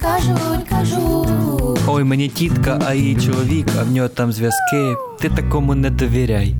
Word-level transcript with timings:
кажуть, 0.00 0.68
кажуть. 0.68 1.80
Ой, 1.88 2.04
мені 2.04 2.28
тітка, 2.28 2.78
а 2.86 2.94
її 2.94 3.16
чоловік, 3.16 3.66
а 3.80 3.82
в 3.82 3.90
нього 3.90 4.08
там 4.08 4.32
зв'язки. 4.32 4.94
Ти 5.20 5.28
такому 5.28 5.74
не 5.74 5.90
довіряй. 5.90 6.54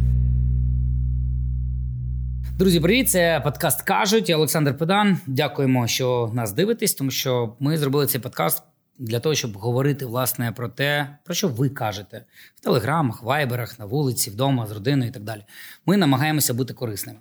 Друзі, 2.59 2.81
привіт! 2.81 3.11
Це 3.11 3.41
подкаст 3.45 3.83
кажуть. 3.83 4.29
Я 4.29 4.37
Олександр 4.37 4.79
Педан. 4.79 5.19
Дякуємо, 5.27 5.87
що 5.87 6.31
нас 6.35 6.53
дивитесь, 6.53 6.95
тому 6.95 7.11
що 7.11 7.57
ми 7.61 7.79
зробили 7.79 8.07
цей 8.07 8.21
подкаст 8.21 8.63
для 8.99 9.21
того, 9.21 9.35
щоб 9.35 9.57
говорити 9.57 10.07
власне 10.07 10.53
про 10.53 10.69
те, 10.69 11.17
про 11.25 11.35
що 11.35 11.49
ви 11.49 11.69
кажете 11.69 12.25
в 12.55 12.61
телеграмах, 12.61 13.23
вайберах, 13.23 13.79
на 13.79 13.85
вулиці, 13.85 14.31
вдома, 14.31 14.67
з 14.67 14.73
родиною 14.73 15.11
і 15.11 15.13
так 15.13 15.23
далі. 15.23 15.45
Ми 15.87 15.97
намагаємося 15.97 16.55
бути 16.55 16.75
корисними. 16.75 17.19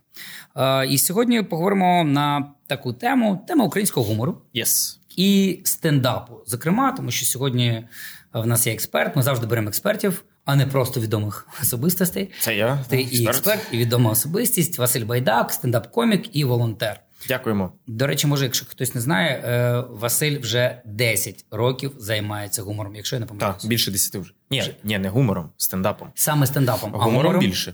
Е, 0.57 0.87
І 0.87 0.97
сьогодні 0.97 1.41
поговоримо 1.41 2.03
на 2.03 2.51
таку 2.67 2.93
тему: 2.93 3.45
тема 3.47 3.65
українського 3.65 4.05
гумору 4.05 4.41
Yes. 4.55 4.97
І 5.17 5.59
стендапу. 5.63 6.43
Зокрема, 6.47 6.91
тому 6.91 7.11
що 7.11 7.25
сьогодні 7.25 7.87
в 8.33 8.47
нас 8.47 8.67
є 8.67 8.73
експерт. 8.73 9.15
Ми 9.15 9.23
завжди 9.23 9.47
беремо 9.47 9.67
експертів, 9.69 10.23
а 10.45 10.55
не 10.55 10.65
просто 10.65 10.99
відомих 10.99 11.47
особистостей. 11.61 12.31
Це 12.39 12.55
я. 12.55 12.83
Ти 12.89 13.01
і 13.01 13.27
експерт, 13.27 13.61
і 13.71 13.77
відома 13.77 14.11
особистість, 14.11 14.77
Василь 14.77 15.05
Байдак, 15.05 15.51
стендап-комік 15.51 16.29
і 16.33 16.43
волонтер. 16.43 16.99
Дякуємо. 17.27 17.73
До 17.87 18.07
речі, 18.07 18.27
може, 18.27 18.43
якщо 18.43 18.65
хтось 18.65 18.95
не 18.95 19.01
знає, 19.01 19.43
е, 19.45 19.83
Василь 19.89 20.39
вже 20.39 20.81
10 20.85 21.45
років 21.51 21.91
займається 21.97 22.61
гумором, 22.61 22.95
якщо 22.95 23.15
я 23.15 23.19
не 23.19 23.25
Так, 23.25 23.59
більше 23.65 23.91
десяти 23.91 24.19
вже. 24.19 24.33
Ні, 24.51 24.75
ні, 24.83 24.97
не 24.97 25.09
гумором, 25.09 25.49
стендапом. 25.57 26.07
Саме 26.15 26.47
стендапом. 26.47 26.91
А 26.95 26.97
Гумором, 26.97 27.39
більше. 27.39 27.73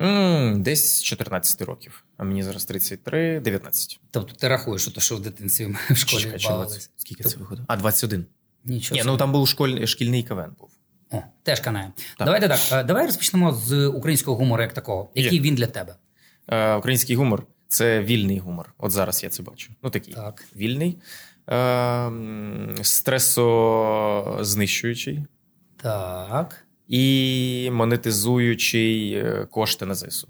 м 0.00 0.62
десь 0.62 1.02
14 1.02 1.62
років. 1.62 2.03
А 2.16 2.24
мені 2.24 2.42
зараз 2.42 2.64
33, 2.64 3.40
19. 3.40 4.00
Тобто 4.10 4.34
ти 4.34 4.48
рахуєш, 4.48 4.82
що 4.82 4.90
то, 4.90 5.00
що 5.00 5.16
в 5.16 5.20
дитинстві 5.20 5.76
в 5.90 5.96
школі 5.96 6.22
Чекай. 6.22 6.38
20? 6.38 6.90
Скільки 6.96 7.22
Тобто- 7.22 7.36
це 7.38 7.42
виходить? 7.42 7.64
А, 7.68 7.76
21. 7.76 8.26
Нічого. 8.64 9.00
Ні, 9.00 9.06
ну 9.06 9.16
там 9.16 9.32
був 9.32 9.48
школь... 9.48 9.84
шкільний 9.86 10.22
КВН 10.22 10.50
був. 10.60 10.70
О, 11.10 11.22
теж 11.42 11.60
канає. 11.60 11.92
Так. 12.18 12.26
Давайте 12.26 12.48
так. 12.48 12.60
е, 12.72 12.82
Давай 12.84 13.06
розпочнемо 13.06 13.52
з 13.52 13.86
українського 13.86 14.36
гумору 14.36 14.62
як 14.62 14.72
такого. 14.72 15.10
Який 15.14 15.40
він 15.40 15.54
для 15.54 15.66
тебе? 15.66 15.96
Е, 16.48 16.74
український 16.74 17.16
гумор 17.16 17.46
це 17.68 18.00
вільний 18.02 18.38
гумор. 18.38 18.74
От 18.78 18.90
зараз 18.92 19.22
я 19.24 19.30
це 19.30 19.42
бачу. 19.42 19.72
Ну 19.82 19.90
такий 19.90 20.14
Так. 20.14 20.44
вільний, 20.56 20.98
е, 21.50 22.10
стресознищуючий 22.82 25.24
Так. 25.76 26.66
і 26.88 27.68
монетизуючий 27.72 29.12
е, 29.12 29.46
кошти 29.50 29.86
на 29.86 29.94
ЗСУ. 29.94 30.28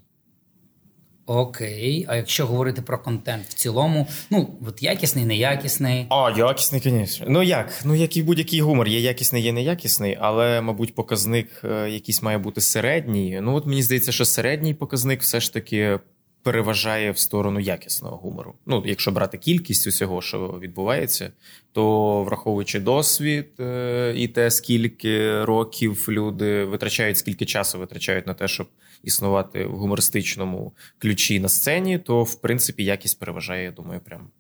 Окей. 1.27 2.05
А 2.09 2.17
якщо 2.17 2.47
говорити 2.47 2.83
про 2.83 2.99
контент 2.99 3.47
в 3.47 3.53
цілому, 3.53 4.07
ну 4.31 4.59
от 4.69 4.83
якісний, 4.83 5.25
неякісний. 5.25 6.07
А, 6.11 6.35
якісний, 6.37 6.81
звісно. 6.85 7.27
Ну 7.29 7.43
як? 7.43 7.81
Ну, 7.85 7.95
як 7.95 8.17
і 8.17 8.23
будь-який 8.23 8.61
гумор, 8.61 8.89
є 8.89 9.01
якісний, 9.01 9.43
є 9.43 9.53
неякісний, 9.53 10.19
але, 10.21 10.61
мабуть, 10.61 10.95
показник 10.95 11.49
е, 11.65 11.91
якийсь 11.91 12.23
має 12.23 12.39
бути 12.39 12.61
середній. 12.61 13.41
Ну, 13.43 13.55
от 13.55 13.67
мені 13.67 13.83
здається, 13.83 14.13
що 14.13 14.25
середній 14.25 14.75
показник 14.75 15.23
все 15.23 15.41
ж 15.41 15.53
таки 15.53 15.99
переважає 16.45 17.11
в 17.11 17.19
сторону 17.19 17.61
якісного 17.61 18.17
гумору. 18.17 18.55
Ну, 18.67 18.83
якщо 18.87 19.11
брати 19.11 19.39
кількість 19.39 19.87
усього, 19.87 20.23
що 20.23 20.59
відбувається, 20.63 21.33
то 21.73 22.23
враховуючи 22.23 22.81
досвід 22.81 23.47
е, 23.61 24.15
і 24.17 24.29
те, 24.29 24.51
скільки 24.51 25.45
років 25.45 26.07
люди 26.09 26.65
витрачають, 26.65 27.19
скільки 27.19 27.45
часу 27.45 27.79
витрачають 27.79 28.27
на 28.27 28.35
те, 28.35 28.49
щоб 28.49 28.67
існувати 29.05 29.67
в 29.67 29.77
гумористичному 29.77 30.73
ключі 30.99 31.41
на 31.41 31.49
сцені, 31.49 31.99
то 31.99 32.23
в 32.23 32.35
принципі 32.35 32.85
якість 32.85 33.19
переважає, 33.19 33.65
я 33.65 33.71
думаю, 33.71 34.01
прям. 34.01 34.31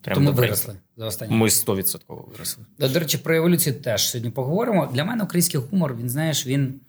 прям 0.00 0.14
Тому 0.14 0.32
виросли 0.32 0.76
за 0.96 1.06
останні. 1.06 1.34
Ми 1.34 1.46
100% 1.46 2.30
виросли. 2.30 2.64
До, 2.78 2.88
до 2.88 2.98
речі, 2.98 3.18
про 3.18 3.36
еволюцію 3.36 3.80
теж 3.80 4.08
сьогодні 4.10 4.30
поговоримо. 4.30 4.86
Для 4.86 5.04
мене 5.04 5.24
український 5.24 5.60
гумор, 5.60 5.96
він 5.96 6.08
знаєш, 6.08 6.46
він, 6.46 6.80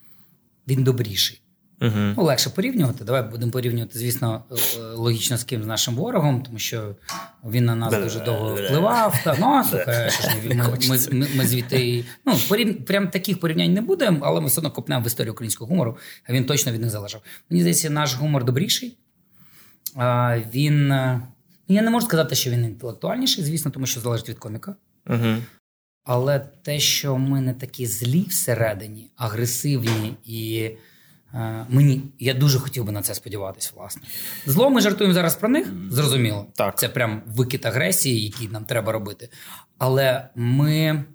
він 0.68 0.84
добріший. 0.84 1.42
Угу. 1.82 1.92
Ну, 2.18 2.24
легше 2.24 2.50
порівнювати. 2.50 3.04
Давай 3.04 3.24
будемо 3.24 3.52
порівнювати, 3.52 4.00
звісно, 4.00 4.44
е, 4.52 4.80
логічно 4.82 5.38
з 5.38 5.44
ким 5.44 5.64
з 5.64 5.68
нашим 5.68 5.96
ворогом, 5.96 6.44
тому 6.44 6.60
що 6.60 6.96
він 7.46 7.66
на 7.66 7.76
нас 7.76 7.94
дуже 8.04 8.20
довго 8.20 8.56
впливав. 8.56 9.22
Та, 9.24 9.36
ну, 9.40 9.64
слухай, 9.70 10.12
ми, 10.90 10.98
ми, 11.12 11.28
ми, 11.36 11.48
звідти. 11.48 12.06
Ну, 12.26 12.38
порів, 12.50 12.86
прям 12.86 13.08
таких 13.08 13.40
порівнянь 13.40 13.74
не 13.74 13.82
буде, 13.82 14.18
але 14.22 14.42
ми 14.42 14.48
все 14.48 14.60
одно 14.60 14.72
копнемо 14.72 15.04
в 15.04 15.08
історію 15.08 15.34
українського 15.34 15.70
гумору, 15.70 15.98
а 16.30 16.34
він 16.34 16.46
точно 16.46 16.72
від 16.72 16.82
них 16.82 16.90
залежав. 16.90 17.22
Мені 17.50 17.62
здається, 17.62 17.90
наш 17.90 18.16
гумор 18.16 18.44
добріший. 18.46 18.98
А, 19.96 20.38
він. 20.54 20.92
е, 20.92 21.22
Я 21.68 21.82
не 21.82 21.90
можу 21.90 22.06
сказати, 22.06 22.36
що 22.36 22.50
він 22.52 22.66
інтелектуальніший, 22.66 23.44
звісно, 23.44 23.72
тому 23.72 23.86
що 23.86 24.00
залежить 24.00 24.30
від 24.30 24.40
коміка. 24.40 24.76
Угу. 25.10 25.36
Але 26.04 26.40
те, 26.40 26.80
що 26.80 27.18
ми 27.18 27.42
не 27.42 27.54
такі 27.54 27.86
злі 27.86 28.26
всередині, 28.30 29.12
агресивні 29.16 30.14
і. 30.26 30.70
Е, 31.36 31.66
Мені 31.70 32.04
я 32.20 32.34
дуже 32.34 32.60
хотів 32.60 32.86
би 32.86 32.92
на 32.92 33.02
це 33.02 33.16
сподіватися, 33.16 33.72
власне. 33.76 34.02
Зло 34.46 34.70
ми 34.70 34.82
жартуємо 34.82 35.14
зараз 35.14 35.36
про 35.36 35.50
них, 35.50 35.68
зрозуміло. 35.92 36.48
Так. 36.56 36.80
Це 36.80 36.90
прям 36.90 37.22
викид 37.26 37.66
агресії, 37.66 38.26
який 38.26 38.48
нам 38.48 38.66
треба 38.66 38.92
робити. 38.92 39.30
Але 39.78 40.30
ми 40.36 41.06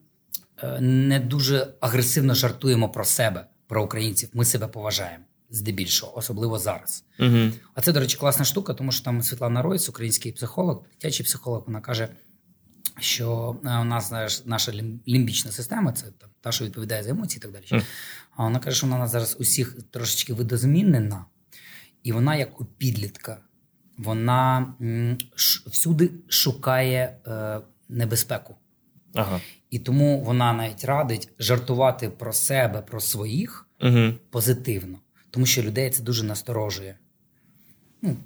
е, 0.62 0.80
не 0.80 1.20
дуже 1.20 1.74
агресивно 1.80 2.34
жартуємо 2.34 2.88
про 2.88 3.04
себе, 3.04 3.46
про 3.66 3.84
українців. 3.84 4.28
Ми 4.32 4.44
себе 4.44 4.66
поважаємо 4.66 5.24
здебільшого, 5.50 6.18
особливо 6.18 6.58
зараз. 6.58 7.04
Угу. 7.18 7.50
А 7.74 7.80
це, 7.80 7.92
до 7.92 8.00
речі, 8.00 8.16
класна 8.16 8.44
штука, 8.44 8.74
тому 8.74 8.92
що 8.92 9.04
там 9.04 9.22
Світлана 9.22 9.62
Ройц, 9.62 9.88
український 9.88 10.32
психолог, 10.32 10.82
дитячий 10.92 11.26
психолог, 11.26 11.62
вона 11.66 11.80
каже, 11.80 12.08
що 13.00 13.56
е, 13.64 13.78
у 13.78 13.84
нас 13.84 14.08
знаєш, 14.08 14.42
наша 14.44 14.72
лімбічна 15.08 15.52
система, 15.52 15.92
це 15.92 16.06
там, 16.18 16.30
та, 16.40 16.52
що 16.52 16.64
відповідає 16.64 17.02
за 17.02 17.10
емоції 17.10 17.38
і 17.38 17.42
так 17.42 17.52
далі. 17.52 17.82
А 18.40 18.44
вона 18.44 18.58
каже, 18.58 18.76
що 18.76 18.86
вона 18.86 19.06
зараз 19.06 19.36
усіх 19.40 19.76
трошечки 19.90 20.34
видозмінена, 20.34 21.24
і 22.02 22.12
вона, 22.12 22.36
як 22.36 22.60
у 22.60 22.64
підлітка, 22.64 23.40
вона 23.98 24.74
всюди 25.66 26.10
шукає 26.28 27.16
е, 27.26 27.60
небезпеку. 27.88 28.54
Ага. 29.14 29.40
І 29.70 29.78
тому 29.78 30.20
вона 30.20 30.52
навіть 30.52 30.84
радить 30.84 31.28
жартувати 31.38 32.10
про 32.10 32.32
себе, 32.32 32.82
про 32.82 33.00
своїх 33.00 33.66
Угу. 33.82 34.12
позитивно, 34.30 34.98
тому 35.30 35.46
що 35.46 35.62
людей 35.62 35.90
це 35.90 36.02
дуже 36.02 36.24
насторожує. 36.24 36.98
Ну, 38.02 38.16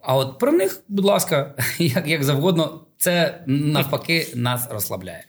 а 0.00 0.16
от 0.16 0.38
про 0.38 0.52
них, 0.52 0.82
будь 0.88 1.04
ласка, 1.04 1.54
як, 1.78 2.08
як 2.08 2.24
завгодно, 2.24 2.86
це 2.98 3.44
навпаки 3.46 4.26
нас 4.34 4.68
розслабляє. 4.70 5.24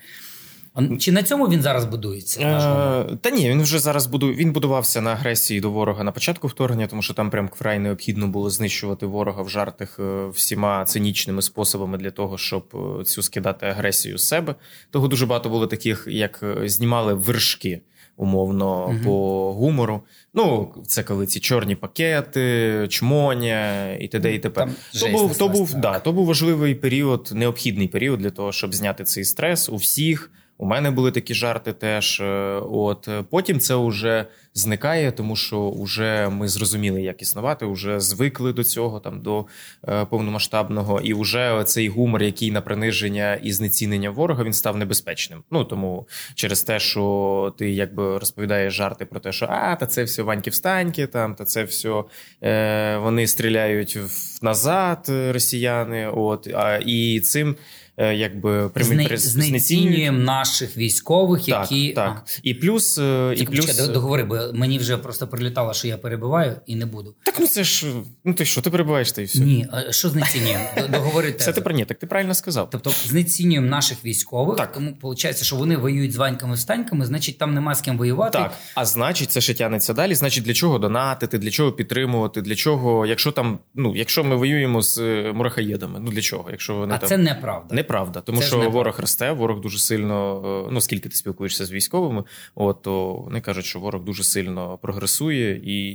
Чи 1.00 1.12
на 1.12 1.24
цьому 1.24 1.48
він 1.48 1.62
зараз 1.62 1.86
будується? 1.86 2.42
Е, 2.42 3.18
та 3.22 3.30
ні, 3.30 3.50
він 3.50 3.62
вже 3.62 3.80
зараз 3.80 4.08
буду... 4.08 4.28
він 4.28 4.52
будувався 4.52 5.02
на 5.02 5.12
агресії 5.12 5.60
до 5.60 5.72
ворога 5.72 6.04
на 6.04 6.12
початку 6.12 6.48
вторгнення, 6.48 6.88
тому 6.88 7.02
що 7.02 7.14
там 7.14 7.30
прям 7.30 7.48
вкрай 7.48 7.80
необхідно 7.80 8.28
було 8.28 8.50
знищувати 8.50 9.06
ворога 9.06 9.42
в 9.42 9.50
жартах 9.50 10.00
е, 10.00 10.28
всіма 10.28 10.86
цинічними 10.86 11.42
способами 11.42 11.98
для 11.98 12.12
того, 12.12 12.38
щоб 12.38 12.64
е, 13.02 13.04
цю 13.04 13.22
скидати 13.22 13.66
агресію 13.66 14.18
з 14.18 14.28
себе. 14.28 14.56
Того 14.92 15.08
дуже 15.08 15.26
багато 15.26 15.50
було 15.50 15.68
таких, 15.68 16.08
як 16.10 16.44
е, 16.44 16.70
знімали 16.70 17.14
вершки. 17.14 17.82
Умовно 18.20 18.88
Мгм. 18.88 19.04
по 19.04 19.54
гумору. 19.54 20.02
Ну, 20.34 20.74
це 20.88 21.04
коли 21.04 21.28
ці 21.28 21.40
чорні 21.40 21.76
пакети, 21.76 22.88
чмоня 22.90 23.92
і 23.94 24.08
т.д. 24.08 24.36
і 24.36 24.40
т.п. 24.40 24.68
То 25.00 25.08
був, 25.08 25.38
то, 25.38 25.50
був, 25.50 25.72
так. 25.72 25.82
да, 25.82 26.00
то 26.00 26.12
був 26.12 26.26
важливий 26.26 26.76
період, 26.76 27.32
необхідний 27.34 27.88
період 27.88 28.20
для 28.20 28.30
того, 28.30 28.52
щоб 28.52 28.76
зняти 28.76 29.04
цей 29.04 29.24
стрес 29.24 29.70
у 29.70 29.76
всіх. 29.76 30.32
У 30.58 30.66
мене 30.66 30.92
були 30.92 31.12
такі 31.12 31.34
жарти 31.34 31.74
теж. 31.74 32.22
Е, 32.22 32.62
От 32.72 33.10
потім 33.30 33.60
це 33.60 33.76
вже 33.76 34.26
зникає, 34.58 35.12
тому 35.12 35.36
що 35.36 35.72
вже 35.72 36.30
ми 36.30 36.48
зрозуміли, 36.48 37.02
як 37.02 37.22
існувати, 37.22 37.66
вже 37.66 38.00
звикли 38.00 38.54
до 38.54 38.64
цього, 38.64 39.00
там 39.00 39.22
до 39.22 39.46
е, 39.88 40.06
повномасштабного, 40.06 41.02
і 41.02 41.14
вже 41.14 41.64
цей 41.66 41.90
гумор, 41.90 42.24
який 42.24 42.52
на 42.52 42.62
приниження 42.62 43.36
і 43.36 43.52
знецінення 43.52 44.10
ворога, 44.10 44.44
він 44.44 44.54
став 44.54 44.78
небезпечним. 44.78 45.44
Ну 45.52 45.64
тому 45.64 46.08
через 46.36 46.64
те, 46.64 46.80
що 46.80 47.54
ти 47.58 47.72
якби 47.72 48.18
розповідаєш 48.18 48.74
жарти 48.74 49.06
про 49.06 49.20
те, 49.20 49.32
що 49.32 49.46
а 49.50 49.76
та 49.76 49.86
це 49.86 50.04
все 50.04 50.24
ваньки 50.24 50.50
встаньки, 50.50 51.08
там 51.08 51.36
та 51.36 51.46
це 51.46 51.64
все 51.64 52.04
е, 52.44 52.98
вони 52.98 53.28
стріляють 53.28 53.96
в 53.96 54.40
назад, 54.42 55.06
е, 55.10 55.32
росіяни. 55.32 56.08
От 56.08 56.48
а 56.48 56.80
і 56.86 57.20
цим. 57.20 57.56
е, 57.98 58.16
Якби 58.16 58.68
Зне- 58.68 59.18
знецінюємо 59.18 60.20
наших 60.20 60.78
військових, 60.78 61.46
так, 61.46 61.72
які 61.72 61.94
так. 61.94 62.24
І 62.44 62.54
плюс, 62.54 62.98
і 62.98 63.02
Чекай, 63.38 63.46
плюс... 63.46 63.88
договори, 63.88 64.24
бо 64.24 64.38
мені 64.54 64.78
вже 64.80 64.98
просто 64.98 65.28
прилітало, 65.28 65.74
що 65.74 65.88
я 65.88 65.98
перебиваю 65.98 66.56
і 66.66 66.76
не 66.76 66.86
буду. 66.86 67.16
Так, 67.24 67.36
ну 67.40 67.48
це 67.48 67.64
ж. 67.64 67.88
Ну 68.26 68.34
ти 68.34 68.46
що, 68.46 68.62
ти 68.62 68.70
перебуваєш 68.70 69.12
та 69.12 69.22
і 69.22 69.26
все. 69.26 69.40
Ні, 69.40 69.68
а 69.72 69.92
що 69.92 70.10
знецінюємо? 70.10 70.64
Д- 70.76 70.88
Договори 70.88 71.36
Все 71.38 71.54
тези. 71.54 71.74
ні, 71.74 71.86
так 71.86 72.00
ти 72.00 72.08
правильно 72.08 72.34
сказав. 72.34 72.70
Тобто 72.70 72.90
знецінюємо 72.90 73.68
наших 73.68 74.06
військових, 74.06 74.58
Так. 74.58 74.72
тому 74.72 74.92
виходить, 75.02 75.44
що 75.44 75.56
вони 75.56 75.78
воюють 75.78 76.14
з 76.14 76.16
ваньками 76.16 76.56
встаньками, 76.56 77.06
значить 77.06 77.38
там 77.38 77.54
нема 77.54 77.76
з 77.76 77.82
ким 77.82 77.98
воювати. 77.98 78.38
Так, 78.38 78.54
а 78.76 78.86
значить, 78.86 79.32
це 79.32 79.42
ще 79.42 79.54
тягнеться 79.54 79.94
далі. 79.94 80.16
Значить, 80.16 80.44
для 80.44 80.54
чого 80.54 80.80
донатити, 80.80 81.38
для 81.38 81.50
чого 81.52 81.72
підтримувати, 81.72 82.42
для 82.42 82.56
чого, 82.56 83.06
якщо 83.06 83.32
там, 83.32 83.60
ну, 83.76 83.96
якщо 83.96 84.24
ми 84.24 84.36
воюємо 84.36 84.82
з 84.82 84.98
е, 84.98 85.32
мурахаєдами, 85.36 86.00
ну 86.00 86.12
для 86.12 86.22
чого? 86.22 86.52
Якщо 86.52 86.76
вони 86.76 86.96
А 86.96 86.98
там 86.98 87.10
це 87.10 87.18
неправда. 87.18 87.76
неправда, 87.76 88.22
тому 88.22 88.40
Це 88.42 88.48
що 88.48 88.56
неправда. 88.56 88.78
ворог 88.78 89.00
росте, 89.00 89.32
ворог 89.32 89.62
дуже 89.62 89.80
сильно. 89.80 90.44
е, 90.68 90.70
Ну 90.72 90.82
скільки 90.82 91.10
ти 91.10 91.16
спілкуєшся 91.16 91.66
з 91.66 91.72
військовими, 91.72 92.24
от 92.56 92.82
то 92.82 93.14
вони 93.14 93.42
кажуть, 93.42 93.66
що 93.66 93.80
ворог 93.80 94.04
дуже 94.04 94.24
сильно 94.28 94.78
прогресує 94.78 95.62
і, 95.64 95.92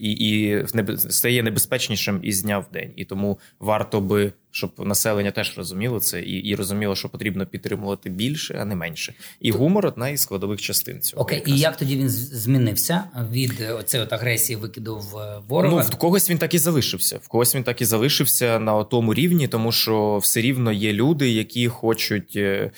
і, 0.00 0.10
і 0.10 0.64
стає 0.96 1.42
небезпечнішим 1.42 2.20
із 2.22 2.42
дня 2.42 2.58
в 2.58 2.72
день. 2.72 2.92
І 2.96 3.04
тому 3.04 3.38
варто 3.60 4.00
би, 4.00 4.32
щоб 4.50 4.72
населення 4.78 5.30
теж 5.30 5.54
розуміло 5.56 6.00
це 6.00 6.20
і, 6.20 6.32
і 6.32 6.54
розуміло, 6.54 6.96
що 6.96 7.08
потрібно 7.08 7.46
підтримувати 7.46 8.10
більше, 8.10 8.58
а 8.60 8.64
не 8.64 8.76
менше. 8.76 9.14
І 9.40 9.50
гумор 9.50 9.86
одна 9.86 10.08
із 10.08 10.20
складових 10.20 10.60
частин 10.60 11.00
цього. 11.00 11.22
Окей, 11.22 11.42
і 11.46 11.58
як 11.58 11.76
тоді 11.76 11.96
він 11.96 12.08
змінився 12.08 13.04
від 13.30 13.60
е, 13.60 13.72
оцеї 13.72 14.04
от 14.04 14.12
агресії 14.12 14.56
викиду 14.56 14.98
в 14.98 15.18
е, 15.18 15.40
ворога? 15.48 15.76
Ну, 15.76 15.90
в 15.96 15.98
когось 15.98 16.30
він 16.30 16.38
так 16.38 16.54
і 16.54 16.58
залишився. 16.58 17.18
В 17.22 17.28
когось 17.28 17.54
він 17.54 17.62
так 17.62 17.80
і 17.80 17.84
залишився 17.84 18.58
на 18.58 18.84
тому 18.84 19.14
рівні, 19.14 19.48
тому 19.48 19.72
що 19.72 20.18
все 20.18 20.40
рівно 20.40 20.72
є 20.72 20.92
люди, 20.92 21.30
які 21.30 21.68
хочуть 21.68 22.36
е, 22.36 22.70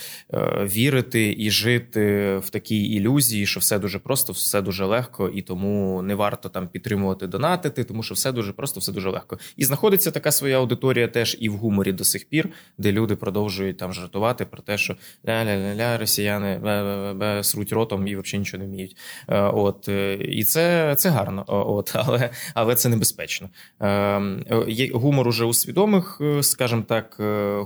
вірити 0.63 1.35
і 1.39 1.51
жити 1.51 2.37
в 2.37 2.51
такій 2.51 2.85
ілюзії, 2.85 3.47
що 3.47 3.61
все 3.61 3.79
дуже 3.79 3.99
просто, 3.99 4.33
все 4.33 4.63
дуже 4.63 4.85
легко, 4.85 5.29
і 5.29 5.43
тому 5.43 6.03
не 6.03 6.15
варто 6.15 6.49
там 6.49 6.69
підтримувати, 6.69 7.27
донатити, 7.27 7.85
тому 7.85 8.03
що 8.03 8.15
все 8.15 8.33
дуже 8.33 8.53
просто, 8.53 8.81
все 8.81 8.93
дуже 8.93 9.11
легко. 9.11 9.39
І 9.57 9.65
знаходиться 9.65 10.11
така 10.11 10.33
своя 10.33 10.59
аудиторія 10.59 11.09
теж 11.09 11.37
і 11.41 11.49
в 11.49 11.53
гуморі 11.53 11.70
до 11.77 12.05
сих 12.05 12.29
пір, 12.29 12.49
де 12.79 12.93
люди 12.93 13.17
продовжують 13.17 13.77
там 13.77 13.93
жартувати 13.93 14.45
про 14.45 14.63
те, 14.63 14.79
що 14.79 14.97
ля-ля-ля-ля, 15.25 15.99
росіяни 15.99 16.59
бе-бе-бе, 16.59 17.45
сруть 17.45 17.73
ротом 17.73 18.07
і 18.07 18.17
взагалі 18.17 18.39
нічого 18.39 18.63
не 18.63 18.69
вміють. 18.69 18.97
Е, 19.29 19.41
От 19.41 19.89
е, 19.89 20.15
і 20.15 20.45
це, 20.45 20.95
це 20.99 21.09
гарно, 21.09 21.45
от, 21.47 21.93
але, 21.95 22.31
але 22.55 22.75
це 22.75 22.89
небезпечно. 22.89 23.49
Е, 23.81 23.89
е, 23.89 24.65
Є 24.69 24.91
гумор 24.93 25.29
уже 25.29 25.45
у 25.45 25.55
свідомих, 25.55 26.19
е, 26.21 26.43
скажімо 26.43 26.85
так, 26.89 27.17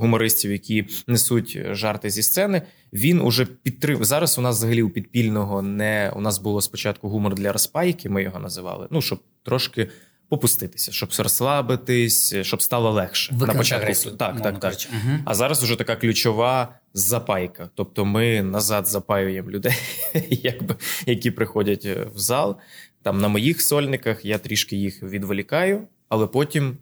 гумористів, 0.01 0.53
які 0.53 0.87
несуть 1.06 1.59
жарти 1.71 2.11
зі 2.11 2.23
сцени. 2.23 2.62
Він 2.93 3.21
уже 3.21 3.47
підтрим. 3.47 4.05
Зараз 4.05 4.39
у 4.39 4.41
нас 4.41 4.56
взагалі 4.56 4.83
у 4.83 4.91
підпільного 4.91 5.62
не 5.62 6.12
у 6.17 6.21
нас 6.21 6.39
було 6.39 6.61
спочатку 6.61 7.09
гумор 7.09 7.35
для 7.35 7.53
розпайки, 7.53 8.09
ми 8.09 8.23
його 8.23 8.39
називали. 8.39 8.89
Ну 8.91 9.03
щоб 9.03 9.19
трошки. 9.43 9.89
Попуститися, 10.29 10.93
щоб 10.93 11.11
розслабитись, 11.19 12.35
щоб 12.43 12.62
стало 12.62 12.91
легше 12.91 13.32
Викинути 13.32 13.53
на 13.53 13.59
початку. 13.59 13.82
агресію, 13.82 14.17
Так, 14.17 14.43
так, 14.43 14.61
так. 14.61 14.75
Мгм. 14.93 15.23
А 15.25 15.35
зараз 15.35 15.62
вже 15.62 15.76
така 15.76 15.97
ключова 15.97 16.75
запайка. 16.94 17.71
Тобто 17.75 18.05
ми 18.05 18.43
назад 18.43 18.87
запаюємо 18.87 19.50
людей, 19.50 19.75
якби, 20.31 20.76
які 21.06 21.31
приходять 21.31 21.87
е, 21.87 22.06
в 22.15 22.19
зал. 22.19 22.56
Там 23.03 23.21
на 23.21 23.29
моїх 23.29 23.62
сольниках 23.62 24.25
я 24.25 24.38
трішки 24.38 24.76
їх 24.76 25.03
відволікаю, 25.03 25.82
але 26.09 26.27
потім 26.27 26.77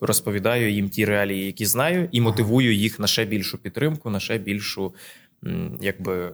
розповідаю 0.00 0.72
їм 0.72 0.88
ті 0.88 1.04
реалії, 1.04 1.46
які 1.46 1.66
знаю, 1.66 2.08
і 2.12 2.20
мотивую 2.20 2.74
їх 2.74 2.98
на 2.98 3.06
ще 3.06 3.24
більшу 3.24 3.58
підтримку, 3.58 4.10
на 4.10 4.20
ще 4.20 4.38
більшу, 4.38 4.94
якби. 5.80 6.32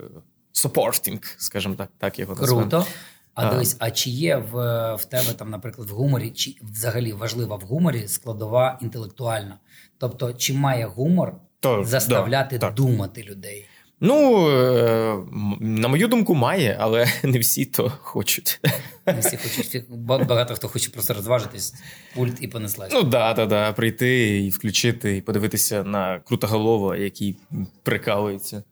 Supporting, 0.55 1.35
скажімо 1.39 1.75
так, 1.75 1.91
так 1.99 2.19
його. 2.19 2.35
Круто. 2.35 2.87
А 3.35 3.51
дивись, 3.51 3.77
а 3.79 3.91
чи 3.91 4.11
є 4.11 4.37
в, 4.37 4.55
в 4.95 5.05
тебе 5.05 5.33
там, 5.39 5.51
наприклад, 5.51 5.91
в 5.91 5.93
гуморі, 5.93 6.31
чи 6.31 6.57
взагалі 6.63 7.13
важлива 7.13 7.57
в 7.57 7.61
гуморі 7.61 8.09
складова 8.09 8.79
інтелектуальна? 8.83 9.59
Тобто, 9.99 10.33
чи 10.33 10.55
має 10.55 10.87
гумор 10.87 11.35
То, 11.61 11.85
заставляти 11.85 12.59
да, 12.59 12.67
так. 12.67 12.75
думати 12.75 13.23
людей? 13.23 13.69
Ну, 14.01 14.49
е, 14.51 15.17
на 15.61 15.89
мою 15.89 16.09
думку, 16.09 16.35
має, 16.35 16.77
але 16.81 17.07
не 17.23 17.39
всі 17.39 17.65
то 17.65 17.93
хочуть. 18.01 18.61
Не 19.07 19.21
всі 19.21 19.37
хочуть 19.37 19.85
багато 19.99 20.55
хто 20.55 20.69
хоче 20.69 20.91
просто 20.91 21.15
розважитись, 21.15 21.75
пульт 22.15 22.37
і 22.41 22.49
понеслась. 22.49 22.93
Ну 22.93 23.03
да, 23.03 23.35
да, 23.35 23.47
да. 23.47 23.73
Прийти 23.73 24.41
і 24.45 24.51
включити, 24.51 25.17
і 25.17 25.21
подивитися 25.21 25.85
на 25.85 26.21
крутоголова, 26.21 26.97
який 26.97 27.37
прикалується. 27.83 28.63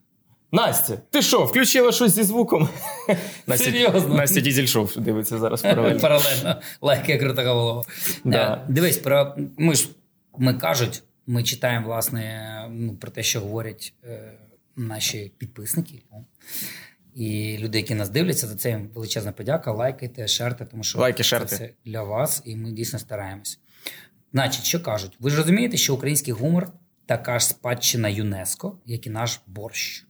Настя, 0.52 0.96
ти 1.10 1.22
що, 1.22 1.44
включила 1.44 1.92
щось 1.92 2.12
зі 2.12 2.22
звуком? 2.22 2.68
Настя, 3.46 3.64
Серйозно? 3.64 4.14
Настя 4.14 4.40
Дізель-шоу 4.40 5.00
дивиться 5.00 5.38
зараз 5.38 5.62
паралельно. 5.62 6.00
Паралельно, 6.00 6.60
лайки 6.80 7.18
крута 7.18 7.44
голова. 7.44 7.82
Да. 8.24 8.54
Е, 8.54 8.72
Дивись, 8.72 8.98
про 8.98 9.36
ми 9.58 9.74
ж 9.74 9.88
ми 10.38 10.54
кажуть, 10.54 11.02
ми 11.26 11.42
читаємо 11.42 11.86
власне 11.86 12.66
ну, 12.70 12.94
про 12.96 13.10
те, 13.10 13.22
що 13.22 13.40
говорять 13.40 13.94
е, 14.04 14.32
наші 14.76 15.32
підписники. 15.38 16.02
ну, 16.12 16.24
І 17.14 17.58
люди, 17.58 17.78
які 17.78 17.94
нас 17.94 18.08
дивляться, 18.08 18.46
за 18.46 18.54
це 18.56 18.70
їм 18.70 18.90
величезна 18.94 19.32
подяка. 19.32 19.72
Лайкайте, 19.72 20.28
шерте, 20.28 20.64
тому 20.64 20.82
що 20.82 20.98
Лайки, 20.98 21.22
це 21.22 21.44
все 21.44 21.70
для 21.84 22.02
вас, 22.02 22.42
і 22.44 22.56
ми 22.56 22.72
дійсно 22.72 22.98
стараємось. 22.98 23.58
Значить, 24.32 24.64
що 24.64 24.80
кажуть? 24.82 25.16
Ви 25.20 25.30
ж 25.30 25.36
розумієте, 25.36 25.76
що 25.76 25.94
український 25.94 26.34
гумор 26.34 26.72
така 27.06 27.38
ж 27.38 27.46
спадщина 27.46 28.08
ЮНЕСКО, 28.08 28.78
як 28.86 29.06
і 29.06 29.10
наш 29.10 29.40
борщ. 29.46 30.06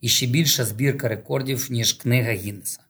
І 0.00 0.08
ще 0.08 0.26
більша 0.26 0.64
збірка 0.64 1.08
рекордів, 1.08 1.66
ніж 1.70 1.92
книга 1.92 2.32
Гіннеса. 2.32 2.80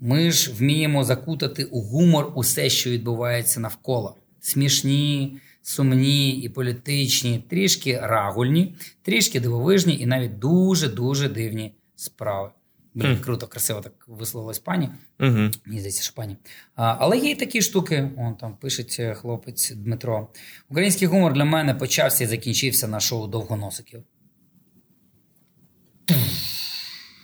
Ми 0.00 0.30
ж 0.30 0.52
вміємо 0.52 1.04
закутати 1.04 1.64
у 1.64 1.80
гумор 1.80 2.32
усе, 2.34 2.70
що 2.70 2.90
відбувається 2.90 3.60
навколо. 3.60 4.16
Смішні, 4.40 5.38
сумні 5.62 6.30
і 6.30 6.48
політичні, 6.48 7.44
трішки 7.50 8.00
рагульні, 8.02 8.74
трішки 9.02 9.40
дивовижні 9.40 9.98
і 10.00 10.06
навіть 10.06 10.38
дуже-дуже 10.38 11.28
дивні 11.28 11.74
справи. 11.96 12.50
Блін, 12.94 13.18
круто, 13.18 13.46
красиво 13.46 13.80
так 13.80 13.92
висловилась 14.06 14.58
пані. 14.58 14.88
Угу. 15.20 15.30
Мені 15.66 15.78
здається, 15.78 16.02
що 16.02 16.14
пані. 16.14 16.36
А, 16.76 16.96
але 16.98 17.18
є 17.18 17.30
й 17.30 17.34
такі 17.34 17.62
штуки. 17.62 18.10
Он 18.18 18.34
там 18.34 18.56
пише 18.56 19.14
хлопець 19.14 19.70
Дмитро. 19.70 20.28
Український 20.68 21.08
гумор 21.08 21.32
для 21.32 21.44
мене 21.44 21.74
почався 21.74 22.24
і 22.24 22.26
закінчився 22.26 22.88
на 22.88 23.00
шоу 23.00 23.26
довгоносиків. 23.26 24.02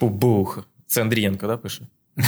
Пубух. 0.03 0.69
Це 0.87 1.03
Андрієнко, 1.03 1.47
да, 1.47 1.57
пише? 1.57 1.87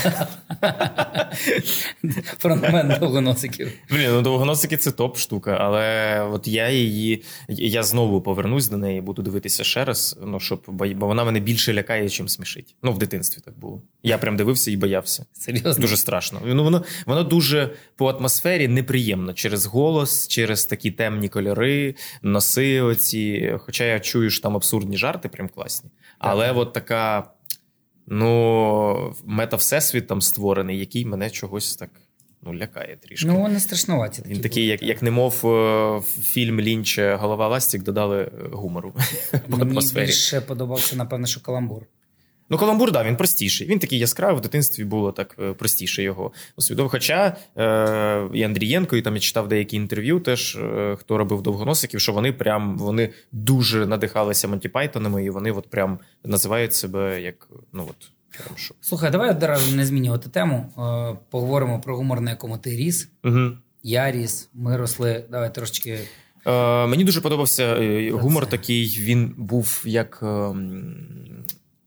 Фронтмен 2.38 2.96
довгоносиків. 3.00 3.72
Блін, 3.90 4.10
ну 4.10 4.22
довгоносики 4.22 4.76
це 4.76 4.90
топ 4.90 5.18
штука, 5.18 5.56
але 5.60 6.20
от 6.32 6.48
я 6.48 6.70
її. 6.70 7.22
Я 7.48 7.82
знову 7.82 8.20
повернусь 8.20 8.68
до 8.68 8.76
неї, 8.76 9.00
буду 9.00 9.22
дивитися 9.22 9.64
ще 9.64 9.84
раз. 9.84 10.18
Ну 10.22 10.40
щоб 10.40 10.62
бо 10.68 11.06
вона 11.06 11.24
мене 11.24 11.40
більше 11.40 11.74
лякає, 11.74 12.08
чим 12.08 12.28
смішить. 12.28 12.76
Ну, 12.82 12.92
в 12.92 12.98
дитинстві 12.98 13.42
так 13.44 13.58
було. 13.58 13.82
Я 14.02 14.18
прям 14.18 14.36
дивився 14.36 14.70
і 14.70 14.76
боявся. 14.76 15.26
Серйозно. 15.32 15.80
Дуже 15.80 15.96
страшно. 15.96 16.40
Ну, 16.44 16.64
воно, 16.64 16.84
воно 17.06 17.24
дуже 17.24 17.70
по 17.96 18.08
атмосфері 18.08 18.68
неприємно 18.68 19.32
через 19.32 19.66
голос, 19.66 20.28
через 20.28 20.66
такі 20.66 20.90
темні 20.90 21.28
кольори, 21.28 21.94
носи 22.22 22.80
оці. 22.80 23.54
Хоча 23.58 23.84
я 23.84 24.00
чую, 24.00 24.30
що 24.30 24.42
там 24.42 24.56
абсурдні 24.56 24.96
жарти, 24.96 25.28
прям 25.28 25.48
класні. 25.48 25.90
Але 26.18 26.52
от 26.52 26.72
така, 26.72 27.30
ну, 28.06 29.14
мета-всесвіт 29.24 30.06
там 30.06 30.22
створений, 30.22 30.78
який 30.78 31.04
мене 31.04 31.30
чогось 31.30 31.76
так 31.76 31.90
ну, 32.42 32.54
лякає 32.54 32.96
трішки. 32.96 33.26
Ну, 33.28 33.48
не 33.48 33.60
страшнуваті. 33.60 34.22
Він 34.26 34.36
такі 34.36 34.42
такий, 34.42 34.66
як, 34.66 34.82
як 34.82 35.02
немов 35.02 35.40
е, 35.44 35.48
в 35.98 36.22
фільм 36.22 36.60
Лінч 36.60 36.98
Голова-ластік 36.98 37.82
додали 37.82 38.22
е, 38.22 38.30
гумору 38.52 38.94
по 39.50 39.56
Мені 39.56 39.80
більше 39.94 40.40
подобався, 40.40 40.96
напевно, 40.96 41.26
що 41.26 41.40
каламбур. 41.40 41.82
Ну, 42.50 42.58
каламбур, 42.58 42.92
да, 42.92 43.04
він 43.04 43.16
простіший. 43.16 43.66
Він 43.66 43.78
такий 43.78 43.98
яскравий, 43.98 44.38
в 44.38 44.40
дитинстві 44.40 44.84
було 44.84 45.12
так 45.12 45.36
е, 45.38 45.52
простіше 45.52 46.02
його 46.02 46.32
усвідомив. 46.56 46.90
Хоча 46.90 47.36
е, 47.56 48.28
і 48.34 48.42
Андрієнко, 48.42 48.96
і 48.96 49.02
там 49.02 49.14
я 49.14 49.20
читав 49.20 49.48
деякі 49.48 49.76
інтерв'ю, 49.76 50.20
теж 50.20 50.56
е, 50.56 50.96
хто 51.00 51.18
робив 51.18 51.42
довгоносиків, 51.42 52.00
що 52.00 52.12
вони 52.12 52.32
прям 52.32 52.78
вони 52.78 53.10
дуже 53.32 53.86
надихалися 53.86 54.48
Монті 54.48 54.68
Пайтонами, 54.68 55.24
і 55.24 55.30
вони 55.30 55.52
от 55.52 55.70
прям 55.70 55.98
називають 56.24 56.74
себе 56.74 57.22
як 57.22 57.48
ну 57.72 57.86
от. 57.90 58.10
прям 58.38 58.56
що. 58.56 58.74
Слухай, 58.80 59.10
давай 59.10 59.30
одразу 59.30 59.76
не 59.76 59.86
змінювати 59.86 60.30
тему. 60.30 60.72
Е, 60.78 61.16
поговоримо 61.30 61.80
про 61.80 61.96
гумор, 61.96 62.20
на 62.20 62.30
якому 62.30 62.58
ти 62.58 62.70
ріс. 62.76 63.08
Угу. 63.24 63.50
Я 63.82 64.12
ріс, 64.12 64.48
ми 64.54 64.76
росли. 64.76 65.24
Давай 65.30 65.54
трошечки. 65.54 65.98
Е, 66.46 66.86
мені 66.86 67.04
дуже 67.04 67.20
подобався 67.20 67.62
е, 67.64 68.10
гумор 68.10 68.46
такий, 68.46 68.96
він 69.00 69.34
був 69.36 69.82
як 69.86 70.20
е, 70.22 70.26
м, 70.26 70.96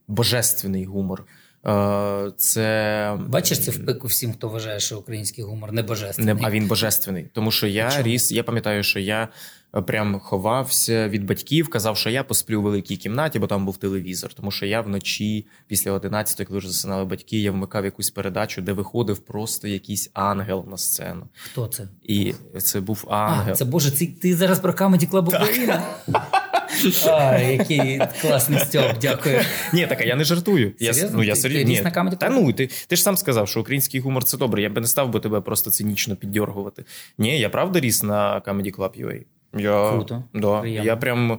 божественний 0.07 0.85
гумор. 0.85 1.25
Е, 1.67 2.31
Це 2.37 3.17
Бачиш 3.27 3.59
це 3.59 3.71
в 3.71 3.85
пику 3.85 4.07
всім, 4.07 4.33
хто 4.33 4.49
вважає, 4.49 4.79
що 4.79 4.97
український 4.97 5.43
гумор 5.43 5.71
не 5.71 5.83
божественний. 5.83 6.33
Не, 6.35 6.41
а 6.43 6.49
він 6.51 6.67
божественний. 6.67 7.29
Тому 7.33 7.51
що 7.51 7.67
я 7.67 7.91
чому? 7.91 8.03
ріс, 8.03 8.31
я 8.31 8.43
пам'ятаю, 8.43 8.83
що 8.83 8.99
я 8.99 9.27
е, 9.75 9.81
прям 9.81 10.19
ховався 10.19 11.09
від 11.09 11.25
батьків, 11.25 11.69
казав, 11.69 11.97
що 11.97 12.09
я 12.09 12.23
посплю 12.23 12.61
в 12.61 12.63
великій 12.63 12.97
кімнаті, 12.97 13.39
бо 13.39 13.47
там 13.47 13.65
був 13.65 13.77
телевізор. 13.77 14.33
Тому 14.33 14.51
що 14.51 14.65
я 14.65 14.81
вночі, 14.81 15.45
після 15.67 15.91
11, 15.91 16.47
коли 16.47 16.59
вже 16.59 16.67
засинали 16.67 17.05
батьки, 17.05 17.39
я 17.41 17.51
вмикав 17.51 17.85
якусь 17.85 18.09
передачу, 18.09 18.61
де 18.61 18.73
виходив 18.73 19.19
просто 19.19 19.67
якийсь 19.67 20.09
ангел 20.13 20.65
на 20.71 20.77
сцену. 20.77 21.27
Хто 21.33 21.67
це? 21.67 21.87
І 22.03 22.33
це 22.57 22.79
був 22.79 23.05
ангел. 23.09 23.51
А, 23.53 23.55
це 23.55 23.65
Боже, 23.65 23.91
це 23.91 24.05
ти 24.05 24.35
зараз 24.35 24.59
про 24.59 24.71
Comedy 24.71 25.09
Club 25.09 25.27
Україна? 25.27 25.83
А, 27.11 27.37
який 27.37 28.01
класний 28.21 28.59
стьоп, 28.59 28.91
дякую. 29.01 29.39
Ні, 29.73 29.87
так 29.87 30.05
я 30.05 30.15
не 30.15 30.23
жартую. 30.23 30.73
Я, 30.79 30.93
Серйозно? 30.93 31.17
ну, 31.17 31.23
я 31.23 31.33
Ти- 31.33 31.39
серйозно. 31.39 31.75
ти 31.75 31.83
ти 31.83 31.91
камеді 31.91 32.15
Та 32.15 32.29
ну, 32.29 32.53
ти, 32.53 32.69
ти 32.87 32.95
ж 32.95 33.01
сам 33.01 33.17
сказав, 33.17 33.47
що 33.49 33.61
український 33.61 33.99
гумор 33.99 34.23
це 34.23 34.37
добре. 34.37 34.61
Я 34.61 34.69
би 34.69 34.81
не 34.81 34.87
став 34.87 35.09
би 35.09 35.19
тебе 35.19 35.41
просто 35.41 35.71
цинічно 35.71 36.15
піддьоргувати. 36.15 36.83
Ні, 37.17 37.39
я 37.39 37.49
правда 37.49 37.79
ріс 37.79 38.03
на 38.03 38.41
Comedy 38.47 38.75
Club 38.75 39.05
UA. 39.05 39.21
Я, 39.57 39.91
Круто, 39.91 40.23
Да. 40.33 40.59
приємно. 40.61 40.85
Я 40.85 40.95
прям 40.95 41.31
е, 41.31 41.37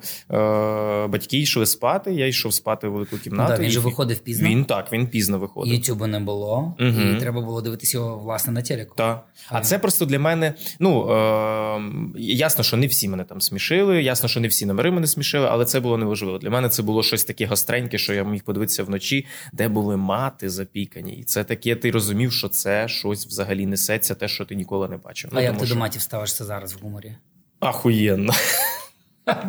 батьки 1.06 1.38
йшли 1.38 1.66
спати, 1.66 2.12
я 2.14 2.26
йшов 2.26 2.54
спати 2.54 2.88
в 2.88 2.92
велику 2.92 3.16
Ну, 3.16 3.22
кімнату. 3.22 3.52
да, 3.52 3.58
він 3.58 3.68
і- 3.68 3.70
же 3.70 3.80
виходив 3.80 4.18
пізно. 4.18 4.48
Він 4.48 4.64
так, 4.64 4.92
він 4.92 5.06
пізно 5.06 5.38
виходив. 5.38 5.74
Ютубу 5.74 6.06
не 6.06 6.20
було, 6.20 6.74
Мгм. 6.78 7.16
і 7.16 7.20
треба 7.20 7.40
було 7.40 7.60
дивитися 7.62 7.98
його 7.98 8.18
власне 8.18 8.52
на 8.52 8.62
телеку. 8.62 8.94
Так. 8.96 9.24
А 9.48 9.60
це 9.60 9.78
просто 9.78 10.04
для 10.04 10.18
мене. 10.18 10.54
Ну 10.80 11.10
е, 11.12 11.80
ясно, 12.18 12.64
що 12.64 12.76
не 12.76 12.86
всі 12.86 13.08
мене 13.08 13.24
там 13.24 13.40
смішили, 13.40 14.02
ясно, 14.02 14.28
що 14.28 14.40
не 14.40 14.48
всі 14.48 14.66
номери 14.66 14.90
мене 14.90 15.06
смішили, 15.06 15.46
але 15.50 15.64
це 15.64 15.80
було 15.80 15.98
неважливо. 15.98 16.38
Для 16.38 16.50
мене 16.50 16.68
це 16.68 16.82
було 16.82 17.02
щось 17.02 17.24
таке 17.24 17.46
гостреньке, 17.46 17.98
що 17.98 18.14
я 18.14 18.24
міг 18.24 18.42
подивитися 18.42 18.82
вночі, 18.84 19.26
де 19.52 19.68
були 19.68 19.96
мати 19.96 20.50
запікані. 20.50 21.12
І 21.12 21.24
це 21.24 21.44
таке, 21.44 21.74
ти 21.76 21.90
розумів, 21.90 22.32
що 22.32 22.48
це 22.48 22.88
щось 22.88 23.26
взагалі 23.26 23.66
несеться, 23.66 24.14
те, 24.14 24.28
що 24.28 24.44
ти 24.44 24.54
ніколи 24.54 24.88
не 24.88 24.96
бачив. 24.96 25.30
А 25.34 25.40
як 25.40 25.50
тому 25.50 25.60
ти 25.60 25.66
що- 25.66 25.74
до 25.74 25.80
матів 25.80 26.00
ставишся 26.02 26.44
зараз 26.44 26.72
в 26.74 26.78
гуморі? 26.82 27.12
Ахуєнно. 27.60 28.32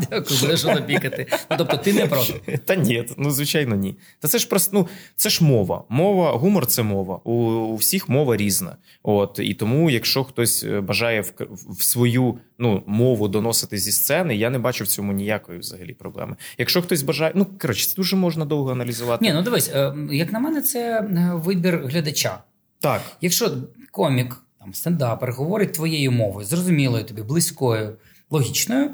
Дякую, 0.09 0.39
буде 0.41 0.57
що 0.57 0.67
запікати. 0.67 1.27
Ну, 1.51 1.57
тобто 1.57 1.77
ти 1.77 1.93
не 1.93 2.05
проти. 2.05 2.57
Та 2.65 2.75
ні, 2.75 3.05
ну 3.17 3.31
звичайно, 3.31 3.75
ні. 3.75 3.95
Та 4.19 4.27
це 4.27 4.37
ж 4.37 4.47
просто 4.47 4.71
ну 4.73 4.87
це 5.15 5.29
ж 5.29 5.43
мова. 5.43 5.83
Мова, 5.89 6.31
гумор 6.31 6.65
це 6.65 6.83
мова. 6.83 7.19
У, 7.23 7.33
у 7.33 7.75
всіх 7.75 8.09
мова 8.09 8.37
різна. 8.37 8.75
От 9.03 9.39
і 9.43 9.53
тому, 9.53 9.89
якщо 9.89 10.23
хтось 10.23 10.63
е, 10.63 10.81
бажає 10.81 11.21
в, 11.21 11.33
в 11.69 11.83
свою 11.83 12.39
ну 12.57 12.83
мову 12.87 13.27
доносити 13.27 13.77
зі 13.77 13.91
сцени, 13.91 14.35
я 14.35 14.49
не 14.49 14.59
бачу 14.59 14.83
в 14.83 14.87
цьому 14.87 15.13
ніякої 15.13 15.59
взагалі 15.59 15.93
проблеми. 15.93 16.35
Якщо 16.57 16.81
хтось 16.81 17.03
бажає, 17.03 17.31
ну 17.35 17.47
коротше, 17.61 17.87
це 17.87 17.95
дуже 17.95 18.15
можна 18.15 18.45
довго 18.45 18.71
аналізувати. 18.71 19.25
Ні, 19.25 19.33
ну 19.33 19.41
дивись, 19.41 19.69
е, 19.69 19.93
як 20.11 20.31
на 20.31 20.39
мене, 20.39 20.61
це 20.61 20.99
е, 20.99 21.31
вибір 21.35 21.81
глядача. 21.85 22.37
Так, 22.79 23.01
Якщо 23.21 23.51
комік, 23.91 24.43
там 24.59 24.73
стендапер 24.73 25.31
говорить 25.31 25.73
твоєю 25.73 26.11
мовою, 26.11 26.45
зрозумілою 26.45 27.03
тобі, 27.03 27.21
близькою, 27.21 27.95
логічною. 28.29 28.91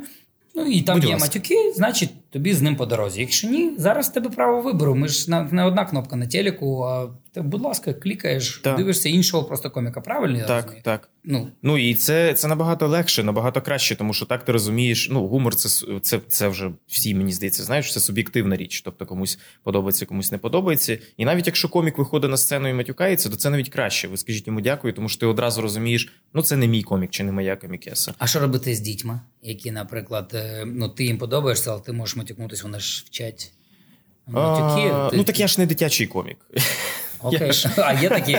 Ну 0.56 0.66
і 0.66 0.82
там 0.82 0.96
Будь 0.96 1.04
є 1.06 1.14
ласка. 1.14 1.28
матюки, 1.28 1.74
значить 1.76 2.30
тобі 2.30 2.54
з 2.54 2.62
ним 2.62 2.76
по 2.76 2.86
дорозі. 2.86 3.22
Якщо 3.22 3.50
ні, 3.50 3.76
зараз 3.78 4.10
в 4.10 4.14
тебе 4.14 4.30
право 4.30 4.62
вибору. 4.62 4.96
Ми 4.96 5.08
ж 5.08 5.32
не 5.52 5.66
одна 5.66 5.86
кнопка 5.86 6.16
на 6.16 6.28
телеку, 6.28 6.84
а 6.84 7.08
ти, 7.36 7.42
будь 7.42 7.62
ласка, 7.62 7.94
клікаєш, 7.94 8.60
Так. 8.63 8.77
дивишся 8.77 9.10
іншого 9.10 9.44
просто 9.44 9.70
коміка. 9.72 10.01
Правильно 10.01 10.38
я 10.38 10.46
так, 10.46 10.63
розумію? 10.63 10.84
так. 10.84 11.10
Ну 11.24 11.48
Ну 11.62 11.77
і 11.77 11.96
це, 11.96 12.34
це 12.34 12.48
набагато 12.48 12.88
легше, 12.88 13.24
набагато 13.24 13.62
краще, 13.62 13.96
тому 13.96 14.13
що 14.13 14.25
так 14.25 14.46
ти 14.46 14.51
розумієш. 14.51 15.08
Ну, 15.12 15.27
гумор 15.27 15.56
це, 15.56 15.86
це, 16.01 16.20
це 16.27 16.48
вже 16.48 16.72
всі, 16.88 17.15
мені 17.15 17.32
здається, 17.32 17.63
знаєш, 17.63 17.94
це 17.94 18.00
суб'єктивна 18.00 18.58
річ. 18.58 18.82
Тобто 18.82 19.06
комусь 19.06 19.39
подобається, 19.63 20.06
комусь 20.06 20.32
не 20.32 20.38
подобається. 20.38 20.98
І 21.18 21.25
навіть 21.25 21.48
якщо 21.48 21.70
комік 21.70 21.98
виходить 21.98 22.32
на 22.32 22.38
сцену 22.38 22.68
і 22.68 22.74
матюкається, 22.74 23.30
то 23.30 23.36
це 23.36 23.50
навіть 23.50 23.70
краще. 23.70 24.08
Ви 24.08 24.18
скажіть 24.18 24.48
йому 24.48 24.62
дякую, 24.62 24.94
тому 24.94 25.10
що 25.10 25.20
ти 25.20 25.25
одразу 25.25 25.62
розумієш, 25.62 26.13
ну 26.34 26.42
це 26.42 26.56
не 26.56 26.68
мій 26.68 26.84
комік 26.84 27.10
чи 27.12 27.24
не 27.24 27.32
моя 27.32 27.56
комікеса. 27.56 28.13
а 28.18 28.27
що 28.27 28.39
робити 28.39 28.75
з 28.75 28.80
дітьми, 28.80 29.20
які, 29.42 29.72
наприклад, 29.72 30.32
е, 30.34 30.63
ну 30.65 30.89
ти 30.89 31.06
їм 31.06 31.18
подобаєшся, 31.18 31.72
але 31.72 31.82
ти 31.82 31.92
можеш 31.92 32.15
матюкнутися, 32.15 32.63
вони 32.63 32.80
ж 32.80 33.04
вчать. 33.08 33.51
Матюки, 34.27 34.89
А, 34.94 35.10
ти- 35.10 35.18
Ну 35.18 35.24
так 35.24 35.39
я 35.39 35.48
ж 35.48 35.60
не 35.62 35.65
дитячий 35.65 36.08
комік. 36.08 36.38
Окей. 37.25 37.51
А 37.77 37.94
є 37.94 38.10
такі 38.10 38.38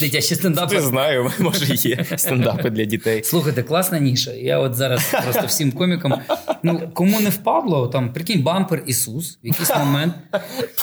дитячі 0.00 0.34
стендапи. 0.34 0.74
Не 0.74 0.80
знаю, 0.80 1.32
може 1.38 1.74
є 1.74 2.04
стендапи 2.16 2.70
для 2.70 2.84
дітей. 2.84 3.24
Слухайте, 3.24 3.62
класна 3.62 3.98
ніша. 3.98 4.32
Я 4.32 4.58
от 4.58 4.74
зараз 4.74 5.14
просто 5.22 5.46
всім 5.46 5.72
комікам. 5.72 6.14
Ну 6.62 6.90
кому 6.94 7.20
не 7.20 7.30
впадло, 7.30 7.88
там 7.88 8.12
прикинь, 8.12 8.42
бампер 8.42 8.82
Ісус 8.86 9.38
в 9.44 9.46
якийсь 9.46 9.70
момент. 9.76 10.14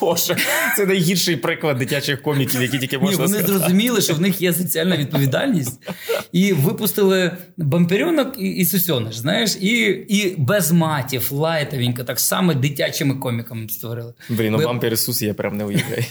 Боже, 0.02 0.38
це 0.78 0.86
найгірший 0.86 1.36
приклад 1.36 1.78
дитячих 1.78 2.22
коміків, 2.22 2.62
які 2.62 2.80
тільки 2.80 2.98
Ні, 2.98 3.04
вони 3.04 3.14
сказати. 3.14 3.48
зрозуміли, 3.48 4.02
що 4.02 4.14
в 4.14 4.22
них 4.22 4.42
є 4.42 4.54
соціальна 4.54 4.98
відповідальність, 4.98 5.80
і 6.32 6.54
випустили 6.54 7.32
бамперюнок 7.58 8.36
і, 8.40 8.50
і 8.50 8.66
знаєш, 9.12 9.58
і, 9.62 9.70
і 10.10 10.36
без 10.38 10.72
матів, 10.72 11.32
лайтовенько, 11.34 12.04
так 12.04 12.20
само 12.20 12.54
дитячими 12.54 13.16
коміками 13.16 13.70
створили. 13.70 14.14
Блін, 14.30 14.52
ну 14.52 14.58
Ви- 14.58 14.66
бампер 14.66 14.94
Ісус 14.94 15.22
я 15.22 15.34
прям 15.34 15.58
не 15.58 15.64
уявляю. 15.66 16.04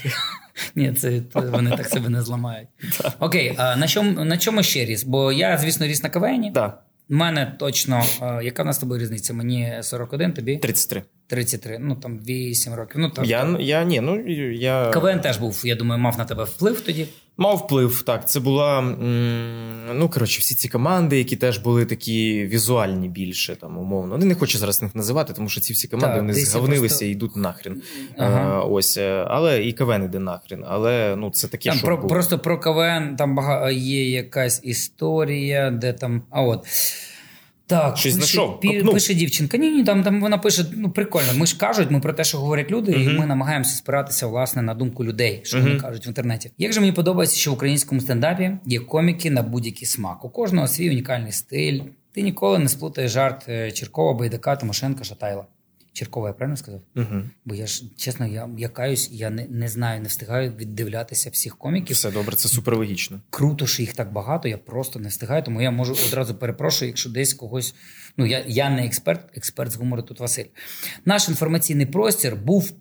Ні, 0.74 0.92
це, 0.92 1.22
вони 1.34 1.70
так 1.70 1.86
себе 1.86 2.08
не 2.08 2.22
зламають. 2.22 2.68
Окей, 3.20 3.54
а 3.58 3.76
на 3.76 3.88
чому, 3.88 4.24
на 4.24 4.38
чому 4.38 4.62
ще 4.62 4.84
ріс? 4.84 5.04
Бо 5.04 5.32
я, 5.32 5.58
звісно, 5.58 5.86
ріс 5.86 6.02
на 6.02 6.08
кавені. 6.08 6.52
Так, 6.52 6.84
У 7.10 7.14
мене 7.14 7.56
точно, 7.58 8.02
яка 8.42 8.62
в 8.62 8.66
нас 8.66 8.76
з 8.76 8.78
тобою 8.78 9.00
різниця? 9.00 9.34
Мені 9.34 9.78
41, 9.80 10.32
тобі 10.32 10.56
33. 10.56 11.02
33, 11.26 11.78
ну 11.80 11.96
там 11.96 12.18
8 12.18 12.74
років. 12.74 12.96
Ну, 13.00 13.10
так. 13.10 13.26
Я, 13.26 13.56
я 13.60 13.84
ні, 13.84 14.00
ну 14.00 14.20
я 14.52 14.90
КВН 14.90 15.20
теж 15.20 15.38
був, 15.38 15.62
я 15.64 15.74
думаю, 15.74 16.00
мав 16.00 16.18
на 16.18 16.24
тебе 16.24 16.44
вплив 16.44 16.80
тоді. 16.80 17.06
мав 17.36 17.56
вплив. 17.56 18.02
Так, 18.02 18.28
це 18.28 18.40
була 18.40 18.80
ну 19.94 20.08
коротше, 20.08 20.40
всі 20.40 20.54
ці 20.54 20.68
команди, 20.68 21.18
які 21.18 21.36
теж 21.36 21.58
були 21.58 21.84
такі 21.84 22.46
візуальні 22.46 23.08
більше, 23.08 23.56
там 23.56 23.78
умовно. 23.78 24.18
Не 24.18 24.34
хочу 24.34 24.58
зараз 24.58 24.82
їх 24.82 24.94
називати, 24.94 25.32
тому 25.32 25.48
що 25.48 25.60
ці 25.60 25.72
всі 25.72 25.88
команди 25.88 26.08
Так, 26.14 26.20
вони 26.20 26.34
згавнилися 26.34 26.80
просто- 26.80 27.04
і 27.04 27.08
йдуть 27.08 27.36
нахрін. 27.36 27.82
Ага. 28.18 28.60
Е, 28.60 28.64
ось, 28.70 28.96
е, 28.98 29.24
але 29.28 29.64
і 29.64 29.72
КВН 29.72 30.04
іде 30.04 30.18
нахрін. 30.18 30.64
Але 30.68 31.16
ну 31.16 31.30
це 31.30 31.48
таке, 31.48 31.68
Там 31.68 31.78
що 31.78 31.86
про, 31.86 31.96
було. 31.96 32.08
просто 32.08 32.38
про 32.38 32.58
КВН 32.60 33.16
там 33.18 33.38
є 33.72 34.10
якась 34.10 34.60
історія, 34.64 35.70
де 35.70 35.92
там. 35.92 36.22
А 36.30 36.42
от. 36.42 36.66
Так, 37.66 37.96
Щось 37.96 38.14
пише, 38.14 38.26
знайшов, 38.32 38.60
пі- 38.62 38.92
пише 38.92 39.14
дівчинка. 39.14 39.56
Ні, 39.56 39.70
ні, 39.70 39.84
там, 39.84 40.02
там 40.02 40.20
вона 40.20 40.38
пише, 40.38 40.64
ну 40.76 40.90
прикольно. 40.90 41.28
Ми 41.36 41.46
ж 41.46 41.58
кажуть, 41.58 41.90
ми 41.90 42.00
про 42.00 42.12
те, 42.12 42.24
що 42.24 42.38
говорять 42.38 42.70
люди, 42.70 42.92
і 42.92 43.08
ми 43.08 43.26
намагаємося 43.26 43.76
спиратися 43.76 44.26
власне 44.26 44.62
на 44.62 44.74
думку 44.74 45.04
людей, 45.04 45.40
що 45.44 45.60
вони 45.60 45.80
кажуть 45.80 46.06
в 46.06 46.08
інтернеті. 46.08 46.50
Як 46.58 46.72
же 46.72 46.80
мені 46.80 46.92
подобається, 46.92 47.36
що 47.36 47.50
в 47.50 47.54
українському 47.54 48.00
стендапі 48.00 48.50
є 48.66 48.80
коміки 48.80 49.30
на 49.30 49.42
будь-який 49.42 49.86
смак. 49.86 50.24
У 50.24 50.28
кожного 50.28 50.68
свій 50.68 50.90
унікальний 50.90 51.32
стиль. 51.32 51.80
Ти 52.14 52.22
ніколи 52.22 52.58
не 52.58 52.68
сплутаєш 52.68 53.10
жарт 53.12 53.46
Черкова, 53.74 54.14
Байдака, 54.18 54.56
Тимошенка, 54.56 55.04
Шатайла. 55.04 55.44
Чіркова, 55.94 56.28
я 56.28 56.34
правильно 56.34 56.56
сказав? 56.56 56.80
Угу. 56.96 57.22
Бо 57.44 57.54
я 57.54 57.66
ж 57.66 57.82
чесно, 57.96 58.26
я, 58.26 58.48
я 58.58 58.68
каюсь, 58.68 59.10
я 59.12 59.30
не, 59.30 59.46
не 59.48 59.68
знаю, 59.68 60.00
не 60.00 60.08
встигаю 60.08 60.52
віддивлятися 60.52 61.30
всіх 61.30 61.56
коміків. 61.58 61.96
Все 61.96 62.10
добре, 62.10 62.36
це 62.36 62.48
супер 62.48 62.76
логічно. 62.76 63.20
Круто, 63.30 63.66
що 63.66 63.82
їх 63.82 63.92
так 63.92 64.12
багато, 64.12 64.48
я 64.48 64.58
просто 64.58 64.98
не 64.98 65.08
встигаю, 65.08 65.42
тому 65.42 65.62
я 65.62 65.70
можу 65.70 65.96
одразу 66.08 66.34
перепрошую, 66.34 66.88
якщо 66.88 67.10
десь 67.10 67.34
когось. 67.34 67.74
Ну 68.16 68.26
я, 68.26 68.44
я 68.46 68.70
не 68.70 68.86
експерт, 68.86 69.36
експерт 69.36 69.70
з 69.72 69.76
гумору 69.76 70.02
тут 70.02 70.20
Василь. 70.20 70.44
Наш 71.04 71.28
інформаційний 71.28 71.86
простір 71.86 72.36
був 72.36 72.72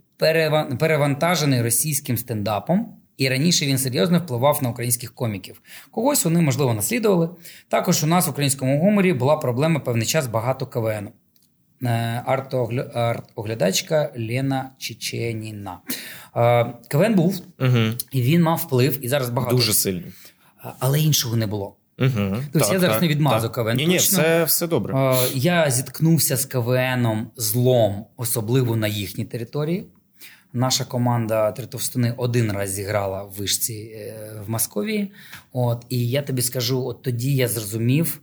перевантажений 0.80 1.62
російським 1.62 2.18
стендапом. 2.18 2.98
І 3.18 3.30
раніше 3.30 3.66
він 3.66 3.78
серйозно 3.78 4.20
впливав 4.20 4.60
на 4.64 4.70
українських 4.70 5.14
коміків. 5.16 5.62
Когось 5.92 6.26
вони, 6.26 6.42
можливо, 6.42 6.74
наслідували. 6.74 7.30
Також 7.70 8.04
у 8.04 8.08
нас 8.08 8.28
в 8.28 8.30
українському 8.30 8.80
гуморі 8.80 9.14
була 9.14 9.38
проблема 9.38 9.80
певний 9.80 10.08
час 10.08 10.28
багато 10.28 10.68
КВН. 10.68 11.10
Е, 11.86 12.24
Арт-оглядачка 12.28 14.10
Лена 14.30 14.72
Чеченіна. 14.78 15.80
Е, 16.36 16.66
КВН 16.88 17.14
був, 17.16 17.42
Угу. 17.60 17.78
і 18.12 18.22
він 18.22 18.42
мав 18.42 18.58
вплив, 18.58 19.06
і 19.06 19.08
зараз 19.08 19.30
багато. 19.30 19.56
Дуже 19.56 19.74
сильно. 19.74 20.02
Але 20.80 21.00
іншого 21.00 21.36
не 21.36 21.48
було. 21.48 21.76
Угу. 22.00 22.36
Тобто 22.54 22.74
я 22.74 22.80
зараз 22.80 23.02
не 23.02 23.08
відмазу 23.08 23.50
КВН, 23.50 23.76
Ні, 23.78 23.88
ні, 23.88 23.98
все, 23.98 24.44
все 24.44 24.68
добре. 24.68 24.98
Е, 24.98 25.16
Я 25.34 25.70
зіткнувся 25.72 26.38
з 26.38 26.46
КВНом 26.46 27.32
злом, 27.36 28.06
особливо 28.18 28.76
на 28.76 28.88
їхній 28.88 29.26
території. 29.26 29.86
Наша 30.54 30.86
команда 30.86 31.52
Три 31.52 31.66
Товстуни 31.66 32.14
один 32.18 32.52
раз 32.52 32.70
зіграла 32.70 33.24
в 33.24 33.32
вишці 33.32 33.74
е, 33.74 34.16
в 34.46 34.50
Московії. 34.50 35.12
От, 35.52 35.86
і 35.90 36.10
я 36.10 36.22
тобі 36.22 36.42
скажу: 36.42 36.86
от 36.86 37.02
тоді 37.02 37.36
я 37.36 37.48
зрозумів, 37.48 38.22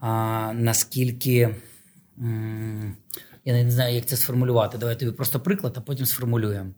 а, 0.00 0.52
наскільки. 0.54 1.54
Я 3.44 3.64
не 3.64 3.70
знаю, 3.70 3.94
як 3.94 4.06
це 4.06 4.16
сформулювати. 4.16 4.78
Давай 4.78 4.98
тобі 4.98 5.12
просто 5.12 5.40
приклад, 5.40 5.74
а 5.76 5.80
потім 5.80 6.06
сформулюємо. 6.06 6.70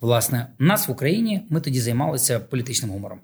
Власне, 0.00 0.46
у 0.60 0.64
нас 0.64 0.88
в 0.88 0.90
Україні 0.90 1.46
ми 1.50 1.60
тоді 1.60 1.80
займалися 1.80 2.40
політичним 2.40 2.90
гумором. 2.90 3.18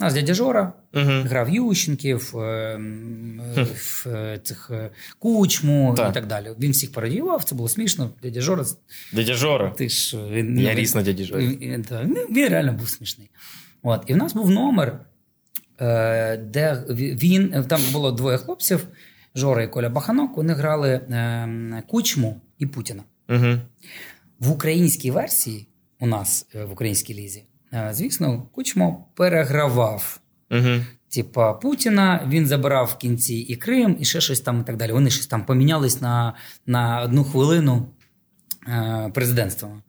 У 0.00 0.04
нас 0.04 0.14
дядя 0.14 0.34
Жора 0.34 0.72
Угу. 0.94 1.04
грав 1.04 1.50
Ющенків, 1.50 2.32
е, 2.36 2.40
м, 2.74 3.40
е, 3.56 3.62
в 3.62 4.06
е, 4.08 4.40
цих 4.42 4.70
е, 4.72 4.90
кучму 5.18 5.94
Так. 5.96 6.10
і 6.10 6.14
так 6.14 6.26
далі. 6.26 6.50
Він 6.60 6.70
всіх 6.72 6.92
пародіював, 6.92 7.44
це 7.44 7.54
було 7.54 7.68
смішно. 7.68 8.10
Дядя 8.22 8.40
Жора, 8.40 8.64
Дядя 9.12 9.34
Жора. 9.34 9.70
ти 9.70 9.88
ж 9.88 10.16
він 10.30 10.58
Я 10.60 10.74
ріс 10.74 10.94
на 10.94 11.02
дяді 11.02 11.24
Жорі. 11.24 11.46
він, 11.46 11.86
він, 11.92 12.16
він 12.30 12.48
реально 12.48 12.72
був 12.72 12.88
смішний. 12.88 13.30
От, 13.82 14.04
і 14.06 14.14
в 14.14 14.16
нас 14.16 14.34
був 14.34 14.50
номер, 14.50 15.00
де 16.40 16.84
він 16.88 17.64
там 17.68 17.80
було 17.92 18.12
двоє 18.12 18.38
хлопців: 18.38 18.86
Жора 19.38 19.62
і 19.62 19.68
Коля 19.68 19.88
Баханок. 19.88 20.36
Вони 20.36 20.52
грали 20.52 20.90
е, 20.90 21.82
кучму 21.88 22.40
і 22.58 22.66
Путіна. 22.66 23.02
Угу. 23.28 23.56
В 24.38 24.50
українській 24.50 25.10
версії 25.10 25.68
у 26.00 26.06
нас 26.06 26.46
е, 26.54 26.64
в 26.64 26.72
українській 26.72 27.14
лізі, 27.14 27.44
е, 27.72 27.88
звісно, 27.92 28.42
кучмо 28.52 29.06
перегравав 29.14 30.20
Угу. 30.50 30.80
Типа 31.08 31.52
Путіна 31.52 32.26
він 32.28 32.46
забирав 32.46 32.86
в 32.86 32.98
кінці 32.98 33.34
і 33.34 33.56
Крим, 33.56 33.96
і 34.00 34.04
ще 34.04 34.20
щось 34.20 34.40
там 34.40 34.60
і 34.60 34.64
так 34.64 34.76
далі. 34.76 34.92
Вони 34.92 35.10
щось 35.10 35.26
там 35.26 35.44
помінялись 35.44 36.00
на, 36.00 36.34
на 36.66 37.02
одну 37.02 37.24
хвилину 37.24 37.88
е, 38.68 39.10
президентством. 39.14 39.82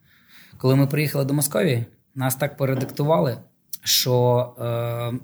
Коли 0.58 0.75
ми 0.75 0.88
приїхали 0.88 1.25
до 1.25 1.34
Московії, 1.34 1.86
нас 2.15 2.36
так 2.36 2.58
передиктували, 2.58 3.38
що 3.84 4.56
е, 4.60 5.20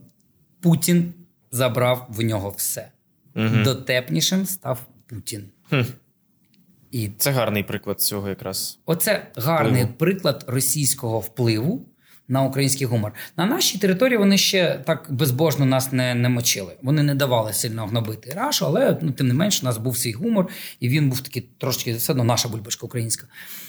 Путін 0.62 1.14
забрав 1.52 2.08
в 2.10 2.22
нього 2.22 2.50
все. 2.58 2.92
Мгм. 3.36 3.64
Дотепнішим 3.64 4.46
став 4.46 4.88
Путін. 5.08 5.44
Хм. 5.70 5.82
І 6.92 7.10
Це 7.18 7.32
гарний 7.32 7.64
приклад 7.64 8.02
цього 8.02 8.30
якраз. 8.30 8.80
Оце 8.86 9.28
гарний 9.36 9.84
Впливу. 9.84 9.98
приклад 9.98 10.46
російського 10.48 11.20
впливу 11.20 11.86
на 12.28 12.44
український 12.44 12.88
гумор. 12.88 13.14
На 13.38 13.46
нашій 13.46 13.78
території 13.78 14.18
вони 14.18 14.38
ще 14.38 14.84
так 14.86 15.08
безбожно 15.10 15.66
нас 15.66 15.92
не, 15.92 16.16
не 16.16 16.30
мочили. 16.30 16.74
Вони 16.82 17.04
не 17.04 17.16
давали 17.16 17.54
сильно 17.54 17.86
гнобити 17.86 18.32
рашу, 18.32 18.66
але 18.66 18.98
ну, 19.02 19.12
тим 19.12 19.28
не 19.28 19.34
менш, 19.34 19.62
у 19.62 19.66
нас 19.66 19.78
був 19.78 19.98
свій 19.98 20.12
гумор, 20.12 20.48
і 20.80 20.90
він 20.90 21.10
був 21.10 21.22
такий 21.22 21.50
трошки 21.58 21.94
все 21.94 22.14
одно 22.14 22.24
наша 22.24 22.50
бульбашка 22.50 22.86
українська. 22.86 23.28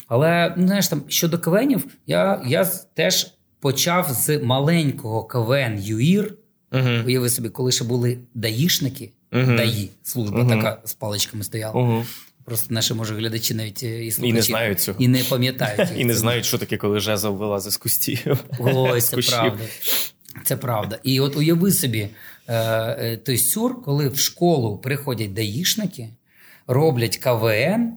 Але 0.09 0.55
ну, 0.57 0.67
знаєш, 0.67 0.89
там 0.89 1.03
щодо 1.09 1.39
КВНів, 1.39 1.87
я, 2.07 2.43
я 2.47 2.65
теж 2.95 3.35
почав 3.61 4.11
з 4.11 4.39
маленького 4.39 5.25
КВН 5.25 5.79
ЮІР. 5.79 6.35
Угу. 6.73 6.89
Уяви 7.07 7.31
собі, 7.31 7.49
коли 7.49 7.73
ще 7.73 7.85
були 7.85 8.19
даїшники, 8.35 9.13
Мгм. 9.33 9.57
даї, 9.57 9.91
служба 10.03 10.39
Мгм. 10.39 10.49
така 10.49 10.81
з 10.85 10.95
паличками 10.95 11.45
стояла. 11.45 11.81
Угу. 11.81 12.05
Просто 12.45 12.75
наші, 12.75 12.95
може, 12.95 13.15
глядачі 13.15 13.55
навіть 13.55 13.83
і 13.83 14.11
слухачі 14.11 14.31
І 14.31 14.33
не 14.33 14.43
знають 14.43 14.81
цього. 14.81 14.99
і 15.01 15.09
не 15.09 15.25
пам'ятають. 15.25 15.89
І 15.97 16.05
не 16.05 16.15
знають, 16.15 16.45
що 16.45 16.59
таке, 16.59 16.77
коли 16.77 17.01
жезл 17.01 17.29
вилазить 17.29 17.73
з 17.73 17.77
кустів. 17.77 18.45
Ой, 18.59 19.01
це 19.01 19.17
правда. 19.17 19.63
Це 20.45 20.57
правда. 20.57 20.99
І 21.03 21.21
от 21.21 21.37
уяви 21.37 21.73
собі 21.73 22.09
е, 22.49 22.55
е, 22.55 23.17
той 23.17 23.39
сюр, 23.39 23.83
коли 23.83 24.09
в 24.09 24.19
школу 24.19 24.79
приходять 24.79 25.33
даїшники, 25.33 26.09
роблять 26.67 27.17
КВН 27.17 27.93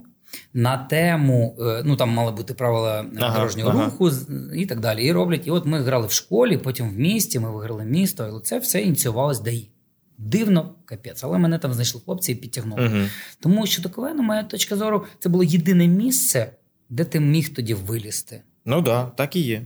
на 0.53 0.77
тему, 0.77 1.55
е, 1.59 1.81
ну 1.85 1.95
там 1.95 2.09
мали 2.09 2.31
бути 2.31 2.53
правила 2.53 3.05
Ага, 3.17 3.37
дорожнього 3.37 3.69
ага. 3.69 3.85
руху 3.85 4.11
і 4.55 4.65
так 4.65 4.79
далі. 4.79 5.03
І 5.03 5.11
роблять. 5.11 5.47
І 5.47 5.51
от 5.51 5.65
ми 5.65 5.81
грали 5.81 6.07
в 6.07 6.11
школі, 6.11 6.57
потім 6.57 6.89
в 6.89 6.99
місті, 6.99 7.39
ми 7.39 7.51
виграли 7.51 7.85
місто, 7.85 8.25
але 8.29 8.41
це 8.41 8.59
все 8.59 8.81
ініціювалось 8.81 9.39
ДАІ. 9.39 9.69
Дивно, 10.21 10.75
капець, 10.85 11.23
але 11.23 11.37
мене 11.37 11.59
там 11.59 11.73
знайшли 11.73 12.01
хлопці 12.05 12.31
і 12.31 12.35
підтягнули. 12.35 12.87
Угу. 12.87 13.07
Тому 13.39 13.67
що 13.67 13.81
до 13.81 13.89
КВН, 13.89 14.17
моя 14.17 14.43
точка 14.43 14.75
зору, 14.75 15.05
це 15.19 15.29
було 15.29 15.43
єдине 15.43 15.87
місце, 15.87 16.51
де 16.89 17.05
ти 17.05 17.19
міг 17.19 17.53
тоді 17.53 17.73
вилізти. 17.73 18.41
Ну 18.65 18.75
так, 18.75 18.83
да, 18.83 19.05
так 19.05 19.35
і 19.35 19.39
є. 19.39 19.65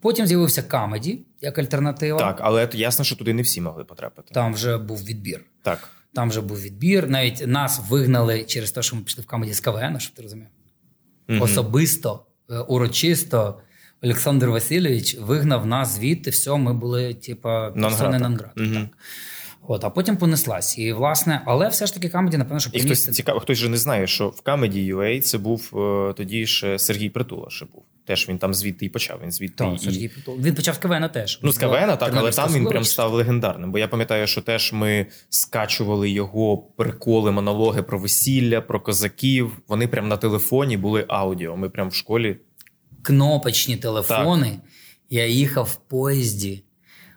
Потім 0.00 0.26
з'явився 0.26 0.62
камеді 0.62 1.20
як 1.40 1.58
альтернатива. 1.58 2.18
Так, 2.18 2.38
але 2.42 2.68
ясно, 2.72 3.04
що 3.04 3.16
туди 3.16 3.34
не 3.34 3.42
всі 3.42 3.60
могли 3.60 3.84
потрапити. 3.84 4.34
Там 4.34 4.54
вже 4.54 4.78
був 4.78 5.04
відбір. 5.04 5.44
Так. 5.62 5.88
Там 6.14 6.28
вже 6.28 6.40
був 6.40 6.60
відбір. 6.60 7.08
Навіть 7.08 7.46
нас 7.46 7.80
вигнали 7.88 8.44
через 8.44 8.72
те, 8.72 8.82
що 8.82 8.96
ми 8.96 9.02
пішли 9.02 9.22
в 9.22 9.26
камеді 9.26 9.52
з 9.52 9.60
КВН, 9.60 10.00
щоб 10.00 10.14
ти 10.14 10.22
розумів. 10.22 10.46
Мгм. 11.28 11.42
Особисто, 11.42 12.26
е, 12.50 12.58
урочисто 12.58 13.60
Олександр 14.02 14.48
Васильович 14.48 15.18
вигнав 15.18 15.66
нас 15.66 15.96
звідти. 15.96 16.30
Все, 16.30 16.56
ми 16.56 16.74
були, 16.74 17.14
типа, 17.14 17.70
персони 17.70 18.18
Нонграта. 18.18 18.52
Мгм. 18.56 18.74
Так. 18.74 18.98
От, 19.68 19.84
а 19.84 19.90
потім 19.90 20.16
понеслась. 20.16 20.78
І, 20.78 20.92
власне, 20.92 21.42
але 21.46 21.68
все 21.68 21.86
ж 21.86 21.94
таки 21.94 22.08
камеді, 22.08 22.36
напевно, 22.36 22.60
що 22.60 22.70
І 22.72 22.80
хтось 22.80 23.04
цікаво, 23.04 23.40
хтось 23.40 23.58
же 23.58 23.68
не 23.68 23.76
знає, 23.76 24.06
що 24.06 24.28
в 24.28 24.42
Comedy 24.44 24.94
UA 24.94 25.20
це 25.20 25.38
був 25.38 25.70
е, 25.74 26.12
тоді 26.16 26.46
ще 26.46 26.78
Сергій 26.78 27.08
Притула 27.08 27.50
ще 27.50 27.64
був. 27.64 27.84
Теж 28.04 28.28
він 28.28 28.38
там 28.38 28.54
звідти 28.54 28.86
і 28.86 28.88
почав. 28.88 29.20
Він 29.22 29.32
звідти 29.32 29.64
Так, 29.64 29.74
і... 29.74 29.78
Сергій 29.78 30.08
Притул. 30.08 30.38
Він 30.40 30.54
почав 30.54 30.74
з 30.74 30.78
КВН 30.78 31.08
теж. 31.12 31.40
Ну, 31.42 31.52
з 31.52 31.58
КВН, 31.58 31.96
так, 31.98 32.12
але 32.16 32.32
там 32.32 32.54
він 32.54 32.66
прям 32.66 32.84
став 32.84 33.12
легендарним. 33.12 33.72
Бо 33.72 33.78
я 33.78 33.88
пам'ятаю, 33.88 34.26
що 34.26 34.40
теж 34.40 34.72
ми 34.72 35.06
скачували 35.28 36.10
його 36.10 36.56
приколи, 36.58 37.30
монологи 37.30 37.82
про 37.82 37.98
весілля, 37.98 38.60
про 38.60 38.80
козаків. 38.80 39.58
Вони 39.68 39.88
прям 39.88 40.08
на 40.08 40.16
телефоні 40.16 40.76
були 40.76 41.04
аудіо. 41.08 41.56
Ми 41.56 41.68
прям 41.68 41.88
в 41.88 41.94
школі. 41.94 42.36
кнопочні 43.02 43.76
телефони. 43.76 44.60
Я 45.10 45.26
їхав 45.26 45.64
в 45.64 45.76
поїзді 45.90 46.62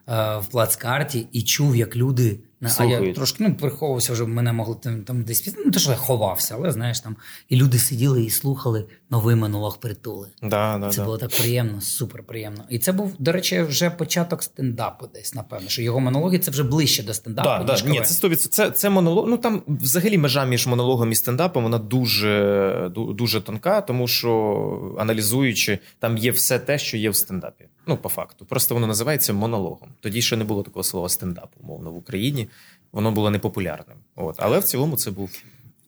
в 0.08 0.46
плацкарті 0.52 1.28
і 1.32 1.42
чув, 1.42 1.76
як 1.76 1.96
люди. 1.96 2.40
На- 2.64 2.76
А 2.78 2.86
я 2.86 3.14
трошки 3.14 3.44
ну, 3.44 3.56
приховувався, 3.56 4.14
вже 4.14 4.26
мене 4.26 4.54
могли 4.54 4.76
там, 4.76 5.04
там 5.04 5.24
десь 5.24 5.56
ну, 5.66 5.72
то, 5.72 5.80
що 5.80 5.92
я 5.92 5.98
ховався, 5.98 6.56
але 6.58 6.72
знаєш 6.72 7.00
там. 7.00 7.16
І 7.50 7.56
люди 7.56 7.78
сиділи 7.78 8.24
і 8.24 8.30
слухали 8.30 8.86
новий 9.10 9.36
монолог 9.36 9.80
притули. 9.80 10.28
Да, 10.42 10.78
да, 10.78 10.90
Це 10.90 10.98
да. 10.98 11.06
було 11.06 11.18
так 11.18 11.30
приємно, 11.30 11.82
супер 11.82 12.24
приємно. 12.24 12.64
І 12.70 12.80
це 12.80 12.92
був, 12.92 13.16
до 13.20 13.32
речі, 13.32 13.62
вже 13.62 13.90
початок 13.90 14.44
стендапу 14.44 15.08
десь, 15.14 15.34
напевно. 15.34 15.70
Що 15.70 15.82
його 15.82 16.00
монологи 16.00 16.40
це 16.40 16.52
вже 16.52 16.64
ближче 16.64 17.04
до 17.04 17.14
стендапу. 17.14 17.66
Да, 17.66 17.76
да, 17.82 17.90
ні, 17.90 18.02
це 18.02 18.28
100%. 18.28 18.36
Це, 18.36 18.72
це 18.72 18.90
монолог. 18.90 19.26
Ну 19.28 19.38
там 19.38 19.64
взагалі 19.68 20.18
межа 20.18 20.46
між 20.46 20.68
монологом 20.68 21.12
і 21.12 21.16
стендапом 21.16 21.64
вона 21.64 21.78
дуже, 21.78 22.92
дуже 22.96 23.42
тонка, 23.42 23.82
тому 23.82 24.08
що 24.08 24.96
аналізуючи, 25.00 25.80
там 26.00 26.18
є 26.18 26.32
все 26.32 26.60
те, 26.60 26.80
що 26.80 26.98
є 26.98 27.10
в 27.10 27.16
стендапі. 27.16 27.66
Ну, 27.88 27.98
по 27.98 28.10
факту. 28.10 28.46
Просто 28.46 28.76
воно 28.76 28.88
називається 28.88 29.34
монологом. 29.34 29.90
Тоді 30.00 30.22
ще 30.22 30.38
не 30.38 30.44
було 30.44 30.64
такого 30.64 30.84
слова 30.84 31.10
стендап, 31.10 31.50
умовно, 31.64 31.92
в 31.92 31.98
Україні. 31.98 32.50
Воно 32.94 33.12
було 33.12 33.30
непопулярним. 33.30 33.98
От. 34.16 34.36
Але 34.38 34.60
в 34.60 34.64
цілому 34.64 34.98
це 34.98 35.12
був 35.12 35.30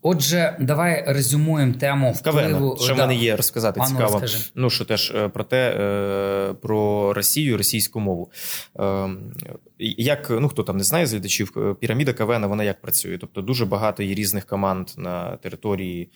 Отже, 0.07 0.57
давай 0.59 1.03
резюмуємо 1.07 1.73
тему 1.73 2.11
впливу. 2.11 2.77
Що 2.81 2.95
в 2.95 2.97
мене 2.97 3.15
є 3.15 3.35
розказати 3.35 3.79
А 3.79 3.83
ну, 3.83 3.89
цікаво. 3.89 4.19
розкажи. 4.19 4.37
Ну 4.55 4.69
що 4.69 4.85
теж 4.85 5.11
е, 5.15 5.29
про 5.29 5.43
те, 5.43 5.77
е, 5.79 6.53
про 6.53 7.13
Росію, 7.13 7.57
російську 7.57 7.99
мову. 7.99 8.31
Е, 8.79 9.09
Як 9.79 10.29
ну 10.29 10.49
хто 10.49 10.63
там 10.63 10.77
не 10.77 10.83
знає 10.83 11.07
з 11.07 11.11
глядачів, 11.13 11.75
піраміда 11.79 12.13
КВН, 12.13 12.45
вона 12.45 12.63
як 12.63 12.81
працює? 12.81 13.17
Тобто 13.17 13.41
дуже 13.41 13.65
багато 13.65 14.03
є 14.03 14.15
різних 14.15 14.45
команд 14.45 14.89
на 14.97 15.37
території 15.37 16.09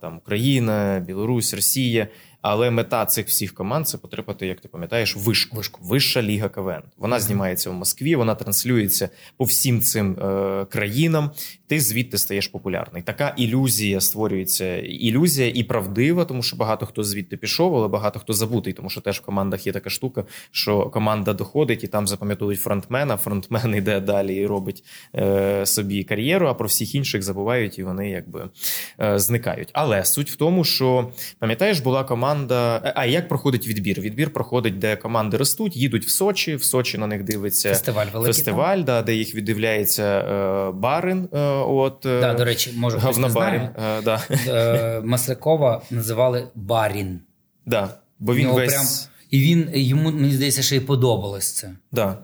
там 0.00 0.18
Україна, 0.18 1.04
Білорусь, 1.06 1.54
Росія. 1.54 2.08
Але 2.42 2.70
мета 2.70 3.06
цих 3.06 3.26
всіх 3.26 3.54
команд 3.54 3.88
це 3.88 3.98
потрапити, 3.98 4.46
як 4.46 4.60
ти 4.60 4.68
пам'ятаєш, 4.68 5.16
вишку. 5.16 5.56
Вишку. 5.56 5.80
Вища 5.82 6.22
ліга 6.22 6.48
КВН. 6.48 6.82
Вона 6.98 7.20
знімається 7.20 7.70
в 7.70 7.72
Москві, 7.72 8.16
вона 8.16 8.34
транслюється 8.34 9.08
по 9.36 9.44
всім 9.44 9.80
цим 9.80 10.12
е, 10.12 10.66
країнам. 10.70 11.30
Ти 11.72 11.80
звідти 11.80 12.18
стаєш 12.18 12.48
популярний. 12.48 13.02
Така 13.02 13.34
ілюзія 13.36 14.00
створюється. 14.00 14.76
Ілюзія 14.78 15.52
і 15.54 15.62
правдива, 15.62 16.24
тому 16.24 16.42
що 16.42 16.56
багато 16.56 16.86
хто 16.86 17.04
звідти 17.04 17.36
пішов, 17.36 17.76
але 17.76 17.88
багато 17.88 18.18
хто 18.18 18.32
забутий, 18.32 18.72
тому 18.72 18.90
що 18.90 19.00
теж 19.00 19.18
в 19.18 19.22
командах 19.22 19.66
є 19.66 19.72
така 19.72 19.90
штука, 19.90 20.24
що 20.50 20.86
команда 20.86 21.32
доходить 21.32 21.84
і 21.84 21.86
там 21.86 22.06
запам'ятовують 22.06 22.60
фронтмена. 22.60 23.16
Фронтмен 23.16 23.74
йде 23.74 24.00
далі 24.00 24.34
і 24.34 24.46
робить 24.46 24.84
е, 25.14 25.66
собі 25.66 26.04
кар'єру, 26.04 26.46
а 26.46 26.54
про 26.54 26.66
всіх 26.66 26.94
інших 26.94 27.22
забувають 27.22 27.78
і 27.78 27.82
вони 27.82 28.10
якби 28.10 28.48
е, 29.00 29.18
зникають. 29.18 29.68
Але 29.72 30.04
суть 30.04 30.30
в 30.30 30.36
тому, 30.36 30.64
що 30.64 31.10
пам'ятаєш, 31.38 31.80
була 31.80 32.04
команда. 32.04 32.92
А 32.96 33.06
як 33.06 33.28
проходить 33.28 33.68
відбір? 33.68 34.00
Відбір 34.00 34.32
проходить, 34.32 34.78
де 34.78 34.96
команди 34.96 35.36
ростуть, 35.36 35.76
їдуть 35.76 36.06
в 36.06 36.10
Сочі. 36.10 36.54
В 36.54 36.64
Сочі 36.64 36.98
на 36.98 37.06
них 37.06 37.22
дивиться 37.22 37.68
Фестиваль 37.68 38.06
великий. 38.12 38.34
фестиваль, 38.34 38.78
да, 38.78 39.02
де 39.02 39.14
їх 39.14 39.34
віддивляється 39.34 40.02
е, 40.02 40.72
барин. 40.72 41.28
Е, 41.32 41.61
от, 41.68 42.06
е, 42.06 42.20
Да, 42.20 42.34
до 42.34 42.44
речі, 42.44 42.74
може 42.76 43.12
знає. 43.12 43.70
Е, 43.98 44.02
да. 44.02 44.22
Е, 44.48 45.00
Маслякова 45.04 45.82
називали 45.90 46.48
Барін. 46.54 47.20
Да. 47.66 47.88
Бо 48.18 48.34
він 48.34 48.48
весь. 48.48 48.72
прям, 48.72 48.86
і 49.30 49.40
він 49.40 49.70
йому 49.74 50.10
мені 50.10 50.32
здається, 50.32 50.62
ще 50.62 50.76
й 50.76 50.80
подобалось 50.80 51.52
це. 51.52 51.70
Да. 51.92 52.16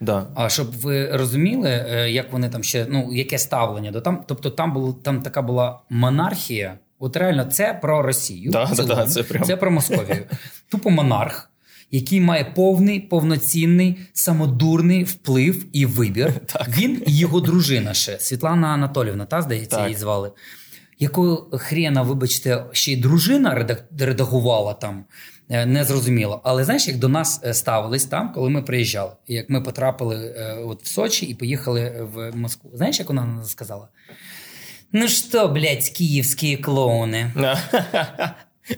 Да. 0.00 0.26
А 0.34 0.48
щоб 0.48 0.72
ви 0.72 1.16
розуміли, 1.16 1.86
е, 1.90 2.10
як 2.10 2.32
вони 2.32 2.48
там 2.48 2.62
ще 2.62 2.86
ну 2.88 3.10
яке 3.12 3.38
ставлення 3.38 3.90
до 3.90 4.00
там, 4.00 4.24
тобто 4.26 4.50
там 4.50 4.72
було 4.72 4.92
там 4.92 5.22
така 5.22 5.42
була 5.42 5.80
монархія. 5.90 6.78
От 6.98 7.16
реально, 7.16 7.44
це 7.44 7.78
про 7.82 8.02
Росію. 8.02 8.50
Да, 8.50 8.64
в 8.64 8.86
да, 8.86 9.06
це 9.06 9.22
прям. 9.22 9.58
про 9.58 9.70
Московію. 9.70 10.24
Тупо 10.70 10.90
монарх, 10.90 11.50
який 11.94 12.20
має 12.20 12.44
повний, 12.44 13.00
повноцінний, 13.00 13.98
самодурний 14.12 15.04
вплив 15.04 15.66
і 15.72 15.86
вибір. 15.86 16.32
Він 16.68 17.02
і 17.06 17.18
його 17.18 17.40
дружина 17.40 17.94
ще 17.94 18.18
Світлана 18.18 18.68
Анатолівна, 18.68 19.24
та 19.24 19.42
здається, 19.42 19.76
Так. 19.76 19.86
її 19.86 19.98
звали. 19.98 20.32
Якого 20.98 21.58
хрена, 21.58 22.02
вибачте, 22.02 22.64
ще 22.72 22.92
й 22.92 22.96
дружина 22.96 23.78
редагувала 23.98 24.74
там, 24.74 25.04
е, 25.48 25.66
не 25.66 25.84
зрозуміло. 25.84 26.40
Але 26.44 26.64
знаєш, 26.64 26.88
як 26.88 26.96
до 26.96 27.08
нас 27.08 27.40
е, 27.44 27.54
ставились 27.54 28.04
там, 28.04 28.32
коли 28.32 28.50
ми 28.50 28.62
приїжджали, 28.62 29.12
І 29.26 29.34
як 29.34 29.50
ми 29.50 29.60
потрапили 29.60 30.34
е, 30.36 30.54
от 30.54 30.82
в 30.82 30.86
Сочі 30.86 31.26
і 31.26 31.34
поїхали 31.34 32.08
в 32.14 32.36
Москву. 32.36 32.70
Знаєш, 32.74 32.98
як 32.98 33.08
вона 33.08 33.44
сказала? 33.44 33.88
Ну 34.92 35.08
що, 35.08 35.48
блядь, 35.48 35.88
київські 35.88 36.56
клоуни? 36.56 37.32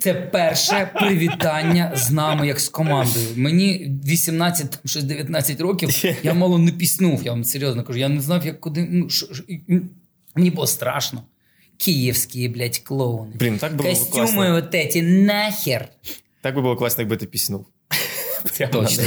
Це 0.00 0.14
перше 0.14 0.90
привітання 0.94 1.92
з 1.96 2.10
нами, 2.10 2.46
як 2.46 2.60
з 2.60 2.68
командою. 2.68 3.26
Мені 3.36 3.90
18, 4.06 4.70
там 4.70 4.80
щось 4.84 5.04
19 5.04 5.60
років, 5.60 6.04
я 6.22 6.34
мало 6.34 6.58
не 6.58 6.72
піснув, 6.72 7.22
я 7.24 7.30
вам 7.32 7.44
серйозно 7.44 7.84
кажу. 7.84 7.98
Я 7.98 8.08
не 8.08 8.20
знав, 8.20 8.46
як 8.46 8.60
куди. 8.60 8.88
Ну, 8.90 9.08
мені 10.34 10.50
було 10.50 10.66
страшно. 10.66 11.22
Київські, 11.78 12.48
блядь, 12.48 12.78
клоуни. 12.78 13.32
Блін, 13.34 13.58
так 13.58 13.76
було 13.76 13.88
Костюми 13.88 14.24
класно. 14.26 14.54
от 14.56 14.74
эти 14.74 15.02
нахер. 15.02 15.88
Так 16.40 16.54
би 16.54 16.62
було 16.62 16.76
класно, 16.76 17.02
якби 17.02 17.16
ти 17.16 17.26
піснув. 17.26 17.66
Точно. 18.72 19.04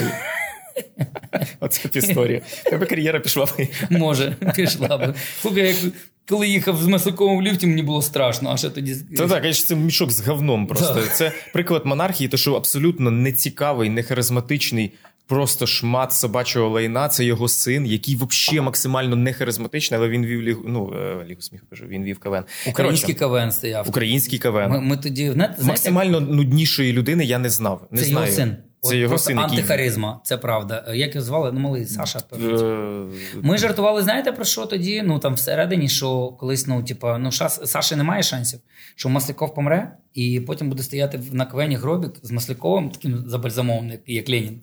Оце 1.59 1.87
б 1.87 1.95
історія. 1.95 2.41
Тебе 2.63 2.85
кар'єра 2.85 3.19
пішла 3.19 3.45
б. 3.45 3.49
Може, 3.89 4.35
пішла 4.55 4.97
би. 4.97 5.13
Слухай, 5.41 5.67
як 5.67 5.93
коли 6.29 6.47
їхав 6.47 6.77
з 6.77 6.87
Масаковим 6.87 7.37
в 7.37 7.41
ліфті, 7.41 7.67
мені 7.67 7.83
було 7.83 8.01
страшно, 8.01 8.49
а 8.49 8.57
ще 8.57 8.69
тоді. 8.69 8.95
Це 8.95 9.27
так, 9.27 9.41
конечно, 9.41 9.67
це 9.67 9.75
мішок 9.75 10.11
з 10.11 10.27
говном 10.27 10.67
просто. 10.67 10.93
Так. 10.93 11.15
Це 11.15 11.31
приклад 11.53 11.85
монархії, 11.85 12.27
то 12.27 12.37
що 12.37 12.53
абсолютно 12.53 13.11
нецікавий, 13.11 13.89
не 13.89 14.03
харизматичний, 14.03 14.91
просто 15.27 15.67
шмат 15.67 16.13
собачого 16.13 16.69
лайна. 16.69 17.09
Це 17.09 17.25
його 17.25 17.47
син, 17.47 17.85
який 17.85 18.15
взагалі 18.15 18.65
максимально 18.65 19.15
не 19.15 19.33
харизматичний, 19.33 19.99
але 19.99 20.09
він 20.09 20.25
вів 20.25 20.41
лігу, 20.41 20.63
ну, 20.67 20.93
е, 20.95 21.25
лігу 21.29 21.41
сміху 21.41 21.65
кажу, 21.69 21.85
він 21.87 22.03
вів 22.03 22.19
КВН. 22.19 22.43
Український 22.67 23.15
КВН 23.15 23.51
стояв. 23.51 23.89
Український 23.89 24.39
КВН. 24.39 24.69
Ми, 24.69 24.81
ми 24.81 24.97
тоді 24.97 25.31
знаєте, 25.31 25.63
Максимально 25.63 26.19
нуднішої 26.19 26.93
людини 26.93 27.25
я 27.25 27.39
не 27.39 27.49
знав. 27.49 27.87
Не 27.91 27.99
це 27.99 28.05
знаю. 28.05 28.25
його 28.25 28.35
син. 28.35 28.55
Це 28.81 28.89
От 28.89 28.95
його 28.95 29.17
син, 29.17 29.37
який... 29.37 29.51
антихаризма, 29.57 30.19
це 30.23 30.37
правда. 30.37 30.85
Як 30.93 31.15
його 31.15 31.25
звали? 31.25 31.51
Ну, 31.51 31.59
малий 31.59 31.85
Саша. 31.85 32.19
певно. 32.29 32.59
Е, 32.59 33.05
Ми 33.41 33.57
жартували, 33.57 34.01
знаєте 34.01 34.31
про 34.31 34.45
що 34.45 34.65
тоді? 34.65 35.01
Ну 35.05 35.19
там 35.19 35.33
всередині, 35.33 35.89
що 35.89 36.27
колись, 36.27 36.67
ну, 36.67 36.83
типа, 36.83 37.17
ну 37.17 37.31
Шас, 37.31 37.71
Саші 37.71 37.95
немає 37.95 38.23
шансів, 38.23 38.59
що 38.95 39.09
Масляков 39.09 39.53
помре, 39.55 39.97
і 40.13 40.39
потім 40.39 40.69
буде 40.69 40.83
стояти 40.83 41.17
в- 41.17 41.33
на 41.35 41.45
квені 41.45 41.75
гробік 41.75 42.11
з 42.23 42.31
Масляковим, 42.31 42.89
таким 42.89 43.23
забальзамованим, 43.29 43.99
як 44.07 44.29
Ленін. 44.29 44.61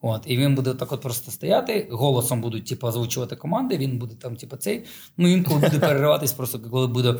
От, 0.00 0.22
і 0.26 0.36
він 0.36 0.54
буде 0.54 0.74
так 0.74 0.92
от 0.92 1.00
просто 1.00 1.30
стояти, 1.30 1.88
голосом 1.90 2.40
будуть 2.40 2.66
типу, 2.66 2.86
озвучувати 2.86 3.36
команди, 3.36 3.76
він 3.78 3.98
буде 3.98 4.14
там, 4.14 4.36
типу, 4.36 4.56
цей. 4.56 4.84
Ну, 5.16 5.28
інколи 5.28 5.60
буде 5.60 5.78
перериватись, 5.78 6.32
просто 6.32 6.58
коли 6.70 6.86
буде 6.86 7.14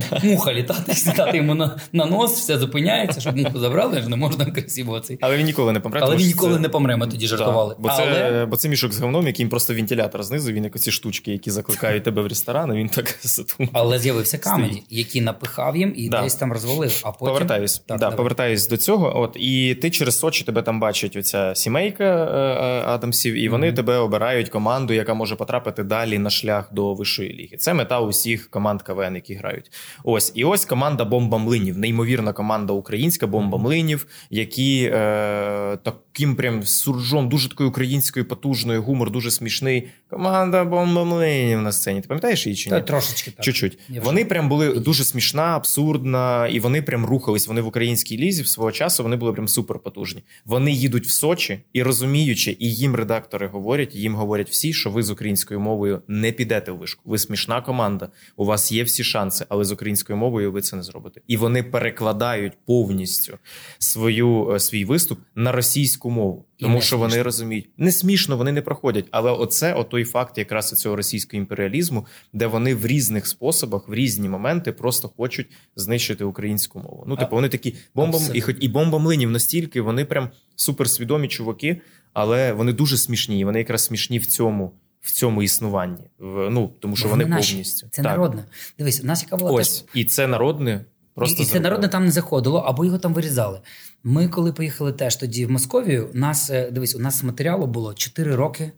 муха 0.22 0.52
літати, 0.52 0.94
сідати 0.94 1.36
йому 1.36 1.54
на, 1.54 1.76
на 1.92 2.04
нос, 2.06 2.32
все 2.32 2.58
зупиняється, 2.58 3.20
щоб 3.20 3.36
муху 3.36 3.58
забрали, 3.58 4.00
ж 4.00 4.08
не 4.08 4.16
можна 4.16 4.44
красиво 4.46 5.00
цей. 5.00 5.18
Але 5.20 5.36
він 5.36 5.46
ніколи 5.46 5.72
не 5.72 5.80
помре. 5.80 6.00
Але 6.02 6.16
він 6.16 6.26
ніколи 6.26 6.54
це- 6.54 6.60
не 6.60 6.68
помре, 6.68 6.96
ми 6.96 7.06
тоді 7.06 7.26
жартували. 7.26 7.74
Да, 7.78 7.82
бо, 7.82 7.88
це, 7.96 8.02
Але 8.30 8.46
бо 8.46 8.56
це 8.56 8.68
мішок 8.68 8.92
з 8.92 9.00
говном, 9.00 9.26
яким 9.26 9.48
просто 9.48 9.74
вентилятор 9.74 10.22
знизу, 10.22 10.52
він 10.52 10.64
як 10.64 10.76
оці 10.76 10.90
штучки, 10.90 11.32
які 11.32 11.50
закликають 11.50 12.04
тебе 12.04 12.22
в 12.22 12.26
ресторан, 12.26 12.74
і 12.74 12.78
він 12.78 12.88
так 12.88 13.18
задумав. 13.22 13.70
Але 13.72 13.98
з'явився 13.98 14.38
камеді, 14.38 14.82
який 14.90 15.20
напихав 15.20 15.76
їм 15.76 15.92
і 15.96 16.08
Да. 16.08 16.22
десь 16.22 16.34
там 16.34 16.52
розвалив. 16.52 17.00
А 17.04 17.10
потім 17.12 17.26
Повертаюсь, 17.34 17.78
Так, 17.78 17.98
да, 17.98 18.10
повертаюсь 18.10 18.68
до 18.68 18.76
цього. 18.76 19.20
От 19.20 19.36
і 19.40 19.74
ти 19.74 19.90
через 19.90 20.18
Сочі 20.18 20.44
тебе 20.44 20.62
там 20.62 20.80
бачить 20.80 21.16
оця 21.16 21.54
сімейка 21.54 22.04
е, 22.04 22.38
е, 22.38 22.82
Адамсів, 22.86 23.34
і 23.34 23.48
вони 23.48 23.66
Мгм. 23.66 23.76
тебе 23.76 23.96
обирають 23.96 24.48
команду, 24.48 24.92
яка 24.92 25.14
може 25.14 25.36
потрапити 25.36 25.82
далі 25.82 26.18
на 26.18 26.30
шлях 26.30 26.68
до 26.72 26.94
вищої 26.94 27.32
ліги. 27.32 27.56
Це 27.56 27.74
мета 27.74 28.00
усіх 28.00 28.50
команд 28.50 28.82
КВН, 28.82 29.14
які 29.14 29.34
грають. 29.34 29.70
Ось 30.04 30.32
і 30.34 30.44
ось 30.44 30.64
команда 30.64 31.04
Бомба 31.04 31.38
Млинів, 31.38 31.78
неймовірна 31.78 32.32
команда 32.32 32.72
українська 32.72 33.26
Бомба 33.26 33.58
Млинів, 33.58 34.06
які 34.30 34.90
е, 34.94 35.78
таким 36.12 36.36
прям 36.36 36.62
суржом, 36.62 37.28
дуже 37.28 37.48
такою 37.48 37.68
українською 37.70 38.24
потужною, 38.28 38.82
гумор 38.82 39.10
дуже 39.10 39.30
смішний. 39.30 39.88
Команда 40.10 40.64
бомбомлинів 40.64 41.60
на 41.62 41.72
сцені. 41.72 42.00
Ти 42.00 42.08
пам'ятаєш 42.08 42.46
її 42.46 42.56
чи 42.56 42.70
ні? 42.70 42.76
Та, 42.76 42.80
трошечки 42.80 43.30
так. 43.30 43.44
Чуть-чуть. 43.44 43.78
Я 43.88 44.00
вже- 44.00 44.06
Вони 44.10 44.24
прям 44.24 44.48
були 44.48 44.74
дуже 44.74 45.04
смішна, 45.04 45.42
абсурдна, 45.42 46.48
і 46.48 46.60
вони 46.60 46.82
прям 46.82 47.06
рухались. 47.06 47.48
Вони 47.48 47.60
в 47.60 47.66
українській 47.66 48.18
лізі 48.18 48.42
в 48.42 48.46
свого 48.48 48.72
часу 48.72 49.02
вони 49.02 49.16
були 49.16 49.32
прям 49.32 49.48
супер 49.48 49.78
потужні. 49.78 50.22
Вони 50.44 50.72
їдуть 50.72 51.06
в 51.06 51.10
Сочі 51.10 51.58
і 51.72 51.82
розуміючи, 51.82 52.56
і 52.60 52.74
їм 52.74 52.94
редактори 52.96 53.46
говорять, 53.46 53.94
і 53.94 53.98
їм 53.98 54.14
говорять 54.14 54.50
всі, 54.50 54.72
що 54.72 54.90
ви 54.90 55.02
з 55.02 55.10
українською 55.10 55.60
мовою 55.60 56.02
не 56.08 56.32
підете 56.32 56.72
в 56.72 56.76
вишку. 56.78 57.02
Ви 57.04 57.18
смішна 57.18 57.60
команда, 57.60 58.08
у 58.36 58.44
вас 58.44 58.72
є 58.72 58.82
всі 58.84 59.04
шанси, 59.04 59.46
але 59.48 59.64
з 59.64 59.72
українською 59.72 60.16
мовою 60.16 60.52
ви 60.52 60.62
це 60.62 60.76
не 60.76 60.82
зробите. 60.82 61.20
І 61.28 61.36
вони 61.36 61.62
перекладають 61.62 62.52
повністю 62.66 63.38
свою 63.78 64.50
е, 64.54 64.60
свій 64.60 64.84
виступ 64.84 65.18
на 65.34 65.52
російську 65.52 66.01
мову, 66.10 66.44
тому 66.58 66.74
не 66.74 66.80
що 66.80 66.98
вони 66.98 67.10
смішно. 67.10 67.24
розуміють. 67.24 67.70
Не 67.76 67.92
смішно, 67.92 68.36
вони 68.36 68.52
не 68.52 68.62
проходять. 68.62 69.04
Але 69.10 69.30
оце 69.30 69.74
отой 69.74 70.04
факт 70.04 70.38
якраз 70.38 70.70
цього 70.72 70.96
російського 70.96 71.38
імперіалізму, 71.40 72.06
де 72.32 72.46
вони 72.46 72.74
в 72.74 72.86
різних 72.86 73.26
способах, 73.26 73.88
в 73.88 73.94
різні 73.94 74.28
моменти 74.28 74.72
просто 74.72 75.08
хочуть 75.08 75.46
знищити 75.76 76.24
українську 76.24 76.78
мову. 76.78 77.04
Ну, 77.06 77.16
типу, 77.16 77.36
вони 77.36 77.48
такі 77.48 77.74
бомбам, 77.94 78.22
і 78.34 78.40
хоч 78.40 78.56
і 78.60 78.68
бомба 78.68 78.98
млинів 78.98 79.30
настільки, 79.30 79.80
вони 79.80 80.04
прям 80.04 80.28
суперсвідомі 80.56 81.28
чуваки, 81.28 81.80
але 82.12 82.52
вони 82.52 82.72
дуже 82.72 82.96
смішні. 82.98 83.40
і 83.40 83.44
Вони 83.44 83.58
якраз 83.58 83.84
смішні 83.84 84.18
в 84.18 84.26
цьому. 84.26 84.72
В 85.00 85.10
цьому 85.12 85.42
існуванні, 85.42 86.04
в 86.18 86.50
ну 86.50 86.72
тому 86.80 86.96
що 86.96 87.04
Бо 87.04 87.10
вони 87.10 87.26
наші. 87.26 87.52
повністю 87.52 87.86
Це 87.90 88.02
Так. 88.02 88.10
народне. 88.12 88.44
Дивись, 88.78 89.00
у 89.02 89.06
нас 89.06 89.22
яка 89.22 89.36
була 89.36 89.50
Ось 89.50 89.80
теж. 89.80 89.90
і 89.94 90.04
це 90.04 90.26
народне. 90.26 90.84
Просто 91.14 91.42
і, 91.42 91.46
це 91.46 91.60
народне 91.60 91.88
там 91.88 92.04
не 92.04 92.10
заходило, 92.10 92.58
або 92.58 92.84
його 92.84 92.98
там 92.98 93.14
вирізали. 93.14 93.60
Ми, 94.02 94.28
коли 94.28 94.52
поїхали 94.52 94.92
теж 94.92 95.16
тоді 95.16 95.46
в 95.46 95.50
Московію, 95.50 96.10
нас 96.12 96.50
е, 96.50 96.70
дивись, 96.70 96.94
у 96.94 96.98
нас 96.98 97.22
матеріалу 97.22 97.66
було 97.66 97.94
4 97.94 98.34
роки 98.36 98.72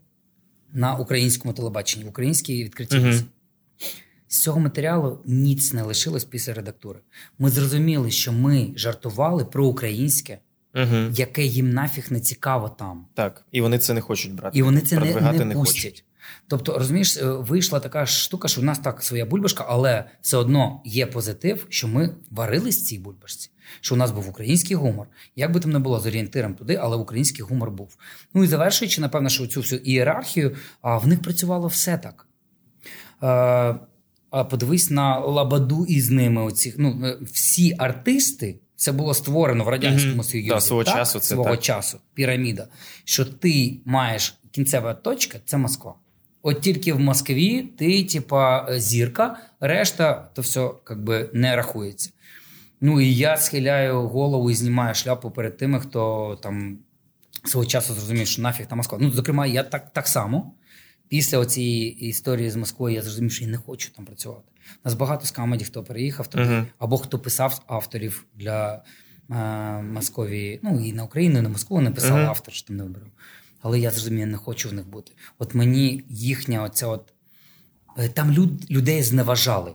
на 0.73 0.95
українському 0.95 1.55
телебаченні, 1.55 2.05
в 2.05 2.09
українській 2.09 2.65
відкритій 2.65 2.97
Мгм. 2.99 3.09
візі. 3.11 3.25
З 4.29 4.43
цього 4.43 4.61
матеріалу 4.61 5.19
ніц 5.25 5.73
не 5.73 5.83
лишилось 5.83 6.25
після 6.25 6.55
редактури. 6.55 6.99
Ми 7.39 7.51
зрозуміли, 7.51 8.11
що 8.11 8.33
ми 8.33 8.73
жартували 8.77 9.45
про 9.45 9.67
українське, 9.67 10.39
Мгм. 10.75 11.13
яке 11.17 11.45
їм 11.45 11.71
нафіг 11.71 12.07
не 12.11 12.21
цікаво 12.21 12.69
там. 12.69 13.07
Так, 13.15 13.45
і 13.53 13.61
вони 13.61 13.79
це 13.79 13.95
не 13.95 14.01
хочуть 14.01 14.35
брати. 14.35 14.59
І 14.59 14.63
вони 14.63 14.81
це 14.81 14.95
не, 14.95 15.01
Продвигати 15.03 15.45
не 15.45 15.55
хочуть. 15.55 16.05
Тобто, 16.49 16.79
розумієш, 16.79 17.17
е, 17.17 17.25
вийшла 17.25 17.81
така 17.81 18.07
штука, 18.07 18.49
що 18.49 18.61
в 18.61 18.65
нас 18.65 18.79
так 18.79 19.03
своя 19.03 19.27
бульбашка, 19.27 19.65
але 19.69 20.05
все 20.21 20.37
одно 20.37 20.83
є 20.85 21.07
позитив, 21.07 21.67
що 21.69 21.89
ми 21.89 22.17
варились 22.31 22.79
в 22.79 22.83
цій 22.83 22.99
бульбашці, 22.99 23.51
що 23.81 23.95
у 23.95 23.99
нас 23.99 24.11
був 24.11 24.29
український 24.29 24.77
гумор. 24.77 25.07
Як 25.37 25.53
би 25.53 25.61
там 25.61 25.71
не 25.73 25.79
було 25.79 26.01
з 26.01 26.07
орієнтиром 26.07 26.55
туди, 26.55 26.79
але 26.83 26.97
український 26.97 27.45
гумор 27.45 27.71
був. 27.71 27.97
Ну 28.35 28.45
і 28.45 28.47
завершуючи, 28.47 29.01
напевно, 29.01 29.29
що 29.29 29.47
цю 29.47 29.61
всю 29.61 29.81
ієрархію, 29.81 30.57
а 30.83 30.99
в 30.99 31.07
них 31.07 31.23
працювало 31.23 31.67
все 31.67 31.99
так. 31.99 32.27
А 34.31 34.45
подивись 34.45 34.91
на 34.91 35.19
Лабаду 35.19 35.87
із 35.87 36.11
ними. 36.11 36.43
Оці, 36.43 36.75
ну, 36.79 37.01
е, 37.05 37.19
всі 37.33 37.75
артисти. 37.79 38.59
Це 38.77 38.93
було 38.93 39.15
створено 39.15 39.65
в 39.65 39.69
радянському 39.69 40.15
Мгм. 40.15 40.25
Союзі. 40.25 40.49
Да, 40.49 40.61
свого 40.61 40.85
так? 40.85 40.95
часу 40.95 41.21
це 41.21 41.35
свого 41.35 41.51
так. 41.51 41.61
часу. 41.61 41.99
Піраміда. 42.15 42.69
Що 43.05 43.25
ти 43.25 43.81
маєш 43.85 44.35
кінцева 44.51 44.95
точка 44.95 45.39
це 45.45 45.57
Москва. 45.57 45.95
От 46.47 46.61
тільки 46.61 46.93
в 46.93 47.01
Москві 47.01 47.63
ти, 47.63 48.05
типа, 48.05 48.67
зірка, 48.79 49.39
решта 49.61 50.29
то 50.35 50.43
все 50.43 50.71
как 50.85 51.03
би, 51.03 51.31
не 51.33 51.57
рахується. 51.57 52.11
Ну 52.81 53.01
і 53.01 53.15
я 53.15 53.37
схиляю 53.37 54.01
голову 54.09 54.51
і 54.51 54.55
знімаю 54.55 54.95
шляпу 54.95 55.31
перед 55.31 55.57
тими, 55.57 55.81
хто 55.81 56.39
там 56.43 56.79
свого 57.45 57.67
часу 57.67 57.95
зрозумів, 57.95 58.27
що 58.27 58.43
нафіг 58.43 58.67
та 58.67 58.77
Москва. 58.77 58.99
Ну, 59.01 59.11
зокрема, 59.11 59.47
я 59.47 59.63
так, 59.63 59.93
так 59.93 60.07
само. 60.09 60.55
Після 61.09 61.47
цієї 61.47 62.09
історії 62.09 62.51
з 62.51 62.57
Москвою 62.57 62.95
я 62.95 63.03
зрозумів, 63.03 63.33
що 63.33 63.45
я 63.45 63.51
не 63.51 63.57
хочу 63.57 63.91
там 63.93 64.05
працювати. 64.05 64.43
У 64.85 64.89
нас 64.89 64.95
багато 64.95 65.27
з 65.27 65.31
камеді, 65.31 65.65
хто 65.65 65.83
переїхав 65.85 66.27
туди, 66.27 66.45
Мгм. 66.45 66.67
або 66.79 66.99
хто 66.99 67.19
писав 67.19 67.63
авторів 67.67 68.25
для 68.35 68.83
е, 69.31 69.35
Московії. 69.83 70.61
Ну 70.63 70.81
і 70.87 70.93
на 70.93 71.05
Україну, 71.05 71.39
і 71.39 71.43
на 71.43 71.49
Москву 71.49 71.81
не 71.81 71.91
писав 71.91 72.17
Мгм. 72.19 72.27
автор, 72.29 72.55
що 72.55 72.67
там 72.69 72.77
не 72.77 72.83
вибрав. 72.83 73.07
Але 73.65 73.79
я 73.81 73.91
зрозумів, 73.91 74.21
я 74.21 74.27
не 74.27 74.37
хочу 74.37 74.69
в 74.69 74.73
них 74.73 74.89
бути. 74.89 75.13
От 75.39 75.55
мені 75.55 76.05
їхня 76.09 76.63
оця 76.63 76.87
от. 76.87 77.13
е, 77.99 78.09
Там 78.09 78.33
люд, 78.33 78.71
людей 78.71 79.03
зневажали. 79.03 79.75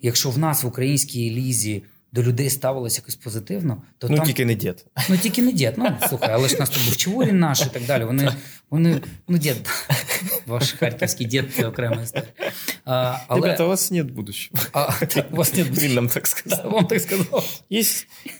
Якщо 0.00 0.30
в 0.30 0.38
нас 0.38 0.62
в 0.62 0.66
українській 0.66 1.30
лізі 1.30 1.82
до 2.12 2.22
людей 2.22 2.50
ставилось 2.50 2.96
якось 2.96 3.14
позитивно, 3.16 3.82
то 3.98 4.08
Ну 4.08 4.16
там 4.16 4.26
тільки 4.26 4.44
не 4.44 4.54
дід. 4.54 4.84
Ну 5.10 5.16
тільки 5.16 5.42
не 5.42 5.52
дід. 5.52 5.74
Ну 5.76 5.96
слухай, 6.08 6.28
але 6.32 6.48
ж 6.48 6.56
нас 6.58 6.70
тут 6.70 6.84
був 6.84 6.96
Чаворін 6.96 7.38
наш 7.38 7.62
і 7.62 7.66
так 7.66 7.86
далі. 7.86 8.04
Вони, 8.04 8.32
вони 8.70 9.00
ну 9.28 9.38
дід, 9.38 9.68
ваш 10.46 10.72
харківський 10.72 11.26
дід 11.26 11.54
це 11.54 11.66
окрема 11.66 12.02
історія. 12.02 12.32
А, 12.84 13.16
але 13.28 13.40
Ребята, 13.40 13.64
у 13.64 13.68
вас 13.68 13.90
нет 13.90 14.10
будущего. 14.10 14.58
а, 14.72 15.06
так, 15.06 15.26
у 15.32 15.36
вас 15.36 15.54
не 15.54 15.62
Він 15.62 15.94
нам 15.94 16.08
так 16.08 16.26
сказав. 16.26 16.70
вам 16.72 16.86
так 16.86 17.00
сказав. 17.00 17.62
Є. 17.70 17.84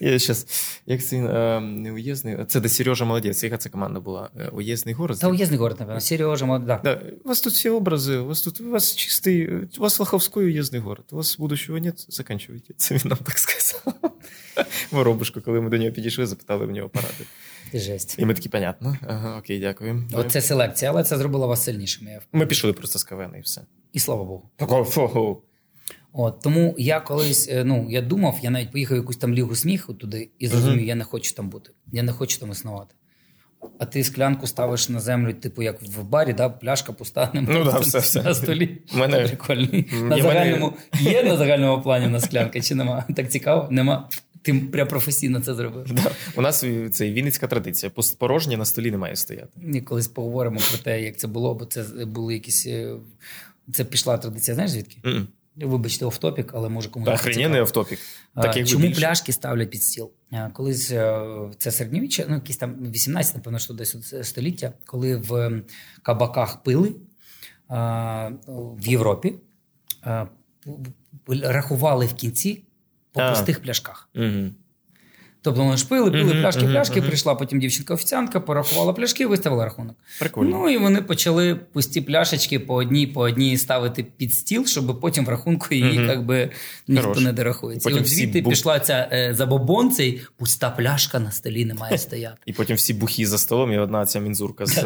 Я 0.00 0.18
щас, 0.18 0.46
як 0.86 1.04
це 1.04 1.16
не 1.60 1.92
уєзний. 1.92 2.36
Це 2.48 2.60
де 2.60 2.68
Сережа 2.68 3.04
молодець. 3.04 3.44
Яка 3.44 3.56
це 3.58 3.68
команда 3.68 4.00
була? 4.00 4.30
Е, 4.36 4.92
город? 4.94 5.18
Та 5.20 5.28
уєзний 5.28 5.58
город, 5.58 5.76
напевно. 5.80 6.00
Сережа, 6.00 6.46
мод, 6.46 6.66
да. 6.66 6.80
Да, 6.84 7.00
у 7.24 7.28
вас 7.28 7.40
тут 7.40 7.52
все 7.52 7.70
образи, 7.70 8.16
у 8.16 8.26
вас 8.26 8.42
тут 8.42 8.60
у 8.60 8.70
вас 8.70 8.94
чистий, 8.94 9.48
у 9.48 9.80
вас 9.80 10.00
Лоховской 10.00 10.44
уездный 10.44 10.80
город, 10.80 11.04
у 11.10 11.16
вас 11.16 11.38
будущего 11.38 11.78
нет, 11.78 12.06
заканчивайте. 12.08 12.74
Це 12.76 12.94
він 12.94 13.02
нам 13.04 13.18
так 13.18 13.38
сказав. 13.38 13.94
Воробушку, 14.90 15.40
коли 15.40 15.60
ми 15.60 15.70
до 15.70 15.78
нього 15.78 15.92
підійшли, 15.92 16.26
запитали 16.26 16.66
в 16.66 16.70
нього 16.70 16.88
поради. 16.88 17.24
Жесть. 17.74 18.14
І 18.18 18.24
ми 18.24 18.34
такі, 18.34 18.48
понятно. 18.48 18.96
Ага, 19.08 19.38
окей, 19.38 19.60
дякую. 19.60 20.08
Оце 20.12 20.40
селекція, 20.40 20.90
але 20.90 21.04
це 21.04 21.18
зробило 21.18 21.46
вас 21.46 21.64
сильнішими. 21.64 22.18
Ми 22.32 22.46
пішли 22.46 22.72
просто 22.72 22.98
з 22.98 23.04
кавени 23.04 23.38
і 23.38 23.40
все. 23.40 23.60
І 23.92 23.98
слава 23.98 24.24
Богу. 24.24 24.48
Такого 24.56 24.84
фого. 24.84 25.42
От 26.12 26.40
тому 26.42 26.74
я 26.78 27.00
колись, 27.00 27.48
е, 27.52 27.64
ну 27.64 27.86
я 27.90 28.02
думав, 28.02 28.38
я 28.42 28.50
навіть 28.50 28.72
поїхав 28.72 28.96
в 28.96 29.00
якусь 29.00 29.16
там 29.16 29.34
лігу 29.34 29.54
сміху 29.54 29.94
туди 29.94 30.30
і 30.38 30.46
зрозумів, 30.48 30.76
Мгм. 30.76 30.86
я 30.86 30.94
не 30.94 31.04
хочу 31.04 31.34
там 31.34 31.48
бути. 31.50 31.70
Я 31.92 32.02
не 32.02 32.12
хочу 32.12 32.40
там 32.40 32.50
існувати. 32.50 32.94
А 33.78 33.86
ти 33.86 34.04
склянку 34.04 34.46
ставиш 34.46 34.88
на 34.88 35.00
землю, 35.00 35.32
типу, 35.34 35.62
як 35.62 35.82
в 35.82 36.02
барі, 36.02 36.32
да, 36.32 36.48
пляшка 36.48 36.92
пуста, 36.92 37.30
немає 37.34 37.58
Ну 37.58 37.64
да, 37.64 37.78
все, 37.78 37.98
все. 37.98 38.22
на 38.22 38.34
столі. 38.34 38.78
Мене- 38.94 39.18
Прикольний. 39.28 39.90
На 40.02 40.22
загальному 40.22 40.72
є 41.00 41.22
на 41.22 41.36
загальному 41.36 41.82
плані 41.82 42.06
на 42.06 42.20
склянка, 42.20 42.60
чи 42.60 42.74
нема? 42.74 43.04
Так 43.16 43.30
цікаво? 43.30 43.68
Нема. 43.70 44.08
Ти 44.42 44.54
прям 44.54 44.88
професійно 44.88 45.40
це 45.40 45.54
зробив. 45.54 45.92
Да. 45.92 46.10
У 46.36 46.42
нас 46.42 46.64
це 46.92 47.10
вінницька 47.10 47.46
традиція. 47.46 47.92
Порожнє 48.18 48.56
на 48.56 48.64
столі 48.64 48.90
не 48.90 48.96
має 48.98 49.16
стояти. 49.16 49.60
І 49.74 49.80
колись 49.80 50.08
поговоримо 50.08 50.60
про 50.70 50.78
те, 50.78 51.02
як 51.02 51.16
це 51.16 51.26
було, 51.26 51.54
бо 51.54 51.64
це 51.64 51.82
були 52.06 52.34
якісь. 52.34 52.68
Це 53.72 53.84
пішла 53.84 54.18
традиція, 54.18 54.54
знаєш 54.54 54.70
звідки? 54.70 54.98
Мгм. 55.04 55.28
Вибачте, 55.56 56.04
офтопік, 56.04 56.50
але 56.54 56.68
може 56.68 56.88
комусь. 56.88 57.08
Охрененний 57.08 57.60
як 58.56 58.68
Чому 58.68 58.86
більше. 58.86 59.00
пляшки 59.00 59.32
ставлять 59.32 59.70
під 59.70 59.82
стіл? 59.82 60.10
Колись 60.52 60.90
е, 60.90 61.26
це 61.58 61.70
середньовіччя, 61.70 62.24
ну 62.28 62.34
якісь 62.34 62.56
там 62.56 62.90
18, 62.92 63.34
напевно, 63.34 63.58
що 63.58 63.74
десь 63.74 63.96
століття, 64.22 64.72
коли 64.86 65.16
в 65.16 65.62
кабаках 66.02 66.62
пили 66.62 66.94
в 67.68 68.88
Європі, 68.88 69.34
рахували 71.26 72.06
в 72.06 72.14
кінці 72.14 72.64
по 73.12 73.20
пустих 73.20 73.62
пляшках. 73.62 74.08
Угу. 74.14 74.50
Тобто 75.44 75.64
вони 75.64 75.76
ж 75.76 75.86
пили, 75.88 76.10
пили 76.10 76.24
Мгм, 76.24 76.40
пляшки, 76.42 76.62
мгм, 76.62 76.72
пляшки, 76.72 76.96
мгм. 77.00 77.08
прийшла 77.08 77.34
потім 77.34 77.60
дівчинка-офіціантка, 77.60 78.40
порахувала 78.40 78.92
пляшки, 78.92 79.26
виставила 79.26 79.64
рахунок. 79.64 79.96
Прикольно. 80.18 80.50
Ну 80.50 80.68
і 80.68 80.78
вони 80.78 81.02
почали 81.02 81.54
пусті 81.54 82.00
пляшечки 82.00 82.58
по 82.58 82.74
одній 82.74 83.06
по 83.06 83.20
одній 83.20 83.58
ставити 83.58 84.04
під 84.16 84.34
стіл, 84.34 84.66
щоб 84.66 85.00
потім 85.00 85.24
в 85.24 85.28
рахунку 85.28 85.74
її 85.74 85.98
Мгм. 85.98 86.08
як 86.08 86.26
би 86.26 86.50
ніхто 86.88 87.08
Хорош. 87.08 87.22
не 87.24 87.32
дорахується. 87.32 87.88
І 87.88 87.92
Потім 87.92 88.02
от 88.04 88.08
звідти 88.10 88.42
бу- 88.42 88.50
пішла 88.50 88.80
ця 88.80 89.08
е, 89.12 89.34
забобон, 89.34 89.90
цей 89.90 90.20
пуста 90.36 90.70
пляшка 90.70 91.18
на 91.18 91.30
столі 91.30 91.64
не 91.64 91.74
має 91.74 91.98
стояти. 91.98 92.36
І 92.46 92.52
потім 92.52 92.76
всі 92.76 92.94
бухі 92.94 93.26
за 93.26 93.38
столом, 93.38 93.72
і 93.72 93.78
одна 93.78 94.06
ця 94.06 94.20
мінзурка 94.20 94.66
з, 94.66 94.78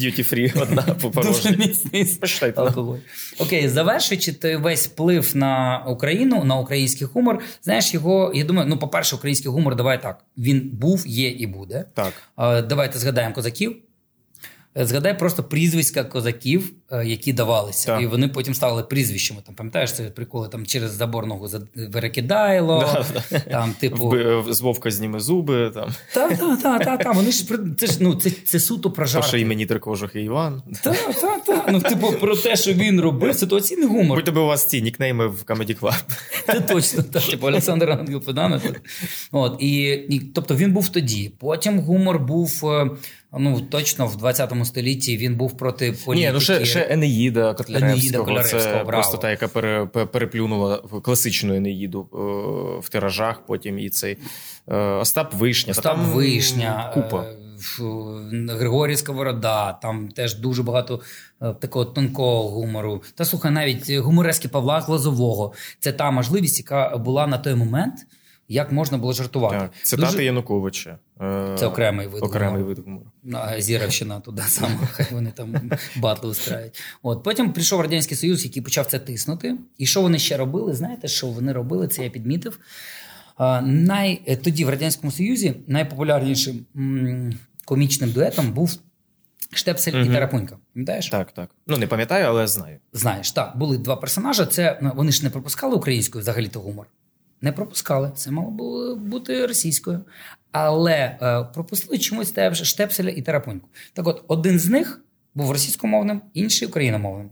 duty 0.00 0.34
free, 0.34 0.62
одна 0.62 0.82
по 0.82 1.08
Дуже 1.08 1.10
порожній. 1.10 1.56
міцний 1.56 2.04
Почитайте. 2.20 2.60
алкоголь. 2.60 2.96
Окей, 3.38 3.68
завершуючи 3.68 4.32
той 4.32 4.56
весь 4.56 4.88
вплив 4.88 5.30
на 5.36 5.84
Україну, 5.88 6.44
на 6.44 6.56
український 6.56 7.06
гумор. 7.14 7.38
Знаєш, 7.62 7.94
його, 7.94 8.32
я 8.34 8.44
думаю, 8.44 8.68
ну, 8.68 8.78
по-перше, 8.90 9.16
український 9.16 9.50
гумор, 9.50 9.76
давай 9.76 10.02
так. 10.02 10.24
Він 10.38 10.70
був, 10.72 11.06
є 11.06 11.28
і 11.30 11.46
буде. 11.46 11.84
Так. 11.94 12.12
Е, 12.38 12.62
Давайте 12.62 12.98
згадаємо 12.98 13.34
козаків. 13.34 13.76
Е, 14.78 14.86
Згадай 14.86 15.18
просто 15.18 15.42
прізвиська 15.42 16.04
козаків, 16.04 16.72
е, 16.90 17.04
які 17.06 17.32
давалися, 17.32 17.86
Так. 17.86 18.02
і 18.02 18.06
вони 18.06 18.28
потім 18.28 18.54
стали 18.54 18.82
прізвищами. 18.82 19.40
Там 19.46 19.54
пам'ятаєш 19.54 19.92
це 19.92 20.02
приколи 20.04 20.48
там 20.48 20.66
через 20.66 20.92
заборного 20.92 21.48
за- 21.48 21.62
Верекидайло, 21.74 23.04
Да, 23.30 23.38
там, 23.38 23.72
типу, 23.80 24.14
З 24.50 24.60
Вовка 24.60 24.90
зніме 24.90 25.20
зуби, 25.20 25.70
там. 25.74 25.90
та, 26.14 26.28
та, 26.28 26.56
та, 26.56 26.78
та, 26.78 26.96
та, 26.96 27.10
вони 27.10 27.30
ж 27.32 27.44
це 27.78 27.86
ж 27.86 27.96
ну 28.00 28.14
це, 28.14 28.30
це 28.30 28.60
суто 28.60 28.90
про 28.90 29.06
жарти. 29.06 29.40
імені 29.40 29.66
Трикожух 29.66 30.16
і 30.16 30.20
Іван. 30.20 30.62
Та, 30.82 30.94
та, 31.20 31.38
та. 31.46 31.64
Ну, 31.72 31.80
типу, 31.80 32.12
про 32.12 32.36
те, 32.36 32.56
що 32.56 32.72
він 32.72 33.00
робив, 33.00 33.34
ситуаційний 33.36 33.86
гумор. 33.88 34.16
Будь 34.18 34.24
тобі 34.24 34.38
у 34.38 34.46
вас 34.46 34.66
ці 34.66 34.82
нікнейми 34.82 35.26
в 35.26 35.42
Comedy 35.46 35.80
Club. 35.80 36.02
Це 36.46 36.60
точно 36.60 37.02
так. 37.02 37.22
Типу 37.22 37.46
Олександр 37.46 37.90
Ангел. 37.90 38.22
От, 39.32 39.56
і, 39.60 39.82
і, 39.82 40.20
тобто 40.34 40.56
він 40.56 40.72
був 40.72 40.88
тоді. 40.88 41.32
Потім 41.38 41.78
гумор 41.78 42.18
був. 42.18 42.62
Ну, 43.38 43.60
точно 43.60 44.06
в 44.06 44.16
20 44.16 44.52
столітті 44.64 45.16
він 45.16 45.36
був 45.36 45.56
проти 45.56 45.92
політики. 45.92 46.26
Ні, 46.26 46.32
ну 46.32 46.40
ще, 46.40 46.64
ще 46.64 46.86
Енеїда 46.90 47.40
Енеїда 47.40 47.54
Котляревського. 47.54 48.24
Котляревського, 48.24 48.62
це 48.62 48.70
браво. 48.72 48.90
просто 48.90 49.16
та, 49.16 49.30
яка 49.30 49.48
пере, 49.48 49.86
переплюнула 49.86 50.80
в 50.84 51.00
класичну 51.00 51.54
Енеїду 51.54 52.08
е, 52.12 52.16
в 52.80 52.88
тиражах, 52.88 53.46
потім 53.46 53.78
і 53.78 53.88
цей 53.88 54.18
е, 54.68 54.76
Остап 54.76 55.34
Вишня. 55.34 55.70
Остап 55.70 55.96
там 55.96 56.04
Вишня, 56.04 56.90
Купа. 56.94 57.22
е, 57.22 57.36
Григорій 58.48 58.96
Сковорода, 58.96 59.72
там 59.72 60.08
теж 60.08 60.34
дуже 60.38 60.62
багато 60.62 61.00
такого 61.60 61.84
тонкого 61.84 62.48
гумору. 62.48 63.02
Та 63.14 63.24
слухай, 63.24 63.50
навіть 63.50 63.90
гуморески 63.90 64.48
Павла 64.48 64.80
Глазового. 64.80 65.52
Це 65.78 65.92
та 65.92 66.10
можливість, 66.10 66.58
яка 66.58 66.96
була 66.96 67.26
на 67.26 67.38
той 67.38 67.54
момент, 67.54 67.94
як 68.48 68.72
можна 68.72 68.98
було 68.98 69.12
жартувати. 69.12 69.56
Так, 69.56 69.70
цитати 69.82 70.12
Дуже- 70.12 70.24
Януковича. 70.24 70.98
Е, 71.22 71.56
Це 71.58 71.66
окремий 71.66 72.06
вид 72.06 72.22
Окремий 72.22 72.62
вид 72.62 72.78
гумору. 72.78 73.06
А, 73.34 73.60
Зіровщина 73.60 74.20
туди 74.20 74.42
саме, 74.48 74.78
хай 74.92 75.06
вони 75.10 75.30
там 75.30 75.70
батли 75.96 76.30
устрають. 76.30 76.82
От 77.02 77.22
потім 77.22 77.52
прийшов 77.52 77.80
радянський 77.80 78.16
союз, 78.16 78.44
який 78.44 78.62
почав 78.62 78.86
це 78.86 78.98
тиснути. 78.98 79.56
І 79.78 79.86
що 79.86 80.02
вони 80.02 80.18
ще 80.18 80.36
робили? 80.36 80.74
Знаєте, 80.74 81.08
що 81.08 81.26
вони 81.26 81.52
робили? 81.52 81.88
Це 81.88 82.04
я 82.04 82.10
підмітив. 82.10 82.58
Най... 83.62 84.22
е, 84.26 84.36
Тоді 84.36 84.64
в 84.64 84.68
радянському 84.70 85.10
союзі 85.12 85.54
найпопулярнішим 85.66 86.66
комічним 87.64 88.10
дуетом 88.12 88.52
був 88.52 88.78
Штепсель 89.52 89.92
і 89.92 89.96
Мгм. 89.96 90.12
Тарапунька. 90.12 90.56
Пам'ятаєш? 90.74 91.08
Так, 91.08 91.32
так. 91.32 91.50
Ну 91.66 91.76
не 91.76 91.86
пам'ятаю, 91.86 92.26
але 92.26 92.46
знаю. 92.46 92.78
Знаєш, 92.92 93.32
так, 93.32 93.56
були 93.58 93.78
два 93.78 93.96
персонажа. 93.96 94.46
Це 94.46 94.78
вони 94.94 95.12
ж 95.12 95.24
не 95.24 95.30
пропускали 95.30 95.74
українською 95.76 96.22
взагалі-то 96.22 96.60
гумор. 96.60 96.86
Не 97.40 97.52
пропускали. 97.52 98.12
Це 98.14 98.30
мало 98.30 98.50
було 98.50 98.96
бути 98.96 99.46
російською. 99.46 100.00
Але 100.52 100.92
е, 100.92 101.44
пропустили 101.54 101.98
чомусь 101.98 102.30
теж 102.30 102.62
Штепселя 102.62 103.10
і 103.10 103.22
Тарапуньку. 103.22 103.68
Так 103.92 104.06
от, 104.06 104.24
один 104.28 104.58
з 104.58 104.68
них 104.68 105.04
був 105.34 105.50
російськомовним, 105.50 106.22
інший 106.34 106.68
україномовним. 106.68 107.30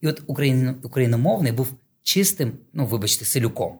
І 0.00 0.08
от 0.08 0.22
україн, 0.26 0.76
україномовний 0.82 1.52
був 1.52 1.74
чистим, 2.02 2.52
ну 2.72 2.86
вибачте, 2.86 3.24
селюком. 3.24 3.78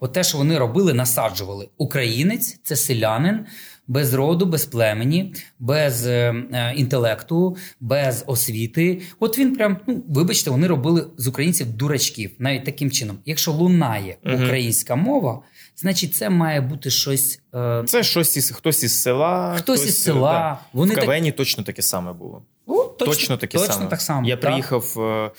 От 0.00 0.12
те, 0.12 0.24
що 0.24 0.38
вони 0.38 0.58
робили, 0.58 0.94
насаджували. 0.94 1.68
Українець 1.78 2.60
це 2.62 2.76
селянин 2.76 3.46
без 3.88 4.14
роду, 4.14 4.46
без 4.46 4.64
племені, 4.64 5.34
без 5.58 6.06
е, 6.06 6.34
е, 6.52 6.74
інтелекту, 6.76 7.56
без 7.80 8.24
освіти. 8.26 9.00
От 9.20 9.38
він 9.38 9.56
прям, 9.56 9.76
ну 9.86 10.04
вибачте, 10.08 10.50
вони 10.50 10.66
робили 10.66 11.06
з 11.16 11.26
українців 11.26 11.72
дурачків, 11.72 12.30
навіть 12.38 12.64
таким 12.64 12.90
чином. 12.90 13.18
Якщо 13.24 13.52
лунає 13.52 14.16
українська 14.24 14.96
мова, 14.96 15.42
значить 15.76 16.14
це 16.14 16.30
має 16.30 16.60
бути 16.60 16.90
щось. 16.90 17.40
Е, 17.54 17.82
Це 17.86 18.02
щось 18.02 18.36
із 18.36 18.50
хтось 18.50 18.82
із 18.82 19.02
села. 19.02 19.54
Хтось 19.58 19.86
із 19.86 20.02
села. 20.02 20.32
да. 20.32 20.58
Вони 20.78 20.92
в 20.92 20.94
так- 20.96 21.04
Кавені 21.04 21.32
точно 21.32 21.64
таке 21.64 21.82
саме 21.82 22.12
було. 22.12 22.42
о, 22.66 22.84
Точно, 22.84 23.36
таке 23.36 23.58
точно 23.58 23.74
саме. 23.74 23.86
так 23.86 24.00
само. 24.00 24.28
Я 24.28 24.36
так. 24.36 24.50
приїхав, 24.50 24.94
е, 24.98 25.30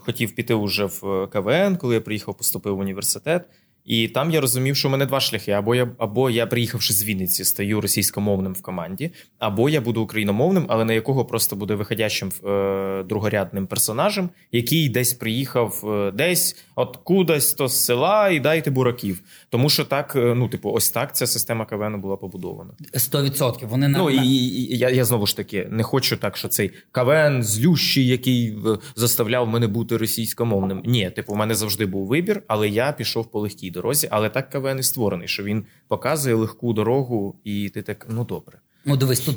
хотів 0.00 0.34
піти 0.34 0.54
уже 0.54 0.84
в 0.84 1.26
КВН, 1.32 1.76
коли 1.76 1.94
я 1.94 2.00
приїхав, 2.00 2.36
поступив 2.36 2.76
в 2.76 2.78
університет. 2.78 3.44
І 3.88 4.08
там 4.08 4.30
я 4.30 4.40
розумів, 4.40 4.76
що 4.76 4.88
у 4.88 4.90
мене 4.90 5.06
два 5.06 5.20
шляхи: 5.20 5.52
або 5.52 5.74
я, 5.74 5.90
або 5.98 6.30
я, 6.30 6.46
приїхавши 6.46 6.92
з 6.92 7.04
Вінниці, 7.04 7.44
стаю 7.44 7.80
російськомовним 7.80 8.52
в 8.52 8.62
команді, 8.62 9.10
або 9.38 9.68
я 9.68 9.80
буду 9.80 10.02
україномовним, 10.02 10.66
але 10.68 10.84
на 10.84 10.92
якого 10.92 11.24
просто 11.24 11.56
буде 11.56 11.74
виходящим 11.74 12.32
е, 12.46 13.02
другорядним 13.02 13.66
персонажем, 13.66 14.30
який 14.52 14.88
десь 14.88 15.12
приїхав 15.12 15.84
е, 15.84 16.10
десь 16.10 16.56
от 16.76 16.96
кудись 16.96 17.54
то 17.54 17.68
з 17.68 17.84
села 17.84 18.28
і 18.28 18.40
дайте 18.40 18.70
бураків. 18.70 19.22
Тому 19.50 19.70
що 19.70 19.84
так, 19.84 20.16
е, 20.16 20.34
ну 20.36 20.48
типу, 20.48 20.70
ось 20.70 20.90
так 20.90 21.16
ця 21.16 21.26
система 21.26 21.64
КВН 21.64 22.00
була 22.00 22.16
побудована. 22.16 22.70
100%. 22.94 23.66
Вони 23.66 23.88
на, 23.88 23.98
Ну 23.98 24.10
і, 24.10 24.26
і, 24.26 24.74
і 24.74 24.78
я, 24.78 24.90
я 24.90 25.04
знову 25.04 25.26
ж 25.26 25.36
таки 25.36 25.68
не 25.70 25.82
хочу 25.82 26.16
так, 26.16 26.36
що 26.36 26.48
цей 26.48 26.70
КВН 26.92 27.42
злющий, 27.42 28.06
який 28.06 28.48
е, 28.48 28.78
заставляв 28.96 29.48
мене 29.48 29.66
бути 29.66 29.96
російськомовним. 29.96 30.82
Ні, 30.84 31.10
типу, 31.10 31.32
у 31.32 31.36
мене 31.36 31.54
завжди 31.54 31.86
був 31.86 32.06
вибір, 32.06 32.42
але 32.46 32.68
я 32.68 32.92
пішов 32.92 33.30
по 33.30 33.40
легкій 33.40 33.70
дорозі. 33.82 34.08
Але 34.10 34.30
так 34.30 34.50
КВН 34.50 34.78
і 34.78 34.82
створений, 34.82 35.28
що 35.28 35.42
він 35.42 35.64
показує 35.88 36.34
легку 36.34 36.72
дорогу, 36.72 37.38
і 37.44 37.68
ти 37.68 37.82
так, 37.82 38.06
ну 38.10 38.24
добре. 38.24 38.58
Ну, 38.84 38.96
дивись, 38.96 39.20
тут 39.20 39.36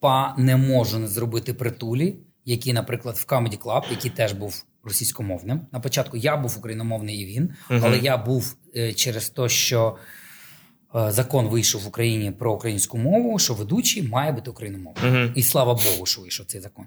па 0.00 0.34
не 0.38 0.56
можу 0.56 0.98
не 0.98 1.08
зробити 1.08 1.54
притулі, 1.54 2.16
який, 2.44 2.72
наприклад, 2.72 3.16
в 3.16 3.32
Comedy 3.32 3.58
Club, 3.58 3.82
який 3.90 4.10
теж 4.10 4.32
був 4.32 4.64
російськомовним. 4.84 5.60
На 5.72 5.80
початку 5.80 6.16
я 6.16 6.36
був 6.36 6.54
україномовний 6.58 7.16
і 7.16 7.24
він, 7.26 7.50
Мгм. 7.70 7.82
але 7.84 7.98
я 7.98 8.16
був 8.16 8.56
е, 8.76 8.92
через 8.92 9.30
те, 9.30 9.48
що 9.48 9.96
е, 10.94 11.10
закон 11.12 11.46
вийшов 11.46 11.82
в 11.82 11.88
Україні 11.88 12.30
про 12.30 12.54
українську 12.54 12.98
мову, 12.98 13.38
що 13.38 13.54
ведучий 13.54 14.02
має 14.02 14.32
бути 14.32 14.50
україномовним. 14.50 15.22
Угу. 15.24 15.32
І 15.34 15.42
слава 15.42 15.74
Богу, 15.74 16.06
що 16.06 16.20
вийшов 16.20 16.46
цей 16.46 16.60
закон. 16.60 16.86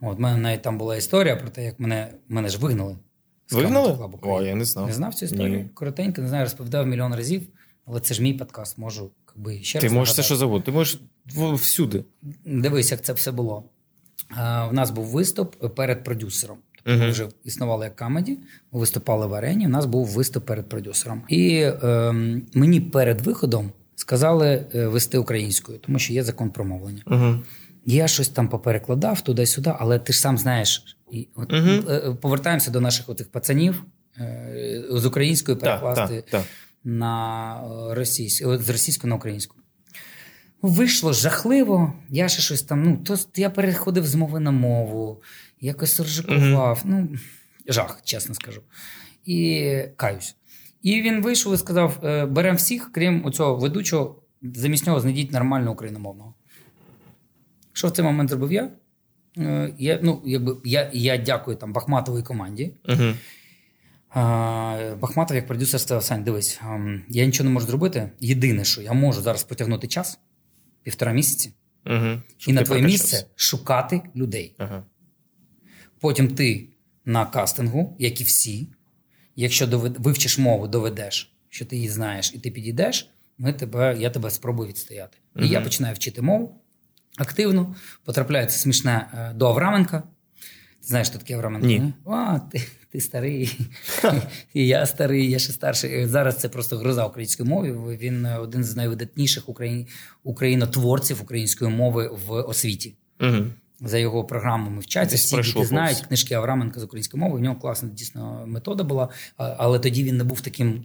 От 0.00 0.18
в 0.18 0.20
мене 0.20 0.38
навіть 0.38 0.62
там 0.62 0.78
була 0.78 0.96
історія 0.96 1.36
про 1.36 1.48
те, 1.48 1.64
як 1.64 1.80
мене, 1.80 2.14
мене 2.28 2.48
ж 2.48 2.58
вигнали. 2.58 2.96
Вигнали? 3.50 3.98
О, 4.22 4.42
я 4.42 4.54
не 4.54 4.64
знав. 4.64 4.86
Не 4.86 4.92
знав 4.92 5.14
цю 5.14 5.24
історію? 5.24 5.58
Ні. 5.58 5.66
Коротенько, 5.74 6.22
не 6.22 6.28
знаю, 6.28 6.44
розповідав 6.44 6.86
мільйон 6.86 7.14
разів, 7.14 7.42
але 7.86 8.00
це 8.00 8.14
ж 8.14 8.22
мій 8.22 8.34
подкаст, 8.34 8.78
можу 8.78 9.10
якби, 9.36 9.62
ще 9.62 9.78
Ти 9.78 9.86
раз 9.86 9.92
можеш 9.94 10.12
все, 10.12 10.22
що 10.22 10.36
завгодно. 10.36 10.64
Ти 10.64 10.72
можеш 10.72 11.00
всюди. 11.54 12.04
Дивись, 12.44 12.90
як 12.90 13.02
це 13.02 13.12
все 13.12 13.32
було. 13.32 13.64
Е, 14.30 14.34
В 14.70 14.72
нас 14.72 14.90
був 14.90 15.06
виступ 15.06 15.74
перед 15.74 16.04
продюсером. 16.04 16.56
Тобто 16.76 16.90
Мгм. 16.90 17.00
Ми 17.00 17.10
вже 17.10 17.28
існували 17.44 17.84
як 17.84 17.96
камеді, 17.96 18.38
ми 18.72 18.80
виступали 18.80 19.26
в 19.26 19.34
арені. 19.34 19.66
У 19.66 19.70
нас 19.70 19.86
був 19.86 20.06
виступ 20.06 20.46
перед 20.46 20.68
продюсером. 20.68 21.22
І 21.28 21.56
е, 21.60 22.12
мені 22.54 22.80
перед 22.80 23.20
виходом 23.20 23.72
сказали 23.96 24.66
е, 24.74 24.86
вести 24.86 25.18
українською, 25.18 25.78
тому 25.78 25.98
що 25.98 26.12
є 26.12 26.22
закон 26.22 26.50
про 26.50 26.64
мовлення. 26.64 27.02
Угу. 27.06 27.36
Я 27.86 28.08
щось 28.08 28.28
там 28.28 28.48
поперекладав 28.48 29.20
туди-сюди, 29.20 29.74
але 29.78 29.98
ти 29.98 30.12
ж 30.12 30.20
сам 30.20 30.38
знаєш. 30.38 30.96
І 31.14 31.28
от, 31.34 31.52
е, 31.52 32.16
Повертаємося 32.20 32.70
до 32.70 32.80
наших 32.80 33.08
отих 33.08 33.30
пацанів 33.30 33.84
е, 34.18 34.84
з 34.90 35.06
української 35.06 35.56
перекласти 35.56 36.16
так, 36.16 36.30
так. 36.30 36.44
на 36.84 37.54
е, 37.90 37.94
російську, 37.94 38.58
з 38.58 38.70
російської 38.70 39.08
на 39.08 39.16
українську. 39.16 39.56
Вийшло 40.62 41.12
жахливо. 41.12 41.92
Я 42.10 42.28
ще 42.28 42.42
щось 42.42 42.62
там. 42.62 42.82
Ну, 42.82 42.96
то 42.96 43.16
я 43.36 43.50
переходив 43.50 44.06
з 44.06 44.14
мови 44.14 44.40
на 44.40 44.50
мову, 44.50 45.22
якось 45.60 46.00
ржикував. 46.00 46.82
Ну, 46.84 47.08
жах, 47.68 48.00
чесно 48.04 48.34
скажу. 48.34 48.62
І 49.24 49.70
каюсь. 49.96 50.36
І 50.82 51.02
він 51.02 51.22
вийшов 51.22 51.54
і 51.54 51.56
сказав: 51.56 52.00
«Е, 52.04 52.26
беремо 52.26 52.56
всіх, 52.56 52.92
крім 52.92 53.26
оцього 53.26 53.56
ведучого, 53.56 54.22
замість 54.42 54.86
нього 54.86 55.00
знайдіть 55.00 55.32
нормального 55.32 55.72
україномовного. 55.72 56.34
Що 57.72 57.88
в 57.88 57.90
цей 57.90 58.04
момент 58.04 58.30
зробив 58.30 58.52
я? 58.52 58.70
Е, 59.38 59.74
Я, 59.78 60.00
ну, 60.02 60.22
якби, 60.26 60.56
я, 60.64 60.90
я 60.94 61.16
дякую 61.16 61.56
там 61.56 61.72
Бахматовій 61.72 62.22
команді. 62.22 62.74
А, 64.16 64.96
Бахматов, 65.00 65.36
як 65.36 65.46
продюсер, 65.46 65.80
сказав, 65.80 66.04
Сань, 66.04 66.24
дивись, 66.24 66.60
ем, 66.62 67.02
я 67.08 67.26
нічого 67.26 67.48
не 67.48 67.54
можу 67.54 67.66
зробити. 67.66 68.10
Єдине, 68.20 68.64
що 68.64 68.82
я 68.82 68.92
можу 68.92 69.22
зараз 69.22 69.44
потягнути 69.44 69.86
час, 69.86 70.18
півтора 70.82 71.12
місяці, 71.12 71.52
Угу. 71.86 72.20
і 72.46 72.52
на 72.52 72.62
твоє 72.62 72.82
місце 72.82 73.26
шукати 73.36 74.02
людей. 74.16 74.54
Ага. 74.58 74.84
Потім 76.00 76.34
ти 76.34 76.68
на 77.04 77.26
кастингу, 77.26 77.96
як 77.98 78.20
і 78.20 78.24
всі, 78.24 78.68
якщо 79.36 79.66
довед... 79.66 79.96
вивчиш 79.98 80.38
мову, 80.38 80.68
доведеш, 80.68 81.34
що 81.48 81.64
ти 81.64 81.76
її 81.76 81.88
знаєш, 81.88 82.32
і 82.34 82.38
ти 82.38 82.50
підійдеш, 82.50 83.10
ми 83.38 83.52
тебе, 83.52 83.96
я 84.00 84.10
тебе 84.10 84.30
спробую 84.30 84.68
відстояти. 84.68 85.18
І 85.36 85.48
я 85.48 85.60
починаю 85.60 85.94
вчити 85.94 86.22
мову 86.22 86.60
активно. 87.18 87.74
Потрапляє 88.04 88.46
це 88.46 88.58
смішне 88.58 89.06
е, 89.14 89.32
до 89.34 89.46
Авраменка. 89.46 90.02
Ти 90.80 90.88
знаєш, 90.88 91.08
що 91.08 91.18
таке 91.18 91.34
Авраменко? 91.34 91.66
Ні. 91.66 91.92
А, 92.06 92.38
ти, 92.52 92.62
ти 92.90 93.00
старий, 93.00 93.58
і 94.54 94.66
я 94.66 94.86
старий, 94.86 95.30
я 95.30 95.38
ще 95.38 95.52
старший. 95.52 96.06
Зараз 96.06 96.38
це 96.38 96.48
просто 96.48 96.78
гроза 96.78 97.06
української 97.06 97.48
мови. 97.48 97.96
Він 97.96 98.26
е, 98.26 98.38
один 98.38 98.64
з 98.64 98.76
найвидатніших 98.76 99.48
україн... 99.48 99.86
українотворців 100.22 101.22
української 101.22 101.70
мови 101.70 102.10
в 102.26 102.32
освіті. 102.32 102.94
Угу. 103.20 103.44
За 103.80 103.98
його 103.98 104.24
програмами 104.24 104.80
вчаться. 104.80 105.16
Всі 105.16 105.42
діти 105.42 105.64
знають 105.64 106.00
книжки 106.00 106.34
Авраменка 106.34 106.80
з 106.80 106.82
української 106.82 107.22
мови. 107.22 107.36
У 107.36 107.40
нього 107.40 107.56
класна 107.56 107.88
дійсно 107.88 108.44
метода 108.46 108.84
була, 108.84 109.08
але 109.36 109.78
тоді 109.78 110.04
він 110.04 110.16
не 110.16 110.24
був 110.24 110.40
таким 110.40 110.84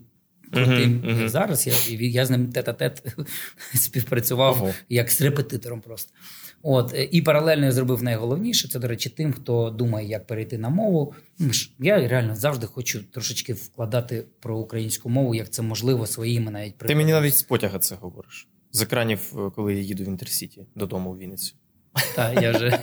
крутим, 0.54 1.02
мгм. 1.04 1.20
як 1.20 1.30
зараз. 1.30 1.68
Я, 1.68 1.74
я 1.90 2.26
з 2.26 2.30
ним 2.30 2.52
тет-а-тет 2.52 3.04
співпрацював 3.76 4.64
Ого. 4.64 4.74
як 4.90 5.12
з 5.12 5.22
репетитором 5.22 5.82
просто. 5.82 6.14
От, 6.62 6.96
і 7.12 7.22
паралельно 7.22 7.66
я 7.66 7.72
зробив 7.72 8.04
найголовніше. 8.04 8.68
Це, 8.68 8.80
до 8.80 8.88
речі, 8.88 9.10
тим, 9.10 9.34
хто 9.34 9.70
думає, 9.70 10.08
як 10.08 10.28
перейти 10.28 10.58
на 10.58 10.70
мову. 10.70 11.14
Ну, 11.40 11.52
Я 11.80 12.08
реально 12.08 12.36
завжди 12.36 12.68
хочу 12.68 13.04
трошечки 13.04 13.54
вкладати 13.54 14.26
про 14.40 14.58
українську 14.58 15.10
мову, 15.10 15.36
як 15.36 15.50
це 15.50 15.62
можливо, 15.62 16.08
своїми 16.08 16.52
навіть 16.52 16.78
Ти 16.78 16.96
мені 16.96 17.12
навіть 17.12 17.38
з 17.38 17.44
потяга 17.44 17.80
це 17.80 17.96
говориш. 17.96 18.48
З 18.72 18.82
екранів, 18.82 19.20
е, 19.38 19.52
коли 19.56 19.74
я 19.74 19.82
їду 19.82 20.04
в 20.04 20.08
Інтерсіті 20.08 20.66
додому 20.76 21.12
в 21.12 21.18
Вінницю. 21.18 21.56
Та, 22.16 22.34
я 22.42 22.52
вже 22.52 22.80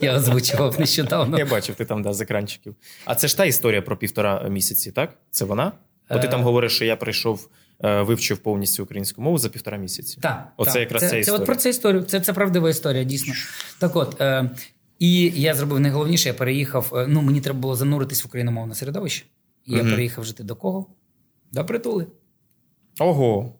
я 0.00 0.16
озвучував 0.16 0.80
нещодавно. 0.80 1.38
Я 1.38 1.46
бачив, 1.46 1.74
ти 1.74 1.84
там 1.84 2.02
да, 2.02 2.12
з 2.12 2.20
екранчиків. 2.20 2.76
А 3.04 3.14
це 3.14 3.28
ж 3.28 3.36
та 3.36 3.44
історія 3.44 3.82
про 3.82 3.96
півтора 3.96 4.48
місяці, 4.48 4.92
так? 4.92 5.18
Це 5.30 5.44
вона? 5.44 5.72
Бо 6.10 6.18
ти 6.18 6.26
Е. 6.26 6.30
там 6.30 6.42
говориш, 6.42 6.72
що 6.72 6.84
я 6.84 6.96
прийшов, 6.96 7.48
е, 7.84 8.02
вивчив 8.02 8.38
повністю 8.38 8.82
українську 8.82 9.22
мову 9.22 9.38
за 9.38 9.48
півтора 9.48 9.76
місяці. 9.76 10.18
Так, 10.20 10.52
Оце 10.56 10.72
так. 10.72 10.80
якраз 10.80 11.02
це, 11.02 11.08
ця 11.08 11.22
це 11.22 11.32
от 11.32 11.46
про 11.46 11.56
цю 11.56 11.68
історію. 11.68 12.02
Це, 12.02 12.20
це 12.20 12.32
правдива 12.32 12.70
історія, 12.70 13.04
дійсно. 13.04 13.34
Так 13.78 13.96
от. 13.96 14.20
Е, 14.20 14.50
і 14.98 15.32
я 15.36 15.54
зробив 15.54 15.80
найголовніше, 15.80 16.28
я 16.28 16.34
переїхав. 16.34 16.92
е, 16.96 17.06
Ну, 17.08 17.22
мені 17.22 17.40
треба 17.40 17.58
було 17.58 17.76
зануритись 17.76 18.24
в 18.24 18.26
україномовне 18.26 18.74
середовище. 18.74 19.24
І 19.66 19.72
я 19.72 19.82
Мгм. 19.82 19.90
переїхав 19.90 20.24
жити 20.24 20.44
до 20.44 20.56
кого? 20.56 20.86
До 21.52 21.64
притули. 21.66 22.06
Ого. 22.98 23.52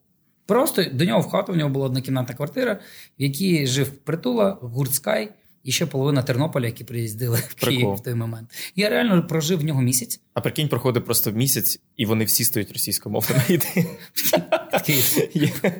Просто 0.47 0.85
до 0.93 1.05
нього 1.05 1.21
в 1.21 1.29
хату, 1.29 1.53
в 1.53 1.57
нього 1.57 1.71
була 1.71 1.87
однокімнатна 1.87 2.35
квартира, 2.35 2.73
в 3.19 3.23
якій 3.23 3.67
жив 3.67 3.91
притула, 3.91 4.59
гурт 4.61 4.95
Скай 4.95 5.33
і 5.65 5.73
ще 5.73 5.87
половина 5.87 6.23
Тернополя, 6.23 6.67
які 6.67 6.85
приїздили 6.85 7.39
в 7.49 7.55
Київ 7.55 7.79
Прикол. 7.79 7.95
в 7.95 8.03
той 8.03 8.15
момент. 8.15 8.51
Я 8.77 8.89
реально 8.89 9.27
прожив 9.27 9.59
в 9.59 9.65
нього 9.65 9.83
місяць. 9.83 10.21
А 10.35 10.41
прикинь, 10.41 10.69
проходить 10.69 11.05
просто 11.05 11.31
місяць, 11.33 11.81
і 11.97 12.07
вони 12.07 12.25
всі 12.25 12.45
стають 12.45 12.73
російськомовними. 12.73 13.43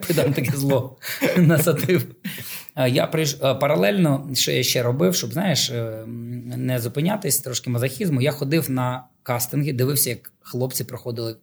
Придам 0.01 0.33
таке 0.33 0.53
зло 0.57 0.97
насадив. 1.37 2.07
Я 2.89 3.07
прийш... 3.07 3.35
паралельно, 3.35 4.31
що 4.35 4.53
я 4.53 4.63
ще 4.63 4.83
робив, 4.83 5.15
щоб 5.15 5.33
знаєш, 5.33 5.71
е, 5.71 6.05
не 6.57 6.79
зупинятись, 6.79 7.39
трошки 7.39 7.71
мазохізму. 7.71 8.21
Я 8.23 8.33
ходив 8.33 8.71
на 8.71 9.05
кастинги, 9.23 9.73
дивився, 9.73 10.11
як 10.11 10.33
хлопці 10.41 10.85
проходили 10.85 11.37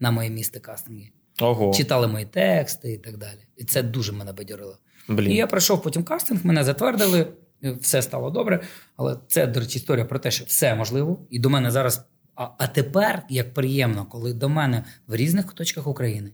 на 0.00 0.10
моє 0.10 0.30
місце 0.30 0.60
кастинги. 0.60 1.08
Ого. 1.40 1.74
Читали 1.74 2.08
мої 2.08 2.24
тексти 2.24 2.92
і 2.92 2.98
так 2.98 3.16
далі. 3.16 3.38
І 3.56 3.64
це 3.64 3.82
дуже 3.82 4.12
мене 4.12 4.32
бадьорило. 4.32 4.78
Блін. 5.08 5.30
І 5.30 5.34
я 5.34 5.46
пройшов 5.46 5.82
потім 5.82 6.02
кастинг, 6.04 6.46
мене 6.46 6.64
затвердили, 6.64 7.26
все 7.62 8.02
стало 8.02 8.30
добре. 8.30 8.60
Але 8.96 9.16
це, 9.28 9.46
до 9.46 9.60
речі, 9.60 9.78
історія 9.78 10.04
про 10.04 10.18
те, 10.18 10.30
що 10.30 10.44
все 10.44 10.74
можливо. 10.74 11.26
І 11.30 11.38
до 11.38 11.50
мене 11.50 11.70
зараз. 11.70 12.04
А, 12.34 12.48
а 12.58 12.66
тепер 12.66 13.22
як 13.28 13.54
приємно, 13.54 14.04
коли 14.04 14.34
до 14.34 14.48
мене 14.48 14.84
в 15.06 15.16
різних 15.16 15.46
куточках 15.46 15.86
України 15.86 16.30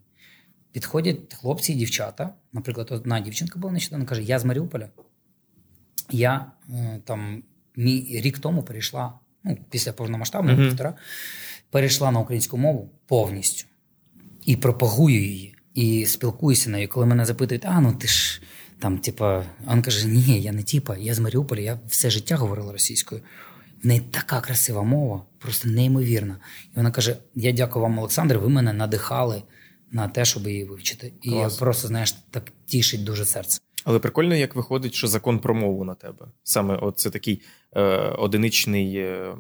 підходять 0.73 1.35
хлопці 1.35 1.73
і 1.73 1.77
дівчата. 1.77 2.35
Наприклад, 2.53 2.89
одна 2.91 3.21
дівчинка 3.21 3.59
була 3.59 3.73
нещодавно, 3.73 4.07
каже: 4.07 4.23
Я 4.23 4.39
з 4.39 4.45
Маріуполя. 4.45 4.89
Я 6.11 6.47
е, 6.71 7.01
там 7.05 7.43
мій 7.77 8.21
рік 8.25 8.39
тому 8.39 8.63
перейшла, 8.63 9.13
ну, 9.45 9.59
після 9.71 9.93
повномасштабного 9.93 10.59
Мгм. 10.59 10.69
півтора, 10.69 10.95
перейшла 11.71 12.11
на 12.11 12.21
українську 12.21 12.57
мову 12.59 12.91
повністю 13.07 13.67
і 14.45 14.57
пропагую 14.57 15.23
її, 15.23 15.57
і 15.75 16.07
спілкуюся 16.07 16.71
нею. 16.71 16.89
Коли 16.89 17.07
мене 17.07 17.25
запитують, 17.25 17.65
а 17.65 17.81
ну 17.81 17.93
ти 17.93 18.09
ж 18.09 18.43
там, 18.79 18.99
типа, 18.99 19.45
а 19.67 19.75
він 19.75 19.83
каже: 19.83 20.07
Ні, 20.09 20.41
я 20.41 20.53
не 20.53 20.63
типа, 20.63 20.97
я 20.97 21.15
з 21.15 21.19
Маріуполя, 21.19 21.61
я 21.61 21.79
все 21.89 22.11
життя 22.11 22.37
говорила 22.37 22.73
російською. 22.73 23.21
В 23.83 23.87
неї 23.87 24.01
така 24.01 24.41
красива 24.41 24.83
мова, 24.83 25.23
просто 25.39 25.69
неймовірна. 25.69 26.37
І 26.67 26.77
вона 26.77 26.91
каже: 26.91 27.17
Я 27.35 27.53
дякую 27.53 27.83
вам, 27.83 27.99
Олександр, 27.99 28.39
ви 28.39 28.49
мене 28.49 28.73
надихали 28.73 29.43
на 29.91 30.09
те, 30.09 30.25
щоб 30.25 30.47
її 30.47 30.65
вивчити. 30.65 31.13
І 31.23 31.31
Клас. 31.31 31.57
просто, 31.57 31.89
знаєш, 31.89 32.13
так 32.31 32.53
тішить 32.67 33.05
дуже 33.05 33.25
серце. 33.25 33.61
Але 33.85 33.99
прикольно, 33.99 34.35
як 34.35 34.55
виходить, 34.55 34.95
що 34.95 35.09
закон 35.09 35.39
про 35.39 35.55
мову 35.55 35.85
на 35.85 35.95
тебе. 35.95 36.27
Саме 36.43 36.77
от 36.77 36.99
це 36.99 37.11
такий 37.11 37.43
е, 37.77 37.83
одиничний 37.99 38.97
е, 38.97 39.35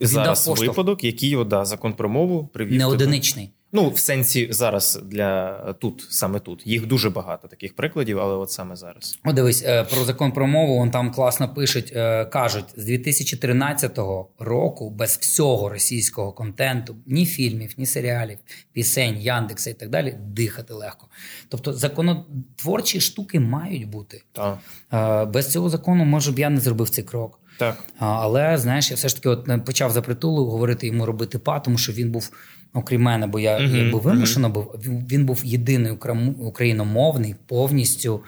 зараз 0.00 0.46
поштовх. 0.46 0.68
випадок, 0.68 1.04
який 1.04 1.36
о, 1.36 1.44
да, 1.44 1.64
закон 1.64 1.92
про 1.92 2.08
мову 2.08 2.46
привів. 2.46 2.72
Не 2.72 2.78
тебе. 2.78 2.92
одиничний. 2.92 3.50
Ну, 3.74 3.90
в 3.90 3.98
сенсі 3.98 4.48
зараз 4.50 5.00
для 5.04 5.52
тут, 5.72 6.06
саме 6.10 6.40
тут. 6.40 6.66
Їх 6.66 6.86
дуже 6.86 7.10
багато 7.10 7.48
таких 7.48 7.76
прикладів, 7.76 8.18
але 8.18 8.34
от 8.34 8.50
саме 8.50 8.76
зараз. 8.76 9.18
О, 9.24 9.32
дивись, 9.32 9.62
е, 9.66 9.84
про 9.84 10.04
закон 10.04 10.32
про 10.32 10.46
мову, 10.46 10.80
он 10.80 10.90
там 10.90 11.12
класно 11.12 11.54
пишуть, 11.54 11.92
е, 11.96 12.24
кажуть, 12.24 12.64
з 12.76 12.84
2013 12.84 13.98
року 14.38 14.90
без 14.90 15.16
всього 15.16 15.68
російського 15.68 16.32
контенту, 16.32 16.96
ні 17.06 17.26
фільмів, 17.26 17.74
ні 17.76 17.86
серіалів, 17.86 18.38
пісень, 18.72 19.18
Яндекса 19.20 19.70
і 19.70 19.74
так 19.74 19.90
далі, 19.90 20.16
дихати 20.20 20.74
легко. 20.74 21.06
Тобто 21.48 21.72
законотворчі 21.72 23.00
штуки 23.00 23.40
мають 23.40 23.88
бути. 23.88 24.22
Так. 24.32 24.58
Е, 24.92 25.24
Без 25.24 25.52
цього 25.52 25.68
закону, 25.68 26.04
може 26.04 26.32
б, 26.32 26.38
я 26.38 26.50
не 26.50 26.60
зробив 26.60 26.90
цей 26.90 27.04
крок. 27.04 27.38
Так. 27.58 27.84
Але 27.98 28.58
знаєш, 28.58 28.90
я 28.90 28.96
все 28.96 29.08
ж 29.08 29.16
таки 29.16 29.28
от 29.28 29.64
почав 29.64 29.90
за 29.90 30.02
притулу 30.02 30.44
говорити 30.44 30.86
йому 30.86 31.06
робити 31.06 31.38
па, 31.38 31.60
тому 31.60 31.78
що 31.78 31.92
він 31.92 32.10
був, 32.10 32.30
окрім 32.74 33.02
мене, 33.02 33.26
бо 33.26 33.40
я 33.40 33.58
Мгм, 33.58 33.76
якби 33.76 33.98
вимушено 33.98 34.48
був. 34.48 34.64
Він, 35.10 35.26
був 35.26 35.44
єдиний 35.44 35.92
україномовний 36.38 37.34
повністю 37.46 38.20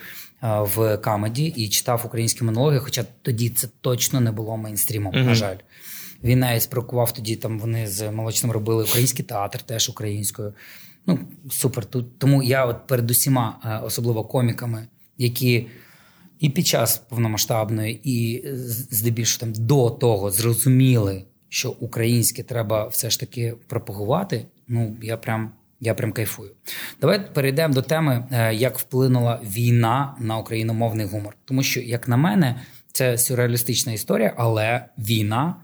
в 0.42 0.96
камеді 0.96 1.44
і 1.44 1.68
читав 1.68 2.02
українські 2.04 2.44
монологи, 2.44 2.78
хоча 2.78 3.04
тоді 3.22 3.50
це 3.50 3.68
точно 3.80 4.20
не 4.20 4.32
було 4.32 4.56
мейнстрімом, 4.56 5.14
на 5.14 5.34
жаль. 5.34 5.56
Він 6.24 6.38
навіть 6.38 6.62
спровокував 6.62 7.12
тоді. 7.12 7.36
Там 7.36 7.58
вони 7.58 7.86
з 7.86 8.10
молочним 8.10 8.52
робили 8.52 8.84
український 8.84 9.24
театр, 9.24 9.62
теж 9.62 9.88
українською. 9.88 10.54
Ну 11.06 11.18
супер. 11.50 11.84
Тут 11.84 12.18
тому 12.18 12.42
я, 12.42 12.66
от 12.66 12.86
перед 12.86 13.10
усіма, 13.10 13.60
е, 13.64 13.86
особливо 13.86 14.24
коміками, 14.24 14.86
які 15.18 15.66
і 16.40 16.50
під 16.50 16.66
час 16.66 16.98
повномасштабної, 17.08 18.00
і 18.04 18.44
здебільшого 18.90 19.40
там 19.40 19.66
до 19.66 19.90
того 19.90 20.30
зрозуміли, 20.30 21.24
що 21.54 21.70
українське 21.70 22.42
треба 22.42 22.86
все 22.86 23.10
ж 23.10 23.20
таки 23.20 23.54
пропагувати. 23.66 24.46
Ну 24.68 24.96
я 25.02 25.16
прям. 25.16 25.52
Я 25.80 25.94
прям 25.94 26.12
кайфую. 26.12 26.50
Давай 27.00 27.34
перейдемо 27.34 27.74
до 27.74 27.82
теми, 27.82 28.24
е, 28.32 28.54
як 28.54 28.78
вплинула 28.78 29.40
війна 29.44 30.16
на 30.18 30.38
україномовний 30.38 31.06
гумор. 31.06 31.36
Тому 31.44 31.62
що, 31.62 31.80
як 31.80 32.08
на 32.08 32.16
мене, 32.16 32.60
це 32.92 33.18
сюрреалістична 33.18 33.92
історія, 33.92 34.34
але 34.36 34.84
війна 34.98 35.56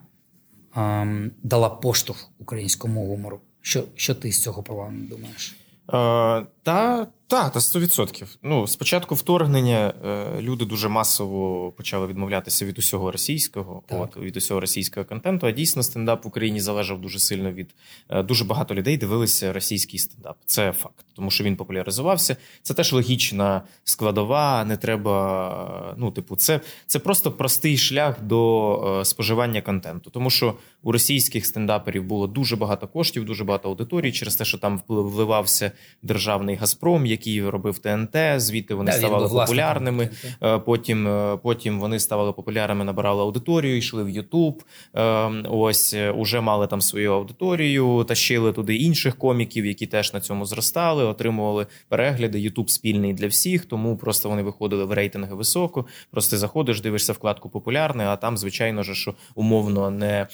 ем, 0.77 1.31
дала 1.43 1.69
поштовх 1.69 2.31
українському 2.39 3.07
гумору. 3.07 3.41
Що, 3.61 3.85
що 3.95 4.15
ти 4.15 4.33
з 4.33 4.43
цього 4.43 4.63
плану 4.63 4.99
думаєш? 5.11 5.57
Е, 5.93 6.47
та, 6.63 7.07
та, 7.31 7.49
та 7.49 7.59
100%. 7.59 8.25
Ну, 8.43 8.67
спочатку 8.67 9.15
вторгнення 9.15 9.95
е, 10.05 10.41
люди 10.41 10.65
дуже 10.65 10.89
масово 10.89 11.73
почали 11.73 12.07
відмовлятися 12.07 12.65
від 12.67 12.79
усього 12.79 13.13
російського, 13.13 13.83
Так. 13.87 14.01
от, 14.01 14.17
від 14.17 14.37
усього 14.37 14.61
російського 14.61 15.07
контенту. 15.07 15.47
А 15.47 15.51
дійсно, 15.51 15.83
стендап 15.83 16.25
в 16.25 16.29
Україні 16.29 16.61
залежав 16.61 17.01
дуже 17.01 17.19
сильно 17.19 17.53
від 17.53 17.75
е, 18.09 18.23
дуже 18.23 18.45
багато 18.45 18.75
людей 18.75 18.97
дивилися 18.97 19.53
російський 19.53 19.99
стендап. 19.99 20.37
Це 20.47 20.73
факт, 20.73 21.05
тому 21.15 21.31
що 21.31 21.45
він 21.45 21.57
популяризувався. 21.57 22.37
Це 22.63 22.75
теж 22.75 22.93
логічна 22.93 23.63
складова. 23.85 24.65
Не 24.65 24.77
треба. 24.77 25.95
Ну, 25.99 26.11
типу, 26.11 26.37
це, 26.37 26.61
це 26.87 26.99
просто 26.99 27.33
простий 27.33 27.77
шлях 27.77 28.23
до 28.23 28.99
е, 29.01 29.05
споживання 29.05 29.63
контенту, 29.63 30.11
тому 30.11 30.31
що 30.31 30.55
у 30.83 30.93
російських 30.93 31.47
стендаперів 31.47 32.05
було 32.05 32.27
дуже 32.27 32.57
багато 32.57 32.89
коштів, 32.89 33.25
дуже 33.25 33.45
багато 33.45 33.69
аудиторії 33.69 34.13
через 34.13 34.37
те, 34.37 34.45
що 34.45 34.59
там 34.59 34.81
вливався 34.89 35.73
державний 36.03 36.57
Газпром, 36.57 37.07
який 37.21 37.49
робив 37.49 37.79
ТНТ. 37.79 38.17
Звідти 38.37 38.75
вони 38.75 38.91
Да, 38.91 38.97
ставали 38.99 39.29
популярними. 39.29 40.09
Е, 40.43 40.59
Потім, 40.59 41.09
е, 41.09 41.39
потім 41.43 41.81
вони 41.81 41.99
ставали 42.01 42.33
популярними, 42.33 42.85
набирали 42.85 43.23
аудиторію, 43.23 43.77
йшли 43.77 44.05
в 44.05 44.09
Ютуб. 44.09 44.63
Е, 44.97 45.03
Ось 45.51 45.97
уже 46.17 46.41
мали 46.41 46.67
там 46.67 46.81
свою 46.81 47.13
аудиторію, 47.13 48.05
тащили 48.09 48.53
туди 48.53 48.77
інших 48.77 49.17
коміків, 49.17 49.67
які 49.67 49.87
теж 49.87 50.13
на 50.15 50.21
цьому 50.21 50.47
зростали, 50.47 51.05
отримували 51.05 51.67
перегляди. 51.89 52.41
Ютуб 52.41 52.71
спільний 52.71 53.15
для 53.15 53.27
всіх, 53.27 53.65
тому 53.65 53.97
просто 53.97 54.29
вони 54.29 54.43
виходили 54.43 54.85
в 54.85 54.93
рейтинги 54.93 55.35
високо. 55.35 55.87
Просто 56.11 56.37
заходиш, 56.39 56.81
дивишся 56.81 57.13
вкладку 57.13 57.49
популярне, 57.51 58.07
а 58.07 58.17
там, 58.17 58.39
звичайно 58.39 58.83
ж, 58.83 58.95
що 58.95 59.15
умовно 59.35 59.91
не 59.91 60.27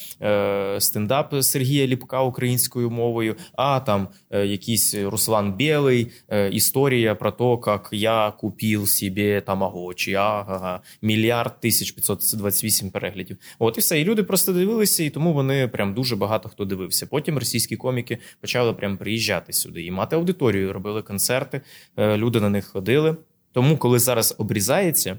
стендап 0.81 1.35
Сергія 1.41 1.87
Ліпка 1.87 2.23
українською 2.23 2.91
мовою, 2.91 3.37
а 3.57 3.81
там 3.81 4.09
якийсь 4.31 4.95
Руслан 4.95 5.53
Білий, 5.53 6.13
е, 6.29 6.51
історія 6.77 7.15
про 7.15 7.33
те, 7.33 7.71
як 7.73 7.89
я 7.93 8.31
купив 8.31 8.89
себе 8.89 9.41
тамагочі, 9.41 10.15
ага, 10.15 10.81
мільярд 11.03 11.61
тисяч 11.61 11.93
528 11.93 12.91
переглядів. 12.91 13.37
От 13.59 13.77
і 13.77 13.81
все. 13.81 14.01
І 14.01 14.05
люди 14.05 14.23
просто 14.23 14.53
дивилися, 14.53 15.05
і 15.05 15.11
тому 15.11 15.33
вони 15.33 15.69
прям 15.69 15.95
дуже 15.95 16.17
багато 16.17 16.49
хто 16.49 16.65
дивився. 16.65 17.07
Потім 17.07 17.39
російські 17.39 17.77
коміки 17.77 18.19
почали 18.41 18.73
прям 18.73 18.97
приїжджати 18.97 19.53
сюди 19.53 19.85
і 19.85 19.91
мати 19.91 20.17
аудиторію, 20.17 20.73
робили 20.73 21.03
концерти, 21.03 21.61
е, 21.97 22.17
люди 22.17 22.41
на 22.41 22.49
них 22.49 22.67
ходили. 22.67 23.17
Тому, 23.53 23.77
коли 23.77 23.99
зараз 23.99 24.35
обрізається, 24.39 25.19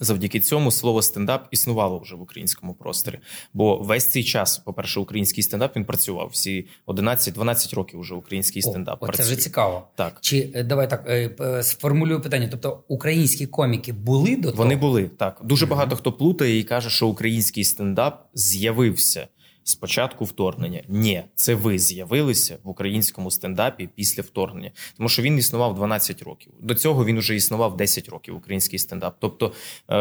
завдяки 0.00 0.40
цьому 0.40 0.70
слово 0.70 1.02
стендап 1.02 1.48
існувало 1.50 1.98
вже 1.98 2.16
в 2.16 2.22
українському 2.22 2.74
просторі. 2.74 3.18
Бо 3.54 3.76
весь 3.76 4.10
цей 4.10 4.24
час, 4.24 4.58
по-перше, 4.58 5.00
український 5.00 5.42
стендап 5.42 5.76
він 5.76 5.84
працював. 5.84 6.30
Всі 6.32 6.66
11-12 6.86 7.74
років 7.74 8.00
вже 8.00 8.14
український 8.14 8.62
стендап 8.62 9.02
О, 9.02 9.06
працює. 9.06 9.26
це 9.26 9.32
вже 9.32 9.42
цікаво. 9.42 9.88
Так. 9.96 10.18
Чи 10.20 10.52
е, 10.54 10.62
давай 10.62 10.90
так 10.90 11.04
е, 11.08 11.30
е, 11.40 11.62
сформулюю 11.62 12.20
питання. 12.20 12.48
Тобто 12.50 12.84
українські 12.88 13.46
коміки 13.46 13.92
були 13.92 14.36
до 14.36 14.50
того? 14.50 14.62
Вони 14.62 14.76
були 14.76 15.10
так. 15.18 15.40
Дуже 15.44 15.66
багато 15.66 15.96
хто 15.96 16.12
плутає 16.12 16.58
і 16.58 16.62
каже, 16.62 16.90
що 16.90 17.06
український 17.06 17.64
стендап 17.64 18.28
з'явився 18.34 19.26
з 19.68 19.74
початку 19.74 20.24
вторгнення. 20.24 20.82
Ні, 20.88 21.22
це 21.34 21.54
ви 21.54 21.78
з'явилися 21.78 22.56
в 22.64 22.68
українському 22.68 23.30
стендапі 23.30 23.88
після 23.94 24.22
вторгнення, 24.22 24.70
тому 24.96 25.08
що 25.08 25.22
він 25.22 25.38
існував 25.38 25.74
12 25.74 26.22
років. 26.22 26.52
До 26.60 26.74
цього 26.74 27.04
він 27.04 27.18
уже 27.18 27.36
існував 27.36 27.76
10 27.76 28.08
років. 28.08 28.36
Український 28.36 28.78
стендап. 28.78 29.16
Тобто, 29.20 29.52
е, 29.90 29.96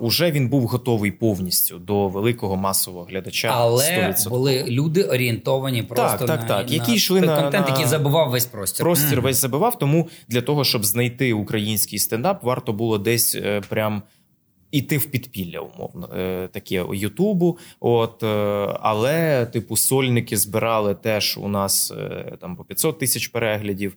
уже 0.00 0.30
він 0.30 0.48
був 0.48 0.66
готовий 0.66 1.10
повністю 1.10 1.78
до 1.78 2.08
великого 2.08 2.56
масового 2.56 3.04
глядача. 3.04 3.48
Але 3.54 3.84
100%. 3.84 4.28
були 4.30 4.64
люди 4.68 5.02
орієнтовані 5.04 5.82
просто 5.82 6.26
так, 6.26 6.40
на, 6.40 6.48
так, 6.48 6.68
на 6.68 6.74
які 6.74 6.94
йшли 6.94 7.20
на- 7.20 7.42
контент, 7.42 7.66
на- 7.68 7.72
який 7.74 7.86
забував 7.88 8.30
весь 8.30 8.46
простір. 8.46 8.84
Простір 8.84 9.12
Мгм. 9.16 9.22
весь 9.24 9.36
забивав, 9.36 9.78
тому 9.78 10.08
для 10.28 10.40
того, 10.42 10.64
щоб 10.64 10.84
знайти 10.84 11.32
український 11.32 11.98
стендап, 11.98 12.42
варто 12.44 12.72
було 12.72 12.98
десь 12.98 13.34
е, 13.34 13.62
прям. 13.68 14.02
Іти 14.74 14.98
в 14.98 15.06
підпілля, 15.06 15.58
умовно, 15.58 16.10
е, 16.16 16.48
таке 16.52 16.84
Ютубу. 16.92 17.58
От, 17.80 18.22
е, 18.22 18.26
але, 18.80 19.46
типу, 19.46 19.76
сольники 19.76 20.36
збирали 20.36 20.94
теж 20.94 21.38
у 21.38 21.48
нас 21.48 21.90
е, 21.90 22.36
там 22.40 22.56
по 22.56 22.64
500 22.64 22.98
тисяч 22.98 23.28
переглядів. 23.28 23.96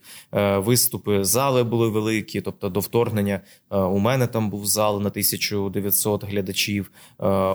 Виступи, 0.57 1.23
зали 1.23 1.63
були 1.63 1.89
великі. 1.89 2.41
Тобто, 2.41 2.69
до 2.69 2.79
вторгнення 2.79 3.41
у 3.69 3.99
мене 3.99 4.27
там 4.27 4.49
був 4.49 4.65
зал 4.65 5.01
на 5.01 5.07
1900 5.07 6.23
глядачів. 6.23 6.91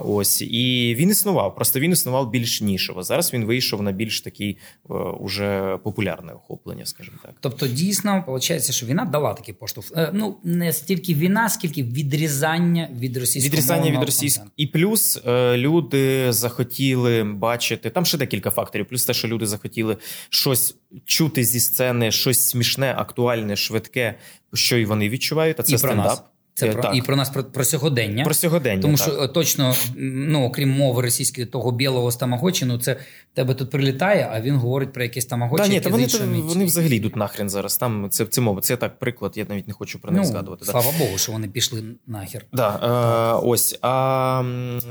Ось 0.04 0.42
і 0.42 0.94
він 0.98 1.10
існував. 1.10 1.54
Просто 1.54 1.80
він 1.80 1.92
існував 1.92 2.30
більш 2.30 2.60
нішево. 2.60 3.02
Зараз 3.02 3.32
він 3.32 3.44
вийшов 3.44 3.82
на 3.82 3.92
більш 3.92 4.20
такий 4.20 4.58
уже 5.20 5.78
популярне 5.84 6.32
охоплення, 6.32 6.86
скажімо 6.86 7.16
так. 7.22 7.34
Тобто, 7.40 7.66
дійсно, 7.66 8.24
виходить, 8.26 8.74
що 8.74 8.86
війна 8.86 9.04
дала 9.04 9.34
такий 9.34 9.54
поштовх. 9.54 9.92
Ну, 10.12 10.36
не 10.44 10.72
стільки 10.72 11.14
війна, 11.14 11.48
скільки 11.48 11.82
відрізання 11.82 12.88
від 12.98 13.11
російського 13.20 13.52
Відрізання 13.52 13.90
від 13.90 14.04
російського. 14.06 14.50
І 14.56 14.66
плюс 14.66 15.20
е, 15.26 15.56
люди 15.56 16.32
захотіли 16.32 17.24
бачити. 17.24 17.90
Там 17.90 18.06
ще 18.06 18.18
декілька 18.18 18.50
факторів. 18.50 18.86
Плюс 18.86 19.04
те, 19.04 19.14
що 19.14 19.28
люди 19.28 19.46
захотіли 19.46 19.96
щось 20.30 20.76
чути 21.04 21.44
зі 21.44 21.60
сцени, 21.60 22.10
щось 22.10 22.48
смішне, 22.48 22.94
актуальне, 22.98 23.56
швидке, 23.56 24.14
що 24.54 24.78
і 24.78 24.84
вони 24.84 25.08
відчувають. 25.08 25.60
А 25.60 25.62
це 25.62 25.72
І 25.72 25.78
про 25.78 25.78
стендап. 25.78 26.06
нас. 26.06 26.22
Це 26.54 26.68
Е, 26.68 26.72
про, 26.72 26.82
так. 26.82 26.96
і 26.96 27.02
про 27.02 27.16
нас 27.16 27.30
про, 27.30 27.44
про 27.44 27.64
сьогодення. 27.64 28.24
Про 28.24 28.34
сьогодення. 28.34 28.82
Тому 28.82 28.96
так. 28.96 29.06
що 29.06 29.22
е, 29.22 29.28
точно, 29.28 29.74
ну 29.96 30.44
окрім 30.44 30.70
мови 30.70 31.02
російської, 31.02 31.46
того 31.46 31.72
білого 31.72 32.10
з 32.10 32.16
тамагочі, 32.16 32.64
ну 32.64 32.78
це 32.78 32.96
тебе 33.34 33.54
тут 33.54 33.70
прилітає, 33.70 34.30
а 34.32 34.40
він 34.40 34.56
говорить 34.56 34.92
про 34.92 35.02
якісь 35.02 35.26
тамагочі. 35.26 35.62
Та, 35.62 35.68
ні, 35.68 35.74
які 35.74 35.84
та 35.84 35.90
вони, 35.90 36.08
з 36.08 36.14
іншими- 36.14 36.40
вони 36.40 36.64
взагалі 36.64 36.96
йдуть 36.96 37.16
нахрен 37.16 37.50
зараз. 37.50 37.76
Там 37.76 38.06
це, 38.10 38.24
це 38.26 38.40
мова. 38.40 38.60
Це 38.60 38.76
так 38.76 38.98
приклад. 38.98 39.32
Я 39.36 39.46
навіть 39.48 39.68
не 39.68 39.74
хочу 39.74 39.98
про 39.98 40.12
них 40.12 40.22
ну, 40.22 40.28
згадувати. 40.28 40.64
Да. 40.66 40.72
Слава 40.72 40.92
Богу, 40.98 41.18
що 41.18 41.32
вони 41.32 41.48
пішли 41.48 41.82
нахер. 42.06 42.44
Да, 42.52 42.80
е, 43.42 43.46
ось 43.46 43.78
а 43.82 44.42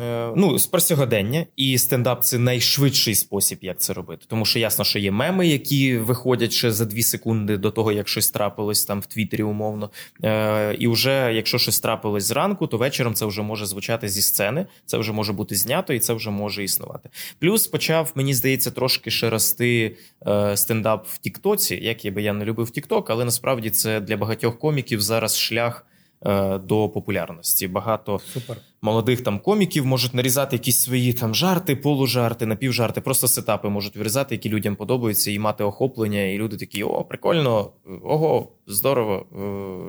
е, 0.02 0.34
ну 0.36 0.58
про 0.72 0.82
сьогодення, 0.82 1.46
і 1.56 1.78
стендап 1.78 2.24
це 2.24 2.38
найшвидший 2.38 3.16
спосіб, 3.16 3.58
як 3.62 3.80
це 3.80 3.94
робити. 3.94 4.26
Тому 4.28 4.46
що 4.46 4.60
ясно, 4.60 4.86
що 4.86 5.00
є 5.00 5.12
меми, 5.12 5.48
які 5.48 5.98
виходять 5.98 6.52
ще 6.52 6.72
за 6.72 6.86
дві 6.86 7.04
секунди 7.04 7.58
до 7.58 7.72
того, 7.72 7.92
як 7.92 8.08
щось 8.08 8.30
трапилось 8.32 8.86
там 8.86 9.00
в 9.00 9.06
Твіттері, 9.06 9.44
умовно. 9.44 9.90
Е, 10.24 10.74
і 10.74 10.88
вже 10.88 11.32
якщо 11.34 11.51
щось 11.58 11.80
трапилось 11.80 12.24
зранку, 12.24 12.68
то 12.68 12.78
вечором 12.78 13.14
це 13.14 13.26
вже 13.26 13.42
може 13.42 13.66
звучати 13.66 14.10
зі 14.10 14.22
сцени, 14.22 14.66
це 14.86 14.98
вже 14.98 15.12
може 15.14 15.34
бути 15.34 15.56
знято, 15.56 15.94
і 15.94 16.00
це 16.00 16.14
вже 16.14 16.30
може 16.30 16.64
існувати. 16.64 17.10
Плюс 17.40 17.68
почав, 17.68 18.12
мені 18.16 18.34
здається, 18.34 18.72
трошки 18.72 19.12
ще 19.12 19.30
рости 19.30 19.98
е, 20.28 20.58
стендап 20.58 21.08
в 21.08 21.18
Тіктоці, 21.18 21.76
як 21.76 22.06
я 22.06 22.12
би 22.12 22.22
я 22.22 22.34
не 22.34 22.46
любив 22.46 22.70
Тікток, 22.70 23.10
але 23.10 23.26
насправді 23.26 23.70
це 23.70 24.00
для 24.00 24.18
багатьох 24.18 24.60
коміків 24.60 25.02
зараз 25.02 25.38
шлях. 25.38 25.86
е, 26.26 26.58
До 26.58 26.90
популярності 26.90 27.68
багато 27.68 28.20
Супер. 28.34 28.58
Молодих 28.82 29.22
там 29.22 29.40
коміків 29.40 29.86
можуть 29.86 30.14
нарізати 30.14 30.56
якісь 30.56 30.80
свої 30.82 31.14
там 31.14 31.36
жарти, 31.36 31.76
полужарти, 31.76 32.46
напівжарти, 32.46 33.02
просто 33.02 33.28
сетапи 33.28 33.70
можуть 33.70 33.96
вирізати, 33.98 34.36
які 34.36 34.50
людям 34.50 34.76
подобаються, 34.76 35.32
і 35.32 35.40
мати 35.40 35.64
охоплення. 35.64 36.22
І 36.24 36.38
люди 36.38 36.58
такі: 36.58 36.84
о, 36.84 37.04
прикольно, 37.04 37.70
ого, 38.04 38.48
здорово, 38.68 39.26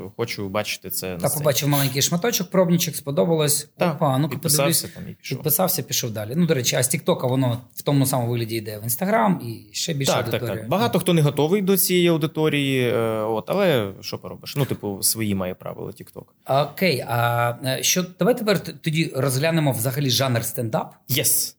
е, 0.07 0.11
хочу 0.17 0.49
бачити 0.49 0.91
це 0.91 1.17
Та 1.17 1.29
сцені. 1.29 1.41
побачив 1.43 1.69
маленький 1.69 2.03
шматочок, 2.03 2.51
пробничок, 2.51 2.97
сподобалось. 2.97 3.69
Так, 3.77 3.97
Опа, 3.97 4.19
ну 4.19 4.29
підписався 4.29 4.89
там 4.89 5.03
і 5.11 5.15
пішов. 5.15 5.39
Підписався, 5.39 5.83
пішов 5.83 6.11
далі. 6.11 6.33
Ну, 6.37 6.47
до 6.47 6.55
речі, 6.55 6.77
а 6.77 6.83
з 6.83 6.89
Тіктока 6.89 7.27
воно 7.27 7.59
в 7.75 7.83
тому 7.83 8.07
самому 8.07 8.31
вигляді 8.33 8.57
йде 8.57 8.79
в 8.79 8.83
Інстаграм 8.83 9.41
і 9.45 9.75
ще 9.75 9.95
більше 9.95 10.13
Так, 10.13 10.25
так, 10.25 10.35
аудиторія. 10.35 10.63
так. 10.63 10.69
Багато 10.71 10.99
хто 10.99 11.13
не 11.13 11.23
готовий 11.23 11.63
до 11.63 11.77
цієї 11.77 12.09
аудиторії, 12.09 12.89
е, 12.89 12.99
от, 13.23 13.45
але 13.51 13.93
що 14.01 14.19
поробиш? 14.19 14.55
Ну, 14.57 14.65
типу, 14.65 15.03
свої 15.03 15.35
має 15.35 15.55
правила 15.55 15.91
TikTok. 15.91 16.63
Окей, 16.71 17.05
а 17.09 17.55
е, 17.65 17.83
що 17.83 18.05
давай 18.19 18.39
тепер 18.39 18.61
тоді 18.83 19.13
розглянемо 19.17 19.73
взагалі 19.73 20.11
жанр 20.11 20.45
стендап. 20.45 20.95
Yes. 21.09 21.55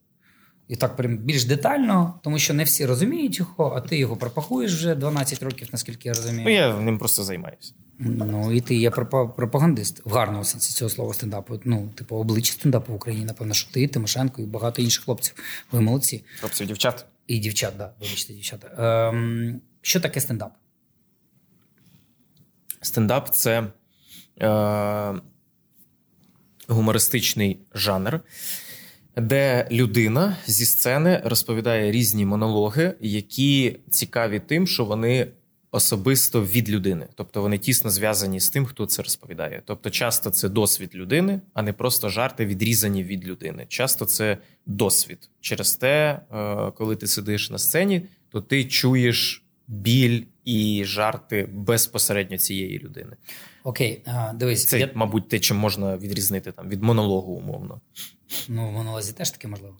І 0.68 0.76
так 0.76 0.96
прям 0.96 1.18
більш 1.18 1.44
детально, 1.44 2.20
тому 2.22 2.38
що 2.38 2.54
не 2.54 2.64
всі 2.64 2.86
розуміють 2.86 3.38
його, 3.38 3.72
а 3.76 3.80
ти 3.80 3.98
його 3.98 4.16
пропагуєш 4.16 4.72
вже 4.72 4.94
12 4.94 5.42
років, 5.42 5.68
наскільки 5.72 6.08
я 6.08 6.14
розумію. 6.14 6.44
Ну, 6.44 6.50
я 6.50 6.80
ним 6.80 6.98
просто 6.98 7.24
займаюся. 7.24 7.72
Ну 7.98 8.52
і 8.52 8.60
ти 8.60 8.74
є 8.74 8.90
пропагандист 8.90 10.02
в 10.04 10.12
гарному 10.12 10.44
сенсі 10.44 10.72
цього 10.72 10.88
слова 10.88 11.14
стендапу. 11.14 11.60
Ну, 11.64 11.88
типу, 11.94 12.16
обличчя 12.16 12.52
стендапу 12.52 12.92
в 12.92 12.96
Україні, 12.96 13.24
напевно, 13.24 13.54
що 13.54 13.72
ти, 13.72 13.88
Тимошенко 13.88 14.42
і 14.42 14.46
багато 14.46 14.82
інших 14.82 15.04
хлопців. 15.04 15.34
Ви 15.72 15.80
молодці. 15.80 16.24
Хлопців, 16.40 16.66
дівчат. 16.66 17.06
І 17.26 17.38
дівчат, 17.38 17.74
да, 17.78 17.92
вибачте, 18.00 18.32
дівчата. 18.32 18.68
Ем, 19.08 19.60
що 19.82 20.00
таке 20.00 20.20
стендап? 20.20 20.52
Стендап 22.80 23.34
це 23.34 23.66
е, 24.40 25.14
гумористичний 26.68 27.58
жанр, 27.74 28.20
де 29.16 29.68
людина 29.70 30.36
зі 30.46 30.66
сцени 30.66 31.22
розповідає 31.24 31.92
різні 31.92 32.24
монологи, 32.24 32.94
які 33.00 33.76
цікаві 33.90 34.40
тим, 34.40 34.66
що 34.66 34.84
вони 34.84 35.26
особисто 35.74 36.44
від 36.44 36.70
людини, 36.70 37.06
тобто 37.14 37.42
вони 37.42 37.58
тісно 37.58 37.90
зв'язані 37.90 38.40
з 38.40 38.50
тим, 38.50 38.66
хто 38.66 38.86
це 38.86 39.02
розповідає. 39.02 39.62
Тобто, 39.64 39.90
часто 39.90 40.30
це 40.30 40.48
досвід 40.48 40.90
людини, 40.94 41.40
а 41.54 41.62
не 41.62 41.72
просто 41.72 42.08
жарти 42.08 42.46
відрізані 42.46 43.04
від 43.04 43.24
людини. 43.24 43.66
Часто 43.68 44.04
це 44.04 44.38
досвід. 44.66 45.30
Через 45.40 45.76
те, 45.76 46.20
е, 46.32 46.70
коли 46.70 46.96
ти 46.96 47.06
сидиш 47.06 47.50
на 47.50 47.58
сцені, 47.58 48.02
то 48.30 48.40
ти 48.40 48.64
чуєш 48.64 49.42
біль 49.68 50.22
і 50.44 50.82
жарти 50.86 51.48
безпосередньо 51.52 52.38
цієї 52.38 52.78
людини. 52.78 53.16
Окей, 53.66 54.02
а, 54.06 54.32
дивись, 54.34 54.66
Це, 54.66 54.78
я, 54.78 54.90
мабуть, 54.94 55.28
те, 55.28 55.38
чим 55.38 55.56
можна 55.56 55.96
відрізнити 55.96 56.52
там 56.52 56.68
від 56.68 56.82
монологу, 56.82 57.32
умовно. 57.32 57.80
ну 58.48 58.68
в 58.68 58.72
монолозі 58.72 59.12
теж 59.12 59.30
таке 59.30 59.48
можливо. 59.48 59.76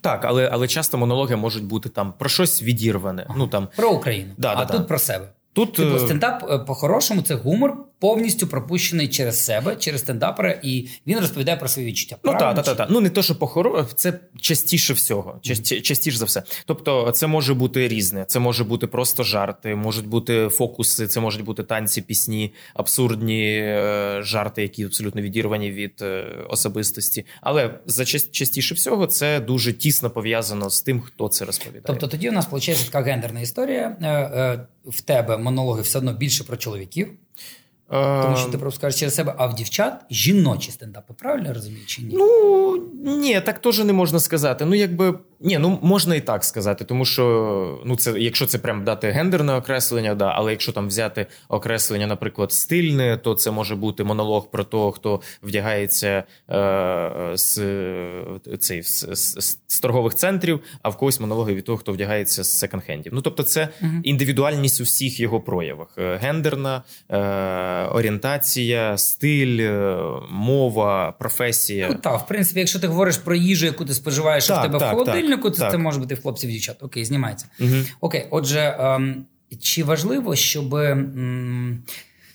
Так, 0.00 0.24
але, 0.24 0.48
але 0.52 0.68
часто 0.68 0.98
монологи 0.98 1.36
можуть 1.36 1.64
бути 1.64 1.88
там 1.88 2.12
про 2.12 2.28
щось 2.28 2.62
відірване. 2.62 3.26
Ну 3.36 3.48
там 3.48 3.68
Про 3.76 3.90
Україну, 3.90 4.34
Да, 4.38 4.52
а 4.56 4.64
да, 4.64 4.72
тут 4.72 4.80
да. 4.80 4.86
про 4.86 4.98
себе. 4.98 5.32
Тут 5.56 5.72
Типу, 5.72 5.96
е, 5.96 5.98
стендап 5.98 6.50
е, 6.50 6.58
по-хорошому 6.58 7.22
це 7.22 7.34
гумор 7.34 7.76
повністю 7.98 8.46
пропущений 8.46 9.08
через 9.08 9.44
себе, 9.44 9.76
через 9.76 10.00
стендапера, 10.00 10.60
і 10.62 10.88
він 11.06 11.18
розповідає 11.18 11.56
про 11.56 11.68
свої 11.68 11.88
відчуття. 11.88 12.16
Ну 12.24 12.32
так, 12.38 12.62
так, 12.62 12.76
так. 12.76 12.88
Ну 12.90 13.00
не 13.00 13.10
то, 13.10 13.22
що 13.22 13.38
похоро, 13.38 13.86
це 13.94 14.20
частіше 14.40 14.92
всього, 14.92 15.38
часті, 15.42 15.80
частіше 15.80 16.18
за 16.18 16.24
все. 16.24 16.42
Тобто, 16.66 17.10
це 17.10 17.26
може 17.26 17.54
бути 17.54 17.88
різне. 17.88 18.24
Це 18.28 18.38
може 18.38 18.64
бути 18.64 18.86
просто 18.86 19.22
жарти, 19.22 19.74
можуть 19.74 20.06
бути 20.06 20.48
фокуси, 20.48 21.06
це 21.06 21.20
можуть 21.20 21.44
бути 21.44 21.62
танці, 21.62 22.02
пісні, 22.02 22.52
абсурдні 22.74 23.58
е, 23.58 24.18
жарти, 24.22 24.62
які 24.62 24.84
абсолютно 24.84 25.22
відірвані 25.22 25.70
від 25.72 25.94
е, 26.02 26.24
особистості. 26.48 27.26
Але 27.40 27.70
за 27.86 28.02
част- 28.02 28.30
частіше 28.30 28.74
всього 28.74 29.06
це 29.06 29.40
дуже 29.40 29.72
тісно 29.72 30.10
пов'язано 30.10 30.70
з 30.70 30.80
тим, 30.82 31.00
хто 31.00 31.28
це 31.28 31.44
розповідає. 31.44 31.84
Тобто 31.86 32.06
тоді 32.06 32.28
у 32.28 32.32
нас 32.32 32.44
виходить 32.44 32.90
така 32.92 33.10
гендерна 33.10 33.40
історія. 33.40 33.96
Е, 34.02 34.08
е, 34.08 34.66
В 34.86 35.00
тебе 35.00 35.36
монологи 35.46 35.82
все 35.82 35.98
одно 35.98 36.12
більше 36.12 36.44
про 36.44 36.56
чоловіків, 36.56 37.08
тому 37.90 38.36
що 38.36 38.48
Е, 38.48 38.50
ти 38.50 38.58
просто 38.58 38.80
кажеш 38.80 39.00
через 39.00 39.14
себе, 39.14 39.34
а 39.38 39.46
в 39.46 39.54
дівчат 39.54 40.04
жіночі 40.10 40.70
стендапи, 40.70 41.14
правильно 41.18 41.54
розумію 41.54 41.86
чи 41.86 42.02
ні? 42.02 42.14
Ну 42.14 42.76
ні, 43.04 43.40
так 43.40 43.58
теж 43.58 43.78
не 43.78 43.92
можна 43.92 44.20
сказати. 44.20 44.64
Ну, 44.64 44.74
якби 44.74 45.18
ні, 45.40 45.58
ну 45.58 45.78
можна 45.82 46.14
і 46.14 46.20
так 46.20 46.44
сказати, 46.44 46.84
тому 46.84 47.04
що 47.04 47.80
ну 47.84 47.96
це 47.96 48.14
якщо 48.18 48.46
це 48.46 48.58
прям 48.58 48.84
дати 48.84 49.10
гендерне 49.10 49.54
окреслення, 49.54 50.14
да, 50.14 50.26
але 50.36 50.50
якщо 50.50 50.72
там 50.72 50.88
взяти 50.88 51.26
окреслення, 51.48 52.06
наприклад, 52.06 52.52
стильне, 52.52 53.16
то 53.16 53.34
це 53.34 53.50
може 53.50 53.76
бути 53.76 54.04
монолог 54.04 54.50
про 54.50 54.64
того, 54.64 54.92
хто 54.92 55.20
вдягається 55.42 56.24
е, 56.50 57.30
з, 57.34 57.54
цей, 58.60 58.82
з, 58.82 59.08
з, 59.12 59.58
з 59.66 59.80
торгових 59.80 60.14
центрів, 60.14 60.60
а 60.82 60.88
в 60.88 60.96
когось 60.96 61.20
монологи 61.20 61.54
від 61.54 61.64
того, 61.64 61.78
хто 61.78 61.92
вдягається 61.92 62.44
з 62.44 62.64
секонд-хендів. 62.64 63.08
Ну 63.12 63.20
тобто, 63.20 63.42
це 63.42 63.68
індивідуальність 64.02 64.80
у 64.80 64.84
всіх 64.84 65.20
його 65.20 65.40
проявах: 65.40 65.88
Е, 65.98 66.16
гендерна 66.22 66.82
е, 67.10 67.18
орієнтація, 67.84 68.98
стиль, 68.98 69.58
е, 69.60 69.96
мова, 70.30 71.12
професія. 71.18 71.88
Ну, 71.90 71.94
так, 72.02 72.20
в 72.20 72.26
принципі, 72.26 72.58
якщо 72.60 72.80
ти 72.80 72.86
говориш 72.86 73.16
про 73.16 73.34
їжу, 73.34 73.66
яку 73.66 73.84
ти 73.84 73.94
споживаєш 73.94 74.44
що 74.44 74.54
в 74.54 74.62
тебе 74.62 74.78
так, 74.78 74.88
в 74.88 74.90
холодильнику, 74.90 75.25
так, 75.30 75.42
то 75.42 75.70
це 75.70 75.78
може 75.78 76.00
бути 76.00 76.14
в 76.14 76.22
хлопців 76.22 76.50
дівчат. 76.50 76.82
Окей, 76.82 77.04
знімається. 77.04 77.46
Угу. 77.60 77.74
Окей, 78.00 78.26
отже, 78.30 78.76
ем, 78.80 79.26
чи 79.60 79.84
важливо, 79.84 80.36
щоб 80.36 80.74
ем, 80.74 81.82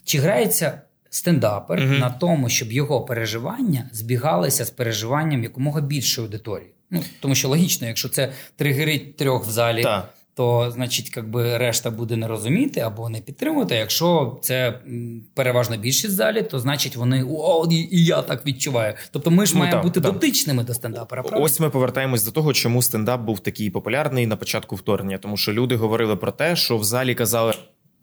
чи 0.03 0.19
грається 0.19 0.81
стендапер 1.09 1.79
угу. 1.79 1.93
на 1.93 2.09
тому, 2.09 2.49
щоб 2.49 2.71
його 2.71 3.01
переживання 3.01 3.89
збігалися 3.91 4.65
з 4.65 4.69
переживанням 4.69 5.43
якомога 5.43 5.81
більшої 5.81 6.27
аудиторії? 6.27 6.69
Ну 6.91 7.03
тому 7.19 7.35
що 7.35 7.47
логічно, 7.47 7.87
якщо 7.87 8.09
це 8.09 8.31
тригерить 8.55 9.17
трьох 9.17 9.47
в 9.47 9.49
залі. 9.49 9.83
Так. 9.83 10.13
То 10.33 10.71
значить, 10.71 11.11
якби 11.15 11.57
решта 11.57 11.91
буде 11.91 12.15
не 12.15 12.27
розуміти 12.27 12.79
або 12.79 13.09
не 13.09 13.21
підтримувати. 13.21 13.75
Якщо 13.75 14.39
це 14.41 14.79
переважно 15.33 15.77
більшість 15.77 16.13
в 16.13 16.17
залі, 16.17 16.41
то 16.41 16.59
значить 16.59 16.95
вони 16.95 17.25
о, 17.29 17.67
і, 17.71 17.75
і 17.75 18.05
я 18.05 18.21
так 18.21 18.45
відчуваю. 18.45 18.93
Тобто 19.11 19.31
ми 19.31 19.45
ж 19.45 19.53
Ну, 19.53 19.59
маємо 19.59 19.77
так, 19.77 19.83
бути 19.83 20.01
так. 20.01 20.13
дотичними 20.13 20.63
до 20.63 20.73
стендапера. 20.73 21.23
Правда? 21.23 21.45
Ось 21.45 21.59
ми 21.59 21.69
повертаємось 21.69 22.23
до 22.23 22.31
того, 22.31 22.53
чому 22.53 22.81
стендап 22.81 23.21
був 23.21 23.39
такий 23.39 23.69
популярний 23.69 24.27
на 24.27 24.35
початку 24.35 24.75
вторгнення, 24.75 25.17
тому 25.17 25.37
що 25.37 25.53
люди 25.53 25.75
говорили 25.75 26.15
про 26.15 26.31
те, 26.31 26.55
що 26.55 26.77
в 26.77 26.83
залі 26.83 27.15
казали. 27.15 27.53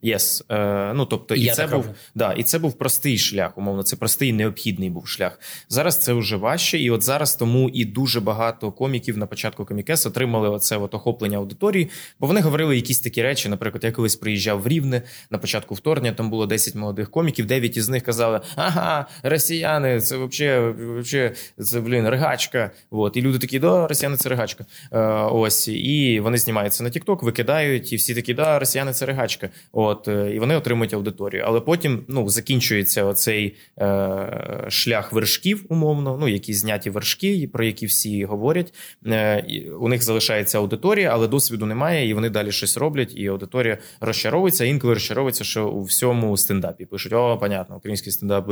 Yes, 0.03 0.45
е, 0.51 0.93
ну 0.95 1.07
тобто, 1.07 1.35
І 1.35 1.41
і, 1.41 1.51
це 1.51 1.67
був 1.67 1.87
да, 2.15 2.33
і 2.33 2.43
це 2.43 2.59
був 2.59 2.79
простий 2.79 3.19
шлях. 3.19 3.59
Умовно, 3.59 3.83
це 3.83 3.97
простий 3.97 4.33
необхідний 4.33 4.91
був 4.91 5.09
шлях. 5.09 5.41
Зараз 5.69 5.97
це 5.97 6.13
вже 6.13 6.37
важче, 6.37 6.79
і 6.79 6.91
от 6.91 7.03
зараз 7.03 7.37
тому 7.37 7.69
і 7.69 7.85
дуже 7.85 8.21
багато 8.21 8.73
коміків 8.73 9.19
на 9.19 9.27
початку 9.27 9.65
комікес 9.65 10.07
отримали 10.07 10.49
оце 10.49 10.77
от 10.77 10.95
охоплення 10.95 11.39
аудиторії, 11.39 11.91
бо 12.21 12.27
вони 12.27 12.41
говорили 12.41 12.77
якісь 12.77 13.01
такі 13.01 13.23
речі. 13.23 13.49
Наприклад, 13.49 13.85
я 13.85 13.93
колись 13.93 14.17
приїжджав 14.17 14.63
в 14.63 14.69
Рівне 14.69 15.03
на 15.31 15.39
початку 15.39 15.75
вторгнення. 15.75 16.15
Там 16.15 16.31
було 16.31 16.47
10 16.47 16.75
молодих 16.75 17.11
коміків. 17.11 17.47
9 17.47 17.77
із 17.77 17.89
них 17.89 18.03
казали: 18.03 18.41
ага, 18.57 19.07
росіяни, 19.23 20.01
це 20.01 20.17
вообще, 20.17 20.75
вообще 20.79 21.33
це 21.59 21.81
блін, 21.81 22.09
ригачка. 22.09 22.71
От 22.91 23.17
і 23.17 23.23
люди 23.23 23.39
такі, 23.39 23.59
да, 23.59 23.87
росіяни 23.87 24.17
це 24.17 24.29
ригачка. 24.29 24.67
Е, 24.93 24.99
ось 25.33 25.69
і 25.69 26.21
вони 26.21 26.39
знімаються 26.39 26.85
на 26.85 26.91
TikTok, 26.91 27.25
викидають, 27.25 27.93
і 27.93 27.97
всі 27.97 28.15
такі, 28.15 28.35
да, 28.35 28.59
росіяни 28.59 28.93
це 28.93 29.07
ригачка. 29.07 29.49
От 29.89 30.09
е, 30.09 30.35
і 30.35 30.39
вони 30.39 30.57
отримують 30.57 30.95
аудиторію. 30.95 31.43
Але 31.47 31.61
потім 31.61 32.05
ну 32.09 32.29
закінчується 32.29 33.05
оцей 33.05 33.57
е, 33.81 34.67
шлях 34.69 35.13
вершків, 35.13 35.65
умовно, 35.69 36.17
ну 36.21 36.29
які 36.29 36.55
зняті 36.55 36.91
вершки, 36.91 37.51
про 37.53 37.65
які 37.65 37.87
всі 37.87 38.25
говорять. 38.25 38.75
Е, 39.07 39.45
у 39.81 39.89
них 39.89 40.03
залишається 40.03 40.59
аудиторія, 40.59 41.11
але 41.13 41.29
досвіду 41.29 41.67
немає, 41.67 42.09
і 42.09 42.15
вони 42.15 42.31
далі 42.31 42.53
щось 42.53 42.77
роблять, 42.77 43.13
і 43.17 43.27
аудиторія 43.27 43.79
розчаровується. 44.01 44.65
Інколи 44.65 44.95
розчаровується, 44.95 45.45
що 45.45 45.69
у 45.69 45.83
всьому 45.83 46.37
стендапі 46.37 46.85
пишуть: 46.85 47.13
о, 47.13 47.39
понятно, 47.39 47.77
український 47.77 48.13
стендап. 48.13 48.51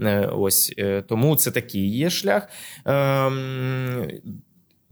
Е, 0.00 0.30
Ось 0.32 0.74
е, 0.78 1.02
тому 1.02 1.36
це 1.36 1.50
такий 1.50 1.96
є 1.96 2.10
шлях. 2.10 2.48
Ем, 2.84 4.06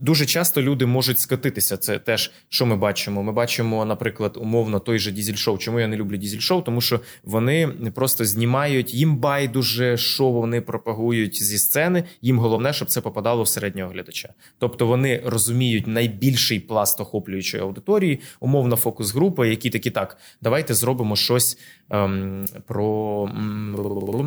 Дуже 0.01 0.25
часто 0.25 0.61
люди 0.61 0.85
можуть 0.85 1.19
скотитися. 1.19 1.77
Це 1.77 1.99
теж, 1.99 2.31
що 2.49 2.65
ми 2.65 2.75
бачимо. 2.75 3.23
Ми 3.23 3.31
бачимо, 3.31 3.85
наприклад, 3.85 4.37
умовно 4.41 4.79
той 4.79 4.99
же 4.99 5.11
дізель-шоу. 5.11 5.57
Чому 5.57 5.79
я 5.79 5.87
не 5.87 5.95
люблю 5.95 6.17
дізель-шоу? 6.17 6.63
Тому 6.63 6.81
що 6.81 6.99
вони 7.23 7.67
просто 7.95 8.25
знімають 8.25 8.93
їм 8.93 9.17
байдуже, 9.17 9.97
що 9.97 10.29
вони 10.29 10.61
пропагують 10.61 11.43
зі 11.43 11.57
сцени. 11.57 12.03
Їм 12.21 12.39
головне, 12.39 12.73
щоб 12.73 12.87
це 12.87 13.01
попадало 13.01 13.43
в 13.43 13.47
середнього 13.47 13.91
глядача. 13.91 14.29
Тобто 14.59 14.87
вони 14.87 15.21
розуміють 15.25 15.87
найбільший 15.87 16.59
пласт 16.59 17.01
охоплюючої 17.01 17.63
аудиторії, 17.63 18.19
умовно 18.39 18.75
фокус 18.75 19.13
групи, 19.13 19.49
які 19.49 19.69
такі 19.69 19.91
так, 19.91 20.17
давайте 20.41 20.73
зробимо 20.73 21.15
щось 21.15 21.57
ем, 21.89 22.45
про 22.67 23.29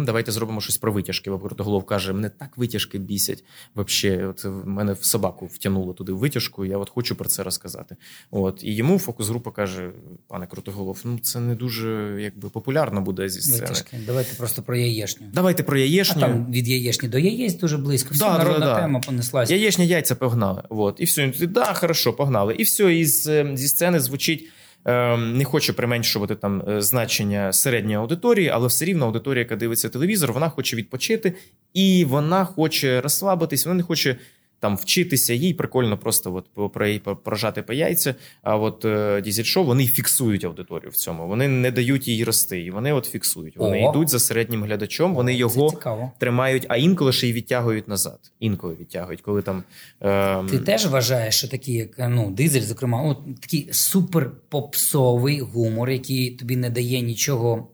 давайте 0.07 0.33
зробимо 0.33 0.61
щось 0.61 0.79
про 0.79 0.93
витяжки. 0.93 1.31
Бо 1.31 1.39
Крутоголов 1.39 1.85
каже: 1.85 2.13
мене 2.13 2.29
так 2.29 2.59
витяжки 2.59 2.99
бісять. 2.99 3.45
Вообще, 3.75 4.27
от 4.27 4.45
в 4.45 4.67
мене 4.67 4.93
в 4.93 5.05
собаку 5.05 5.47
втягнуло 5.65 5.93
туди 5.93 6.13
витяжку. 6.13 6.65
Я 6.65 6.79
от 6.79 6.91
хочу 6.91 7.17
про 7.17 7.29
це 7.29 7.43
розказати. 7.43 7.97
От 8.31 8.65
і 8.65 8.75
йому 8.75 8.99
фокус 8.99 9.29
група 9.29 9.51
каже: 9.51 9.91
пане 10.29 10.47
Крутоголов, 10.47 11.01
ну 11.05 11.19
це 11.19 11.41
не 11.41 11.55
дуже 11.55 12.17
якби 12.21 12.49
популярно 12.49 13.01
буде 13.01 13.29
зі 13.29 13.41
сцени. 13.41 13.61
Витяжки. 13.61 13.97
Давайте 14.07 14.37
просто 14.37 14.63
про 14.63 14.77
яєшню. 14.77 15.27
Давайте 15.33 15.63
про 15.63 15.79
А 15.79 16.15
там 16.15 16.53
від 16.53 16.69
яєчні 16.69 17.09
до 17.09 17.19
яєць 17.19 17.55
дуже 17.55 17.79
близько. 17.79 18.09
Все, 18.15 18.25
Да, 18.25 18.33
да, 18.33 18.39
народна 18.39 18.67
да. 18.67 18.81
тема 18.81 19.01
понеслась. 19.01 19.51
Яєчня 19.51 19.85
яйця 19.85 20.15
погнали. 20.15 20.63
Вот. 20.71 20.97
І 20.99 21.05
все. 21.05 21.33
І 21.41 21.47
да, 21.47 21.65
хорошо, 21.75 22.13
погнали. 22.13 22.55
І 22.55 22.63
все, 22.63 22.95
із, 22.95 23.27
е, 23.29 23.51
зі 23.55 23.69
сцени 23.69 24.01
звучить. 24.01 24.49
е, 24.87 25.17
Не 25.17 25.45
хочу 25.45 25.75
применшувати 25.75 26.35
там 26.35 26.63
е, 26.69 26.83
значення 26.83 27.53
середньої 27.53 27.97
аудиторії, 27.97 28.49
але 28.49 28.67
все 28.67 28.85
рівно 28.85 29.07
аудиторія, 29.07 29.43
яка 29.43 29.57
дивиться 29.57 29.89
телевізор, 29.89 30.33
вона 30.33 30.49
хоче 30.49 30.77
відпочити 30.77 31.33
і 31.75 32.05
вона 32.05 32.45
хоче 32.45 33.01
розслабитись, 33.01 33.67
вона 33.67 33.75
не 33.77 33.83
хоче 33.83 34.17
там 34.65 34.77
вчитися. 34.77 35.35
Їй 35.35 35.55
прикольно 35.55 35.99
просто 35.99 36.35
от 36.35 36.73
про- 36.73 36.99
по- 37.05 37.17
прожати 37.17 37.63
по 37.63 37.73
яйця. 37.73 38.15
А 38.43 38.57
от 38.57 38.85
е, 38.85 39.21
дізель-шоу 39.21 39.65
вони 39.65 39.87
фіксують 39.87 40.45
аудиторію 40.45 40.91
в 40.91 40.97
цьому. 40.97 41.29
Вони 41.29 41.49
не 41.49 41.71
дають 41.71 42.09
їй 42.09 42.25
рости. 42.25 42.61
І 42.61 42.71
вони 42.71 42.93
от 42.93 43.05
фіксують. 43.07 43.57
Вони 43.57 43.87
О. 43.87 43.91
йдуть 43.91 44.09
за 44.09 44.19
середнім 44.19 44.65
глядачом, 44.65 45.15
вони 45.15 45.35
його 45.35 45.71
цікаво. 45.71 46.13
тримають, 46.19 46.67
а 46.69 46.77
інколи 46.77 47.13
ще 47.13 47.29
й 47.29 47.33
відтягують 47.33 47.89
назад. 47.89 48.19
Інколи 48.41 48.77
відтягують, 48.81 49.21
коли 49.21 49.43
там. 49.43 49.65
Е, 50.03 50.45
Ти 50.51 50.59
теж 50.59 50.87
вважаєш, 50.87 51.35
що 51.35 51.49
такі, 51.49 51.73
як 51.73 51.91
ну, 51.99 52.31
дизель, 52.31 52.61
зокрема, 52.61 53.03
от, 53.03 53.41
такий 53.41 53.69
супер 53.73 54.31
попсовий 54.49 55.41
гумор, 55.41 55.91
який 55.91 56.31
тобі 56.31 56.57
не 56.57 56.71
дає 56.71 57.01
нічого, 57.01 57.69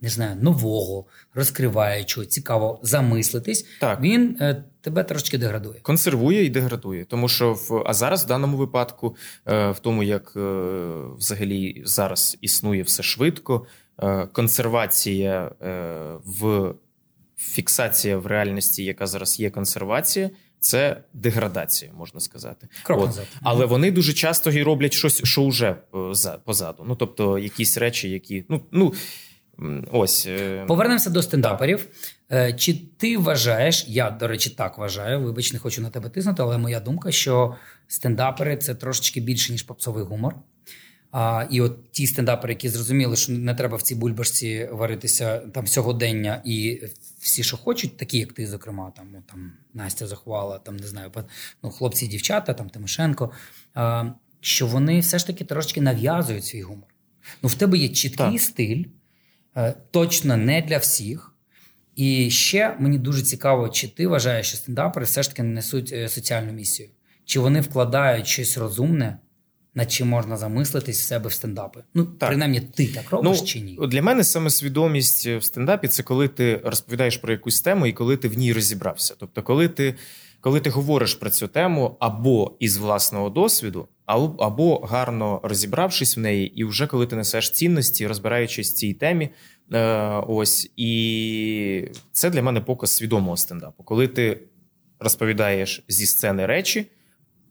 не 0.00 0.08
знаю, 0.08 0.36
нового, 0.42 1.04
розкриваючого, 1.34 2.26
цікаво 2.26 2.80
замислитись, 2.82 3.66
Так. 3.80 4.00
він 4.00 4.36
е, 4.40 4.64
тебе 4.80 5.04
трошки 5.04 5.38
деградує. 5.38 5.80
консервує 5.80 6.44
і 6.44 6.50
деградує. 6.50 7.04
Тому 7.04 7.28
що 7.28 7.52
в 7.52 7.82
а 7.86 7.94
зараз 7.94 8.24
в 8.24 8.26
даному 8.26 8.56
випадку, 8.56 9.16
е, 9.46 9.70
в 9.70 9.78
тому 9.78 10.02
як 10.02 10.32
е, 10.36 10.40
взагалі 11.18 11.82
зараз 11.84 12.38
існує 12.40 12.82
все 12.82 13.02
швидко, 13.02 13.66
е, 14.02 14.26
консервація 14.26 15.50
е, 15.62 15.94
в 16.24 16.74
фіксація 17.36 18.18
в 18.18 18.26
реальності, 18.26 18.84
яка 18.84 19.06
зараз 19.06 19.40
є 19.40 19.50
консервація. 19.50 20.30
Це 20.60 21.02
деградація, 21.14 21.92
можна 21.92 22.20
сказати. 22.20 22.68
Крок 22.82 23.00
От. 23.00 23.06
назад. 23.06 23.26
Але 23.42 23.66
вони 23.66 23.90
дуже 23.90 24.12
часто 24.12 24.50
і 24.50 24.62
роблять 24.62 24.92
щось, 24.92 25.24
що 25.24 25.48
вже 25.48 25.76
е, 26.26 26.38
позаду. 26.44 26.84
Ну 26.86 26.96
тобто, 26.96 27.38
якісь 27.38 27.78
речі, 27.78 28.10
які 28.10 28.44
ну 28.48 28.62
ну 28.72 28.94
ось 29.92 30.26
е, 30.26 30.64
Повернемося 30.68 31.10
до 31.10 31.22
стендаперів. 31.22 31.86
Е, 32.32 32.52
Чи 32.52 32.74
ти 32.96 33.18
вважаєш, 33.18 33.84
я, 33.88 34.10
до 34.10 34.28
речі, 34.28 34.50
так 34.50 34.78
вважаю, 34.78 35.20
вибач, 35.20 35.52
не 35.52 35.58
хочу 35.58 35.82
на 35.82 35.90
тебе 35.90 36.08
тиснути, 36.08 36.42
але 36.42 36.58
моя 36.58 36.80
думка, 36.80 37.10
що 37.12 37.54
стендапери 37.88 38.56
це 38.56 38.74
трошечки 38.74 39.20
більше, 39.20 39.52
ніж 39.52 39.62
попсовий 39.62 40.04
гумор. 40.04 40.34
А, 41.12 41.46
і 41.50 41.60
от 41.60 41.92
ті 41.92 42.06
стендапери, 42.06 42.52
які 42.52 42.68
зрозуміли, 42.68 43.16
що 43.16 43.32
не 43.32 43.54
треба 43.54 43.76
в 43.76 43.82
цій 43.82 43.94
бульбашці 43.94 44.68
варитися 44.72 45.38
там 45.38 45.66
сьогодення, 45.66 46.42
і 46.44 46.82
всі, 47.18 47.42
що 47.42 47.56
хочуть, 47.56 47.96
такі 47.96 48.18
як 48.18 48.32
ти, 48.32 48.46
зокрема, 48.46 48.92
там, 48.96 49.06
ну, 49.12 49.22
там 49.26 49.52
Настя 49.74 50.06
захвала, 50.06 50.58
там 50.58 50.76
не 50.76 50.86
знаю, 50.86 51.10
ну, 51.62 51.70
хлопці 51.70 52.04
і 52.04 52.08
дівчата, 52.08 52.54
там 52.54 52.70
Тимошенко, 52.70 53.30
а, 53.74 54.04
що 54.40 54.66
вони 54.66 55.00
все 55.00 55.18
ж 55.18 55.26
таки 55.26 55.44
трошечки 55.44 55.80
нав'язують 55.80 56.44
свій 56.44 56.62
гумор. 56.62 56.88
Ну, 57.42 57.48
в 57.48 57.54
тебе 57.54 57.78
є 57.78 57.88
чіткий 57.88 58.32
Так. 58.32 58.40
стиль, 58.40 58.84
точно 59.90 60.36
не 60.36 60.62
для 60.62 60.78
всіх. 60.78 61.34
І 61.96 62.30
ще 62.30 62.76
мені 62.78 62.98
дуже 62.98 63.22
цікаво, 63.22 63.68
чи 63.68 63.88
ти 63.88 64.06
вважаєш, 64.06 64.46
що 64.46 64.56
стендапери 64.56 65.06
все 65.06 65.22
ж 65.22 65.30
таки 65.30 65.42
несуть 65.42 65.92
е, 65.92 66.08
соціальну 66.08 66.52
місію? 66.52 66.88
Чи 67.24 67.40
вони 67.40 67.60
вкладають 67.60 68.26
щось 68.26 68.58
розумне, 68.58 69.18
над 69.74 69.92
чим 69.92 70.08
можна 70.08 70.36
замислитись 70.36 71.00
в 71.00 71.04
себе 71.04 71.28
в 71.28 71.32
стендапи? 71.32 71.80
Ну, 71.94 72.06
принаймні, 72.06 72.60
ти 72.60 72.86
так 72.86 73.10
робиш 73.10 73.40
чи 73.40 73.60
ні? 73.60 73.76
Ну, 73.80 73.86
Для 73.86 74.02
мене 74.02 74.24
саме 74.24 74.50
свідомість 74.50 75.26
в 75.26 75.42
стендапі 75.42 75.88
це 75.88 76.02
коли 76.02 76.28
ти 76.28 76.60
розповідаєш 76.64 77.16
про 77.16 77.32
якусь 77.32 77.60
тему 77.60 77.86
і 77.86 77.92
коли 77.92 78.16
ти 78.16 78.28
в 78.28 78.38
ній 78.38 78.52
розібрався. 78.52 79.14
Тобто, 79.18 79.42
коли 79.42 79.68
ти, 79.68 79.94
коли 80.40 80.60
ти 80.60 80.70
говориш 80.70 81.14
про 81.14 81.30
цю 81.30 81.48
тему 81.48 81.96
або 82.00 82.56
із 82.58 82.76
власного 82.76 83.30
досвіду, 83.30 83.88
або, 84.06 84.78
гарно 84.78 85.40
розібравшись 85.42 86.16
в 86.16 86.20
неї, 86.20 86.46
і 86.60 86.64
вже 86.64 86.86
коли 86.86 87.06
ти 87.06 87.16
несеш 87.16 87.50
цінності, 87.50 88.06
розбираючись 88.06 88.70
в 88.72 88.74
цій 88.74 88.94
темі. 88.94 89.30
Е, 89.72 90.22
ось 90.28 90.70
і 90.76 91.88
це 92.12 92.30
для 92.30 92.42
мене 92.42 92.60
показ 92.60 92.96
свідомого 92.96 93.36
стендапу, 93.36 93.82
коли 93.82 94.08
ти 94.08 94.40
розповідаєш 94.98 95.84
зі 95.88 96.06
сцени 96.06 96.46
речі, 96.46 96.86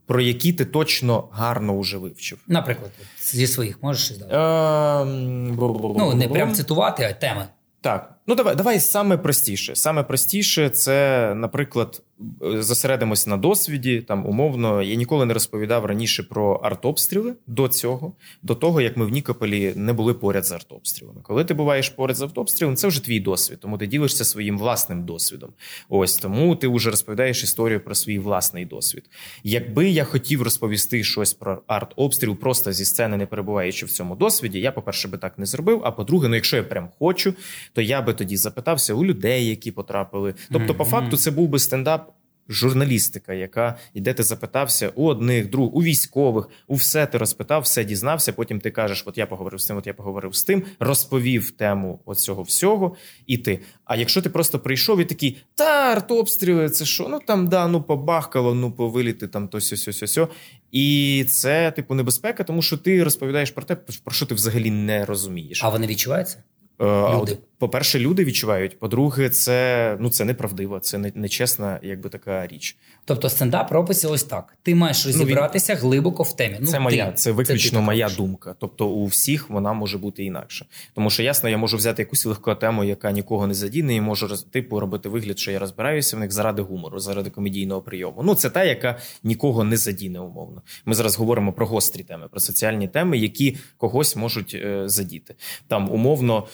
про 0.05 0.21
які 0.21 0.53
ти 0.53 0.65
точно 0.65 1.29
гарно 1.31 1.73
уже 1.73 1.97
вивчив. 1.97 2.39
Наприклад, 2.47 2.91
зі 3.19 3.47
своїх 3.47 3.83
можеш 3.83 4.05
щось 4.05 4.17
дати? 4.17 4.35
Ем, 4.35 5.55
Ну, 5.97 6.13
не 6.13 6.27
прям 6.27 6.53
цитувати, 6.53 7.03
а 7.03 7.13
теми. 7.13 7.47
Так, 7.81 8.16
ну 8.27 8.35
давай, 8.35 8.55
давай 8.55 8.79
саме 8.79 9.17
простіше. 9.17 9.75
Саме 9.75 10.03
простіше 10.03 10.69
це, 10.69 11.33
наприклад, 11.35 12.01
зосередимось 12.41 13.27
на 13.27 13.37
досвіді. 13.37 14.01
Там 14.01 14.25
умовно, 14.25 14.81
я 14.81 14.95
ніколи 14.95 15.25
не 15.25 15.33
розповідав 15.33 15.85
раніше 15.85 16.23
про 16.23 16.53
артобстріли 16.53 17.33
до 17.47 17.67
цього, 17.67 18.13
до 18.41 18.55
того 18.55 18.81
як 18.81 18.97
ми 18.97 19.05
в 19.05 19.09
Нікополі 19.09 19.73
не 19.75 19.93
були 19.93 20.13
поряд 20.13 20.45
з 20.45 20.51
артобстрілами. 20.51 21.21
Коли 21.23 21.45
ти 21.45 21.53
буваєш 21.53 21.89
поряд 21.89 22.17
з 22.17 22.21
артобстрілом, 22.21 22.75
це 22.75 22.87
вже 22.87 23.03
твій 23.03 23.19
досвід, 23.19 23.59
тому 23.61 23.77
ти 23.77 23.87
ділишся 23.87 24.25
своїм 24.25 24.57
власним 24.57 25.05
досвідом. 25.05 25.49
Ось 25.89 26.17
тому 26.17 26.55
ти 26.55 26.67
вже 26.67 26.89
розповідаєш 26.89 27.43
історію 27.43 27.79
про 27.79 27.95
свій 27.95 28.19
власний 28.19 28.65
досвід. 28.65 29.09
Якби 29.43 29.89
я 29.89 30.03
хотів 30.03 30.41
розповісти 30.41 31.03
щось 31.03 31.33
про 31.33 31.61
артобстріл, 31.67 32.35
просто 32.35 32.73
зі 32.73 32.85
сцени, 32.85 33.17
не 33.17 33.25
перебуваючи 33.25 33.85
в 33.85 33.91
цьому 33.91 34.15
досвіді, 34.15 34.59
я, 34.59 34.71
по-перше, 34.71 35.07
би 35.07 35.17
так 35.17 35.37
не 35.37 35.45
зробив. 35.45 35.81
А 35.83 35.91
по-друге, 35.91 36.27
ну 36.27 36.35
якщо 36.35 36.57
я 36.57 36.63
прям 36.63 36.89
хочу, 36.99 37.33
то 37.73 37.81
я 37.81 38.01
би 38.01 38.13
тоді 38.17 38.37
запитався 38.37 38.93
у 38.93 39.05
людей, 39.05 39.47
які 39.47 39.71
потрапили. 39.71 40.33
Тобто, 40.51 40.75
по 40.75 40.85
факту, 40.85 41.17
це 41.17 41.31
був 41.31 41.49
би 41.49 41.59
стендап. 41.59 42.13
Журналістика, 42.49 43.33
яка 43.33 43.77
йде, 43.93 44.13
ти 44.13 44.23
запитався 44.23 44.91
у 44.95 45.05
одних, 45.05 45.49
друг, 45.49 45.75
у 45.77 45.83
військових, 45.83 46.49
у 46.67 46.75
все 46.75 47.05
ти 47.05 47.17
розпитав, 47.17 47.61
все 47.61 47.83
дізнався. 47.83 48.33
Потім 48.33 48.59
ти 48.59 48.71
кажеш: 48.71 49.03
От 49.05 49.17
я 49.17 49.25
поговорив 49.25 49.61
з 49.61 49.65
тим, 49.65 49.77
от 49.77 49.87
я 49.87 49.93
поговорив 49.93 50.35
з 50.35 50.43
тим, 50.43 50.63
розповів 50.79 51.51
тему 51.51 51.99
оцього 52.05 52.43
всього, 52.43 52.95
і 53.25 53.37
ти. 53.37 53.59
А 53.85 53.95
якщо 53.95 54.21
ти 54.21 54.29
просто 54.29 54.59
прийшов 54.59 54.99
і 54.99 55.05
такий, 55.05 55.37
та 55.55 55.91
артобстріли, 55.91 56.69
це 56.69 56.85
що? 56.85 57.07
Ну 57.09 57.19
там 57.27 57.47
да, 57.47 57.67
ну 57.67 57.81
побахкало, 57.81 58.53
ну 58.53 58.71
повиліти 58.71 59.27
там 59.27 59.47
то 59.47 59.61
сьо 59.61 59.77
сьо 59.77 59.93
сьо 59.93 60.07
сьо 60.07 60.29
І 60.71 61.25
це 61.29 61.71
типу 61.71 61.95
небезпека, 61.95 62.43
тому 62.43 62.61
що 62.61 62.77
ти 62.77 63.03
розповідаєш 63.03 63.51
про 63.51 63.63
те, 63.63 63.75
про 63.75 64.13
що 64.13 64.25
ти 64.25 64.35
взагалі 64.35 64.71
не 64.71 65.05
розумієш. 65.05 65.63
А 65.63 65.69
вони 65.69 65.87
відчуваються? 65.87 66.43
Е, 66.81 67.19
Люди. 67.19 67.37
По-перше, 67.59 67.99
люди 67.99 68.23
відчувають. 68.25 68.79
По-друге, 68.79 69.29
це 69.29 69.97
ну 69.99 70.09
це 70.09 70.25
неправдиво, 70.25 70.79
це 70.79 70.97
не, 70.97 71.11
нечесна, 71.15 71.79
якби 71.83 72.09
така 72.09 72.47
річ. 72.47 72.77
Тобто 73.05 73.29
стендап 73.29 73.71
робиться 73.71 74.09
ось 74.09 74.23
так. 74.23 74.57
Ти 74.63 74.75
маєш 74.75 75.05
він- 75.05 75.13
розібратися 75.13 75.75
глибоко 75.75 76.23
в 76.23 76.35
темі. 76.35 76.57
Ну, 76.59 76.67
це 76.67 76.79
моя, 76.79 77.07
ти. 77.07 77.13
це 77.15 77.31
виключно 77.31 77.79
так 77.79 77.85
моя 77.85 78.09
думка. 78.17 78.55
Тобто, 78.59 78.87
у 78.87 79.05
всіх 79.05 79.49
вона 79.49 79.73
може 79.73 79.97
бути 79.97 80.23
інакша. 80.23 80.65
Тому 80.93 81.09
що 81.09 81.23
ясно, 81.23 81.49
я 81.49 81.57
можу 81.57 81.77
взяти 81.77 82.01
якусь 82.01 82.25
легку 82.25 82.55
тему, 82.55 82.83
яка 82.83 83.11
нікого 83.11 83.47
не 83.47 83.53
задіне, 83.53 83.95
і 83.95 84.01
можу 84.01 84.27
типу 84.51 84.79
робити 84.79 85.09
вигляд, 85.09 85.39
що 85.39 85.51
я 85.51 85.59
розбираюся 85.59 86.17
в 86.17 86.19
них 86.19 86.31
заради 86.31 86.61
гумору, 86.61 86.99
заради 86.99 87.29
комедійного 87.29 87.81
прийому. 87.81 88.21
Ну 88.23 88.35
це 88.35 88.49
та, 88.49 88.63
яка 88.63 88.97
нікого 89.23 89.63
не 89.63 89.77
задіне, 89.77 90.19
умовно. 90.19 90.61
Ми 90.85 90.95
зараз 90.95 91.17
говоримо 91.17 91.53
про 91.53 91.65
гострі 91.65 92.03
теми, 92.03 92.27
про 92.31 92.39
соціальні 92.39 92.87
теми, 92.87 93.17
які 93.17 93.57
когось 93.77 94.15
можуть 94.15 94.53
е, 94.55 94.83
задіти. 94.89 95.35
Там 95.67 95.91
умовно, 95.91 96.47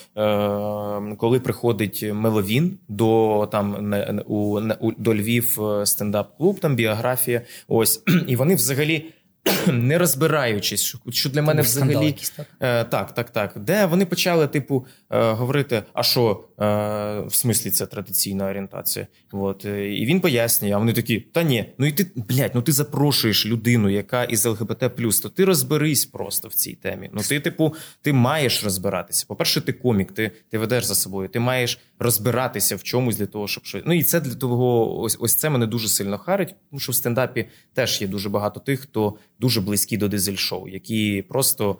коли 1.18 1.40
приходить 1.40 2.04
Меловін 2.12 2.78
до 2.88 3.48
там 3.52 3.94
у, 4.26 4.60
до 4.98 5.14
Львів 5.14 5.58
е, 5.60 5.86
стендап-клуб, 5.86 6.60
там 6.60 6.76
біографія. 6.76 7.42
Ось 7.68 8.02
і 8.26 8.36
вони 8.36 8.54
взагалі. 8.54 9.04
Не 9.72 9.98
розбираючись, 9.98 10.96
що, 11.10 11.30
для 11.30 11.42
мене 11.42 11.62
взагалі 11.62 12.06
якісь, 12.06 12.30
так? 12.30 12.46
Е, 12.60 12.84
так, 12.84 13.14
так, 13.14 13.30
так. 13.30 13.52
Де 13.56 13.86
вони 13.86 14.06
почали, 14.06 14.46
типу, 14.46 14.86
е, 15.10 15.32
говорити: 15.32 15.82
а 15.92 16.02
що, 16.02 16.44
в 16.58 17.30
смислі 17.30 17.70
це 17.70 17.86
традиційна 17.86 18.48
орієнтація? 18.48 19.06
От, 19.32 19.64
е, 19.64 19.94
і 19.94 20.06
він 20.06 20.20
пояснює, 20.20 20.72
а 20.72 20.78
вони 20.78 20.92
такі: 20.92 21.20
та 21.20 21.42
ні, 21.42 21.72
ну 21.78 21.86
і 21.86 21.92
ти, 21.92 22.06
блядь, 22.14 22.50
ну 22.54 22.62
ти 22.62 22.72
запрошуєш 22.72 23.46
людину, 23.46 23.88
яка 23.88 24.24
із 24.24 24.46
ЛГБТ, 24.46 24.78
то 25.22 25.28
ти 25.28 25.44
розберись 25.44 26.06
просто 26.06 26.48
в 26.48 26.54
цій 26.54 26.74
темі. 26.74 27.10
Ну 27.12 27.22
ти, 27.28 27.40
типу, 27.40 27.74
ти 28.02 28.12
маєш 28.12 28.64
розбиратися. 28.64 29.24
По-перше, 29.28 29.60
ти 29.60 29.72
комік, 29.72 30.12
ти, 30.12 30.30
ти 30.50 30.58
ведеш 30.58 30.84
за 30.84 30.94
собою, 30.94 31.28
ти 31.28 31.40
маєш 31.40 31.78
розбиратися 31.98 32.76
в 32.76 32.82
чомусь 32.82 33.16
для 33.16 33.26
того, 33.26 33.48
щоб 33.48 33.64
щось. 33.64 33.82
Ну 33.86 33.94
і 33.94 34.02
це 34.02 34.20
для 34.20 34.34
того, 34.34 34.98
ось 35.00 35.16
ось 35.20 35.36
це 35.36 35.50
мене 35.50 35.66
дуже 35.66 35.88
сильно 35.88 36.18
харить, 36.18 36.54
тому 36.70 36.80
що 36.80 36.92
в 36.92 36.94
стендапі 36.94 37.46
теж 37.72 38.00
є 38.02 38.08
дуже 38.08 38.28
багато 38.28 38.60
тих, 38.60 38.80
хто 38.80 39.14
дуже 39.40 39.60
близькі 39.60 39.96
до 39.96 40.08
дизель-шоу, 40.08 40.68
які 40.68 41.24
просто 41.28 41.78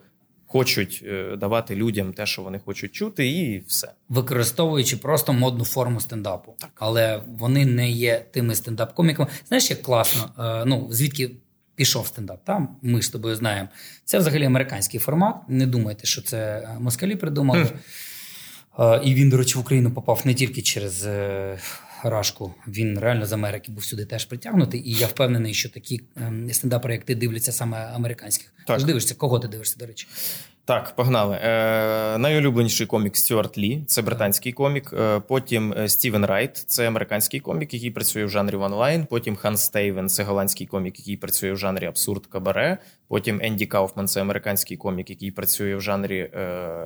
хочуть 0.55 1.05
е, 1.07 1.37
давати 1.37 1.77
людям 1.77 2.13
те, 2.13 2.27
що 2.27 2.43
вони 2.43 2.59
хочуть 2.65 2.93
чути, 2.93 3.29
і 3.29 3.65
все. 3.69 3.93
Використовуючи 4.09 4.97
просто 4.97 5.33
модну 5.33 5.65
форму 5.65 6.01
стендапу. 6.01 6.55
Але 6.75 7.23
вони 7.39 7.67
не 7.67 7.91
є 7.91 8.27
тими 8.31 8.55
стендап-коміками. 8.55 9.27
Знаєш, 9.49 9.71
як 9.71 9.83
класно, 9.83 10.31
е, 10.39 10.65
ну 10.67 10.89
звідки 10.91 11.31
пішов 11.75 12.07
стендап? 12.07 12.45
Там 12.45 12.77
ми 12.83 13.03
з 13.03 13.09
тобою 13.09 13.37
знаємо. 13.37 13.69
Це 14.05 14.19
взагалі 14.19 14.45
американський 14.45 15.01
формат. 15.01 15.37
Не 15.49 15.67
думайте, 15.67 16.07
що 16.07 16.23
це 16.23 16.39
е, 16.39 16.77
москалі 16.81 17.17
придумали. 17.17 17.71
І 19.05 19.15
він, 19.15 19.31
до 19.31 19.37
речі, 19.37 19.55
в 19.59 19.61
Україну 19.61 19.91
попав 19.91 20.23
не 20.25 20.35
тільки 20.35 20.63
через 20.63 21.09
Рашку. 22.11 22.55
Він 22.69 22.99
реально 22.99 23.27
з 23.27 23.33
Америки 23.33 23.73
був 23.73 23.85
сюди 23.85 24.05
теж 24.05 24.25
притягнутий. 24.25 24.89
І 24.91 24.93
я 24.93 25.07
впевнений, 25.07 25.55
що 25.55 25.69
такі 25.69 26.01
ем, 26.17 26.53
стендапери, 26.53 26.95
як 26.95 27.05
ти, 27.05 27.15
дивляться 27.15 27.53
саме 27.53 27.79
американських. 27.79 28.55
Так. 28.67 28.79
Ти 28.81 28.85
дивишся, 28.85 29.15
кого 29.15 29.39
ти 29.39 29.49
дивишся, 29.49 29.77
до 29.79 29.87
речі? 29.87 30.07
Так, 30.67 30.97
погнали. 30.97 31.39
Е, 31.43 32.19
найулюбленіший 32.19 32.87
комік 32.87 33.17
Стюарт 33.17 33.59
Лі, 33.59 33.85
це 33.87 34.03
британський 34.03 34.53
комік. 34.53 34.93
Е, 34.93 35.21
потім 35.21 35.73
е, 35.73 35.89
Стівен 35.89 36.25
Райт, 36.27 36.57
це 36.57 36.89
американський 36.89 37.41
комік, 37.41 37.75
який 37.75 37.91
працює 37.91 38.25
в 38.25 38.29
жанрі 38.29 38.57
one-liner. 38.57 39.07
Потім 39.07 39.37
Ханс 39.37 39.57
Тейвен, 39.57 40.09
це 40.09 40.23
голландський 40.23 40.67
комік, 40.67 40.99
який 40.99 41.17
працює 41.17 41.53
в 41.53 41.57
жанрі 41.57 41.87
абсурд 41.87 42.27
кабаре. 42.27 42.79
Потім 43.09 43.41
Енді 43.43 43.67
Кауфман, 43.67 44.09
це 44.09 44.21
американський 44.21 44.77
комік, 44.77 45.11
який 45.11 45.31
працює 45.31 45.77
в 45.77 45.81
жанрі 45.81 46.19
е, 46.19 46.39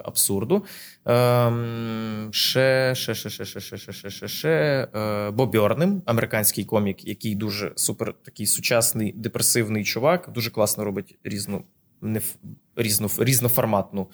абсурду. 0.05 0.64
Ем, 1.07 2.29
ще, 2.33 2.95
ще, 2.95 3.14
ще, 3.14 3.31
ще, 3.31 3.45
ще, 3.45 3.61
ще, 3.61 3.76
ще, 3.79 3.93
ще, 3.93 4.11
ще, 4.11 4.29
ще. 4.29 4.89
Е, 4.95 6.01
американський 6.07 6.64
комік, 6.64 7.05
який 7.05 7.35
дуже 7.35 7.72
супер 7.76 8.14
такий 8.24 8.47
сучасний 8.47 9.12
депресивний 9.16 9.85
чувак, 9.85 10.31
дуже 10.35 10.51
класно 10.51 10.85
робить 10.85 11.18
різну 11.24 11.64
не 12.01 12.18
ф- 12.18 12.37
різну 12.79 13.11
різноформатну 13.18 14.07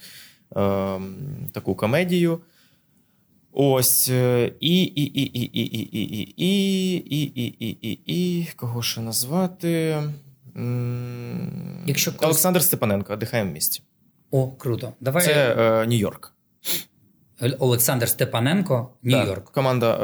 ем, 0.56 1.16
таку 1.52 1.74
комедію. 1.74 2.40
Ось 3.52 4.08
е, 4.08 4.52
і, 4.60 4.82
і, 4.82 5.02
і, 5.02 5.22
і, 5.22 5.44
і, 5.44 5.60
і, 5.60 5.90
і, 5.92 6.22
і, 6.36 6.96
і, 6.96 6.96
і, 6.96 7.44
і, 7.44 7.76
і, 7.80 8.00
і, 8.06 8.40
і, 8.40 8.48
кого 8.56 8.82
ще 8.82 9.00
назвати? 9.00 10.02
Якщо 11.86 12.12
Олександр 12.20 12.62
Степаненко, 12.62 13.16
дихаємо 13.16 13.50
в 13.50 13.52
місті. 13.54 13.82
О, 14.30 14.48
круто. 14.48 14.92
Давай 15.00 15.24
Це 15.24 15.54
е, 15.58 15.86
Нью-Йорк. 15.86 16.32
Олександр 17.58 18.08
Степаненко, 18.08 18.90
Нью-Йорк. 19.02 19.34
Так, 19.34 19.50
команда, 19.50 19.94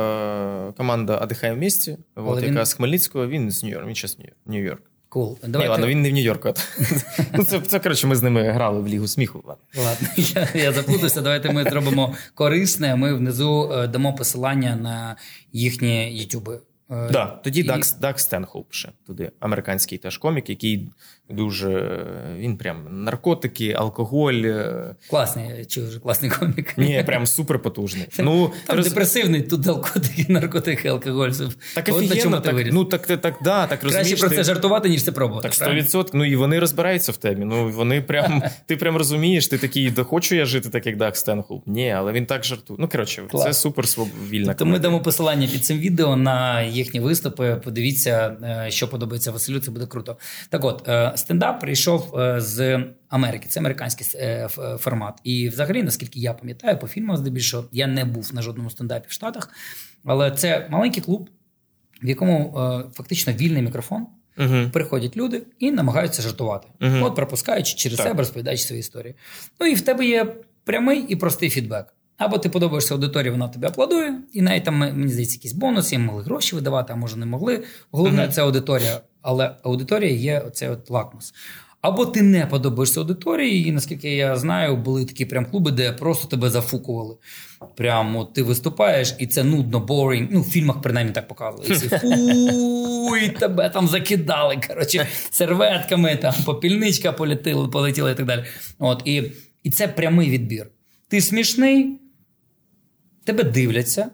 е, 0.68 0.72
команда 0.72 1.16
«Одихаємо 1.16 1.56
в 1.56 1.60
місті, 1.60 1.98
от, 2.14 2.42
він- 2.42 2.48
яка 2.48 2.64
з 2.64 2.72
Хмельницького, 2.72 3.26
він 3.26 3.50
з 3.50 3.64
Нью-Йорк, 3.64 3.86
він 3.86 3.94
зараз 3.94 4.18
Нью-Йорк. 4.46 4.89
Кул. 5.10 5.38
Cool. 5.42 5.48
Давайте... 5.48 5.70
ладно, 5.70 5.86
він 5.86 6.02
не 6.02 6.10
в 6.10 6.12
Нью-Йорку. 6.12 6.54
ну, 7.34 7.44
це, 7.44 7.60
це, 7.60 7.78
коротше, 7.78 8.06
ми 8.06 8.16
з 8.16 8.22
ними 8.22 8.50
грали 8.50 8.80
в 8.80 8.88
Лігу 8.88 9.08
сміху. 9.08 9.44
Ладно. 9.46 9.64
Ладно, 9.76 10.08
я, 10.16 10.48
я 10.54 10.72
заплутався. 10.72 11.20
Давайте 11.20 11.52
ми 11.52 11.64
зробимо 11.64 12.14
корисне. 12.34 12.96
Ми 12.96 13.14
внизу 13.14 13.72
е, 13.72 13.86
дамо 13.86 14.14
посилання 14.14 14.76
на 14.76 15.16
їхні 15.52 16.18
ютюби. 16.18 16.60
Е, 16.90 17.08
Да, 17.12 17.26
тоді 17.44 17.60
і- 17.60 17.72
Дак, 18.00 18.20
Стенхоуп 18.20 18.72
ще 18.72 18.88
туди, 19.06 19.30
американський 19.40 19.98
теж 19.98 20.18
комік, 20.18 20.50
який 20.50 20.88
дуже 21.30 21.98
він 22.36 22.56
прям 22.56 23.04
наркотики, 23.04 23.72
алкоголь. 23.72 24.34
е, 24.34 24.94
Класний, 25.10 25.64
чи 25.64 25.82
вже 25.82 26.00
класний 26.00 26.30
комік. 26.30 26.78
Ні, 26.78 27.02
прям 27.06 27.26
супер 27.26 27.58
потужний. 27.62 28.06
Ну, 28.18 28.52
Там 28.66 28.78
роз- 28.78 28.84
депресивний, 28.84 29.42
тут 29.42 29.66
наркотики, 29.66 30.26
наркотики, 30.28 30.88
алкоголь. 30.88 31.30
Так 31.74 31.88
офігенно, 31.88 32.40
так, 32.40 32.54
ну 32.72 32.84
так, 32.84 33.06
так, 33.06 33.20
так, 33.20 33.34
да, 33.44 33.66
так 33.66 33.80
Краще 33.80 33.98
розумієш. 33.98 34.20
про 34.20 34.28
ти- 34.28 34.36
це 34.36 34.44
жартувати, 34.44 34.88
ніж 34.88 35.04
це 35.04 35.12
пробувати. 35.12 35.48
Так, 35.48 35.58
правильно? 35.58 35.82
100%. 35.82 36.10
Ну 36.14 36.24
і 36.24 36.36
вони 36.36 36.58
розбираються 36.58 37.12
в 37.12 37.16
темі. 37.16 37.44
Ну 37.44 37.70
вони 37.70 38.00
прям, 38.02 38.42
ти 38.66 38.76
прям 38.76 38.96
розумієш, 38.96 39.48
ти 39.48 39.58
такий, 39.58 39.90
да 39.90 40.02
хочу 40.02 40.34
я 40.34 40.44
жити 40.44 40.68
так, 40.68 40.86
як 40.86 40.96
Дак 40.96 41.16
Стенхоуп. 41.16 41.62
Ні, 41.66 41.90
але 41.90 42.12
він 42.12 42.26
так 42.26 42.44
жартує. 42.44 42.76
Ну 42.82 42.88
коротше, 42.88 43.22
Клас. 43.30 43.44
це 43.44 43.52
супер 43.54 43.84
вільна 44.30 44.46
Тобто 44.46 44.66
ми 44.66 44.78
дамо 44.78 45.00
посилання 45.00 45.46
під 45.52 45.64
цим 45.64 45.78
відео 45.78 46.16
на 46.16 46.60
їхні 46.80 47.00
виступи. 47.00 47.60
Подивіться, 47.64 48.36
е, 48.66 48.70
що 48.70 48.88
подобається 48.88 49.30
Василю. 49.30 49.60
Це 49.60 49.70
буде 49.70 49.86
круто. 49.86 50.18
Так, 50.48 50.64
от 50.64 50.88
е, 50.88 51.12
стендап 51.16 51.60
прийшов 51.60 52.18
е, 52.18 52.40
з 52.40 52.84
Америки. 53.08 53.46
Це 53.48 53.60
американський 53.60 54.06
формат. 54.78 55.20
І, 55.24 55.48
взагалі, 55.48 55.82
наскільки 55.82 56.20
я 56.20 56.34
пам'ятаю, 56.34 56.78
по 56.78 56.86
фільмах 56.88 57.16
здебільшого 57.16 57.64
я 57.72 57.86
не 57.86 58.04
був 58.04 58.34
на 58.34 58.42
жодному 58.42 58.70
стендапі 58.70 59.06
в 59.08 59.12
Штатах, 59.12 59.48
але 60.04 60.30
це 60.30 60.66
маленький 60.70 61.02
клуб, 61.02 61.30
в 62.02 62.08
якому 62.08 62.54
фактично 62.94 63.32
вільний 63.32 63.62
мікрофон. 63.62 64.06
Угу. 64.38 64.70
Приходять 64.72 65.16
люди 65.16 65.42
і 65.58 65.70
намагаються 65.70 66.22
жартувати, 66.22 66.68
Мгм. 66.80 67.02
от 67.02 67.16
пропускаючи 67.16 67.74
через 67.74 67.98
Так. 67.98 68.06
себе, 68.06 68.18
розповідаючи 68.18 68.62
свої 68.62 68.80
історії. 68.80 69.14
Ну 69.60 69.66
і 69.66 69.74
в 69.74 69.80
тебе 69.80 70.06
є 70.06 70.34
прямий 70.64 71.06
і 71.08 71.16
простий 71.16 71.50
фідбек. 71.50 71.94
Або 72.20 72.38
ти 72.38 72.48
подобаєшся 72.48 72.94
аудиторії, 72.94 73.30
вона 73.30 73.48
тобі 73.48 73.66
аплодує, 73.66 74.14
і 74.32 74.42
навіть 74.42 74.64
там, 74.64 74.78
мені 74.78 75.08
здається, 75.08 75.36
якісь 75.36 75.52
бонуси, 75.52 75.94
їм 75.94 76.04
могли 76.04 76.22
гроші 76.22 76.54
видавати, 76.54 76.92
а 76.92 76.96
може 76.96 77.16
не 77.16 77.26
могли. 77.26 77.62
Головне, 77.90 78.28
це 78.28 78.42
аудиторія, 78.42 79.00
але 79.22 79.50
аудиторія 79.62 80.10
є 80.10 80.40
оцей 80.40 80.68
от 80.68 80.90
лакмус. 80.90 81.34
Або 81.80 82.06
ти 82.06 82.22
не 82.22 82.46
подобаєшся 82.46 83.00
аудиторії, 83.00 83.68
і 83.68 83.72
наскільки 83.72 84.16
я 84.16 84.36
знаю, 84.36 84.76
були 84.76 85.04
такі 85.04 85.24
прям 85.24 85.46
клуби, 85.46 85.70
де 85.70 85.92
просто 85.92 86.28
тебе 86.28 86.50
зафукували. 86.50 87.16
Прямо 87.76 88.24
ти 88.24 88.42
виступаєш, 88.42 89.14
і 89.18 89.26
це 89.26 89.44
нудно, 89.44 89.80
boring. 89.80 90.28
Ну, 90.30 90.40
в 90.40 90.50
фільмах 90.50 90.82
принаймні 90.82 91.12
так 91.12 91.28
показували. 91.28 91.68
І 91.70 91.72
всі 91.72 91.88
фу, 91.88 93.38
тебе 93.38 93.70
там 93.70 93.88
закидали. 93.88 94.60
Коротше, 94.68 95.06
серветками, 95.30 96.16
там 96.16 96.34
попільничка 96.44 97.12
полетіла, 97.12 97.68
полетіла 97.68 98.10
і 98.10 98.16
так 98.16 98.26
далі. 98.26 98.44
От, 98.78 99.02
і, 99.04 99.22
і 99.62 99.70
це 99.70 99.88
прямий 99.88 100.30
відбір. 100.30 100.66
Ти 101.08 101.20
смішний, 101.20 102.00
тебе 103.24 103.44
дивляться, 103.44 104.10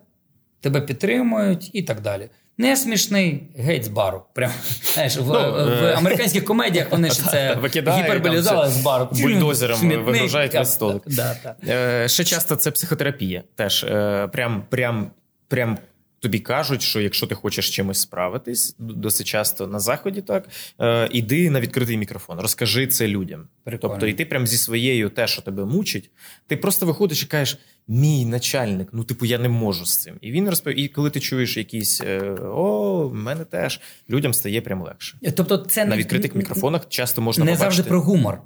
тебе 0.61 0.81
підтримують 0.81 1.71
і 1.73 1.83
так 1.83 2.01
далі. 2.01 2.29
Не 2.59 2.77
смішний 2.77 3.43
геть 3.57 3.85
з 3.85 3.89
бару. 3.89 4.23
Прям 4.35 4.51
знаєш, 4.95 5.17
в, 5.17 5.23
в 5.23 5.35
е, 5.35 5.95
американських 5.97 6.45
комедіях 6.45 6.91
вони 6.91 7.11
ж 7.11 7.25
це 7.31 7.55
викидають, 7.55 8.05
гіперболізали 8.05 8.71
з 8.71 8.83
бару. 8.83 9.09
бульдозером 9.13 10.05
вигружають 10.05 10.55
весь 10.55 10.73
столик. 10.73 11.03
Да, 11.07 11.37
да. 11.43 11.57
Е, 11.69 12.09
ще 12.09 12.25
часто 12.25 12.57
це 12.57 12.71
психотерапія. 12.71 13.43
Теж 13.55 13.85
е, 13.85 14.29
прям, 14.33 14.65
прям, 14.71 15.11
прям 15.49 15.79
тобі 16.21 16.39
кажуть, 16.39 16.83
що 16.83 17.01
якщо 17.01 17.27
ти 17.27 17.35
хочеш 17.35 17.71
чимось 17.71 18.01
справитись, 18.01 18.77
досить 18.79 19.27
часто 19.27 19.67
на 19.67 19.79
заході, 19.79 20.23
так 20.23 20.49
е, 20.81 21.09
іди 21.13 21.51
на 21.51 21.61
відкритий 21.61 21.97
мікрофон, 21.97 22.41
розкажи 22.41 22.87
це 22.87 23.09
людям. 23.09 23.49
Прикольно. 23.65 23.95
Тобто, 23.95 24.07
і 24.07 24.13
ти 24.13 24.25
прям 24.25 24.47
зі 24.47 24.59
своєю 24.59 25.09
те, 25.09 25.27
що 25.27 25.43
тебе 25.43 25.65
мучить, 25.65 26.11
ти 26.47 26.57
просто 26.57 26.87
виходиш 26.87 27.23
і 27.23 27.27
кажеш. 27.27 27.59
Мій 27.89 28.25
начальник, 28.27 28.89
ну 28.93 29.05
типу, 29.05 29.27
я 29.27 29.39
не 29.39 29.49
можу 29.49 29.87
з 29.87 29.97
цим. 29.97 30.15
І 30.21 30.31
він 30.33 30.49
розповів. 30.49 30.79
І 30.79 30.89
коли 30.89 31.11
ти 31.11 31.21
чуєш 31.21 31.57
якісь 31.57 32.01
е, 32.01 32.21
о, 32.55 33.09
в 33.09 33.15
мене 33.15 33.45
теж 33.45 33.81
людям 34.11 34.35
стає 34.35 34.61
прям 34.61 34.83
легше. 34.83 35.19
Тобто, 35.37 35.59
це 35.59 35.85
На 35.85 35.91
не- 35.91 35.97
відкритих 35.97 36.35
мікрофонах 36.35 36.89
часто 36.89 37.23
можна 37.23 37.45
не 37.45 37.51
побачити. 37.51 37.65
завжди 37.75 37.89
про 37.89 38.01
гумор. 38.01 38.41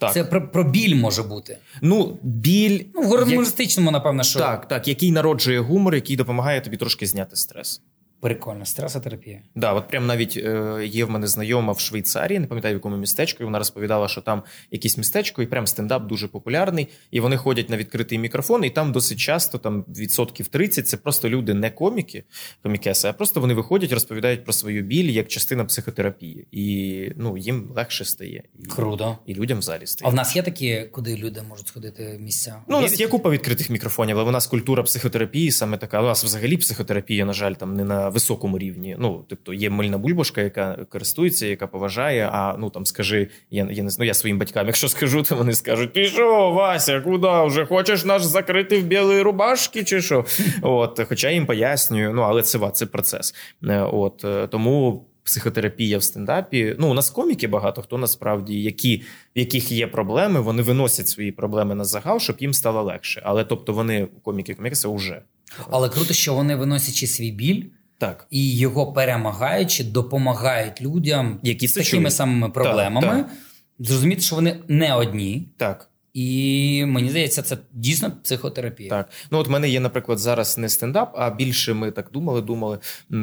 так. 0.00 0.12
Це 0.12 0.24
про, 0.24 0.48
про 0.48 0.64
біль 0.64 0.94
може 0.96 1.22
бути. 1.22 1.58
Ну, 1.82 2.18
біль 2.22 2.84
Ну, 2.94 3.02
в 3.02 3.04
гумористичному, 3.24 3.90
напевно, 3.90 4.22
що 4.22 4.38
Так, 4.38 4.68
так, 4.68 4.88
який 4.88 5.12
народжує 5.12 5.60
гумор, 5.60 5.94
який 5.94 6.16
допомагає 6.16 6.60
тобі 6.60 6.76
трошки 6.76 7.06
зняти 7.06 7.36
стрес. 7.36 7.82
Прикольно, 8.24 8.66
стресотерапія. 8.66 9.40
Да, 9.54 9.72
от 9.72 9.88
прям 9.88 10.06
навіть 10.06 10.36
е, 10.36 10.80
є 10.86 11.04
в 11.04 11.10
мене 11.10 11.26
знайома 11.26 11.72
в 11.72 11.80
Швейцарії, 11.80 12.38
не 12.38 12.46
пам'ятаю 12.46 12.74
в 12.74 12.78
якому 12.78 12.96
містечку. 12.96 13.42
і 13.42 13.44
Вона 13.44 13.58
розповідала, 13.58 14.08
що 14.08 14.20
там 14.20 14.42
якесь 14.70 14.98
містечко, 14.98 15.42
і 15.42 15.46
прям 15.46 15.66
стендап 15.66 16.06
дуже 16.06 16.28
популярний. 16.28 16.88
І 17.10 17.20
вони 17.20 17.36
ходять 17.36 17.70
на 17.70 17.76
відкритий 17.76 18.18
мікрофон, 18.18 18.64
і 18.64 18.70
там 18.70 18.92
досить 18.92 19.18
часто, 19.18 19.58
там 19.58 19.84
відсотків 19.88 20.48
30, 20.48 20.88
це 20.88 20.96
просто 20.96 21.28
люди, 21.28 21.54
не 21.54 21.70
коміки, 21.70 22.24
комікеси, 22.62 23.08
а 23.08 23.12
просто 23.12 23.40
вони 23.40 23.54
виходять, 23.54 23.92
розповідають 23.92 24.44
про 24.44 24.52
свою 24.52 24.82
біль 24.82 25.10
як 25.10 25.28
частина 25.28 25.64
психотерапії. 25.64 26.46
І 26.52 27.08
ну 27.16 27.36
їм 27.36 27.72
легше 27.76 28.04
стає. 28.04 28.42
І, 28.58 28.66
Круто. 28.66 29.18
і 29.26 29.34
людям 29.34 29.58
в 29.58 29.62
залі 29.62 29.84
А 30.02 30.08
в 30.08 30.14
нас 30.14 30.36
є 30.36 30.42
такі, 30.42 30.88
куди 30.92 31.16
люди 31.16 31.42
можуть 31.48 31.68
сходити 31.68 32.18
місця? 32.20 32.56
Ну, 32.68 32.78
у 32.78 32.80
нас 32.80 33.00
є 33.00 33.08
купа 33.08 33.30
відкритих 33.30 33.70
мікрофонів, 33.70 34.18
але 34.18 34.28
в 34.28 34.32
нас 34.32 34.46
культура 34.46 34.82
психотерапії 34.82 35.50
саме 35.50 35.78
така. 35.78 36.00
У 36.00 36.04
нас 36.04 36.24
взагалі 36.24 36.56
психотерапія, 36.56 37.24
на 37.24 37.32
жаль, 37.32 37.52
там 37.52 37.74
не 37.74 37.84
на 37.84 38.13
високому 38.14 38.58
рівні. 38.58 38.96
Ну, 38.98 39.24
тобто 39.28 39.54
є 39.54 39.70
мильна 39.70 39.98
бульбашка, 39.98 40.42
яка 40.42 40.74
користується, 40.88 41.46
яка 41.46 41.66
поважає. 41.66 42.28
А 42.32 42.56
ну 42.58 42.70
там 42.70 42.86
скажи, 42.86 43.28
я, 43.50 43.68
я 43.70 43.82
не 43.82 43.90
знаю, 43.90 44.06
я 44.06 44.14
своїм 44.14 44.38
батькам, 44.38 44.66
якщо 44.66 44.88
скажу, 44.88 45.22
то 45.22 45.36
вони 45.36 45.54
скажуть: 45.54 45.92
Ти 45.92 46.04
що, 46.04 46.50
Вася, 46.50 47.00
куди 47.00 47.28
вже 47.46 47.66
хочеш 47.66 48.04
нас 48.04 48.26
закрити 48.26 48.78
в 48.78 48.82
білій 48.82 49.22
рубашки, 49.22 49.84
чи 49.84 50.02
що? 50.02 50.24
От, 50.62 51.00
хоча 51.08 51.30
їм 51.30 51.46
пояснюю, 51.46 52.12
ну 52.14 52.22
але 52.22 52.42
це 52.42 52.70
це 52.72 52.86
процес. 52.86 53.34
Е, 53.64 53.80
От 53.80 54.24
е, 54.24 54.46
тому. 54.46 55.06
Психотерапія 55.24 55.98
в 55.98 56.02
стендапі. 56.02 56.76
Ну, 56.78 56.90
у 56.90 56.94
нас 56.94 57.10
коміки 57.10 57.48
багато 57.48 57.82
хто 57.82 57.98
насправді, 57.98 58.62
які, 58.62 58.96
в 59.36 59.38
яких 59.38 59.72
є 59.72 59.86
проблеми, 59.86 60.40
вони 60.40 60.62
виносять 60.62 61.08
свої 61.08 61.32
проблеми 61.32 61.74
на 61.74 61.84
загал, 61.84 62.20
щоб 62.20 62.36
їм 62.40 62.54
стало 62.54 62.82
легше. 62.82 63.22
Але 63.24 63.44
тобто 63.44 63.72
вони, 63.72 64.08
коміки, 64.22 64.54
комікси, 64.54 64.88
вже 64.88 65.22
Але 65.70 65.88
круто, 65.88 66.14
що 66.14 66.34
вони 66.34 66.56
виносячи 66.56 67.06
свій 67.06 67.30
біль 67.30 67.64
так. 68.06 68.26
і 68.30 68.56
його 68.56 68.92
перемагаючи, 68.92 69.84
допомагають 69.84 70.82
людям 70.82 71.40
Які 71.42 71.68
з 71.68 71.72
такими 71.72 72.10
самими 72.10 72.50
проблемами. 72.50 73.06
Так, 73.06 73.30
Зрозуміти, 73.78 74.22
що 74.22 74.36
вони 74.36 74.60
не 74.68 74.94
одні, 74.94 75.48
Так, 75.56 75.90
і 76.14 76.84
мені 76.86 77.10
здається, 77.10 77.42
це 77.42 77.58
дійсно 77.72 78.12
психотерапія. 78.22 78.90
так. 78.90 79.08
Ну 79.30 79.38
от 79.38 79.48
в 79.48 79.50
мене 79.50 79.68
є, 79.68 79.80
наприклад, 79.80 80.18
зараз 80.18 80.58
не 80.58 80.68
стендап, 80.68 81.12
а 81.16 81.30
більше 81.30 81.74
ми 81.74 81.90
так 81.90 82.10
думали, 82.12 82.42
думали. 82.42 82.78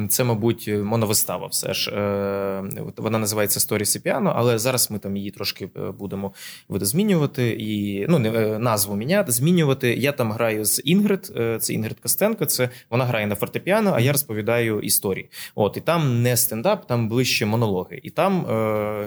Це, 0.08 0.24
мабуть, 0.24 0.68
моновистава. 0.68 1.46
Все 1.46 1.74
ж 1.74 1.92
Е, 2.12 2.92
вона 2.96 3.18
називається 3.18 3.60
Сторіс 3.60 3.96
і 3.96 4.00
Піано, 4.00 4.32
але 4.36 4.58
зараз 4.58 4.90
ми 4.90 4.98
там 4.98 5.16
її 5.16 5.30
трошки 5.30 5.68
е, 5.76 5.90
будемо 5.90 6.32
видозмінювати 6.68 7.56
і 7.60 8.06
ну 8.08 8.18
не 8.18 8.28
е, 8.28 8.58
назву 8.58 8.96
міняти, 8.96 9.32
змінювати. 9.32 9.94
Я 9.94 10.12
там 10.12 10.32
граю 10.32 10.64
з 10.64 10.82
Інгрид. 10.84 11.32
Це 11.60 11.72
Інгрид 11.72 12.00
Костенко. 12.00 12.46
Це 12.46 12.68
вона 12.90 13.04
грає 13.04 13.26
на 13.26 13.34
фортепіано, 13.34 13.92
а 13.94 14.00
я 14.00 14.12
розповідаю 14.12 14.80
історії. 14.80 15.28
От 15.54 15.76
і 15.76 15.80
там 15.80 16.22
не 16.22 16.36
стендап, 16.36 16.86
там 16.86 17.08
ближче 17.08 17.46
монологи. 17.46 18.00
І 18.02 18.10
там 18.10 18.46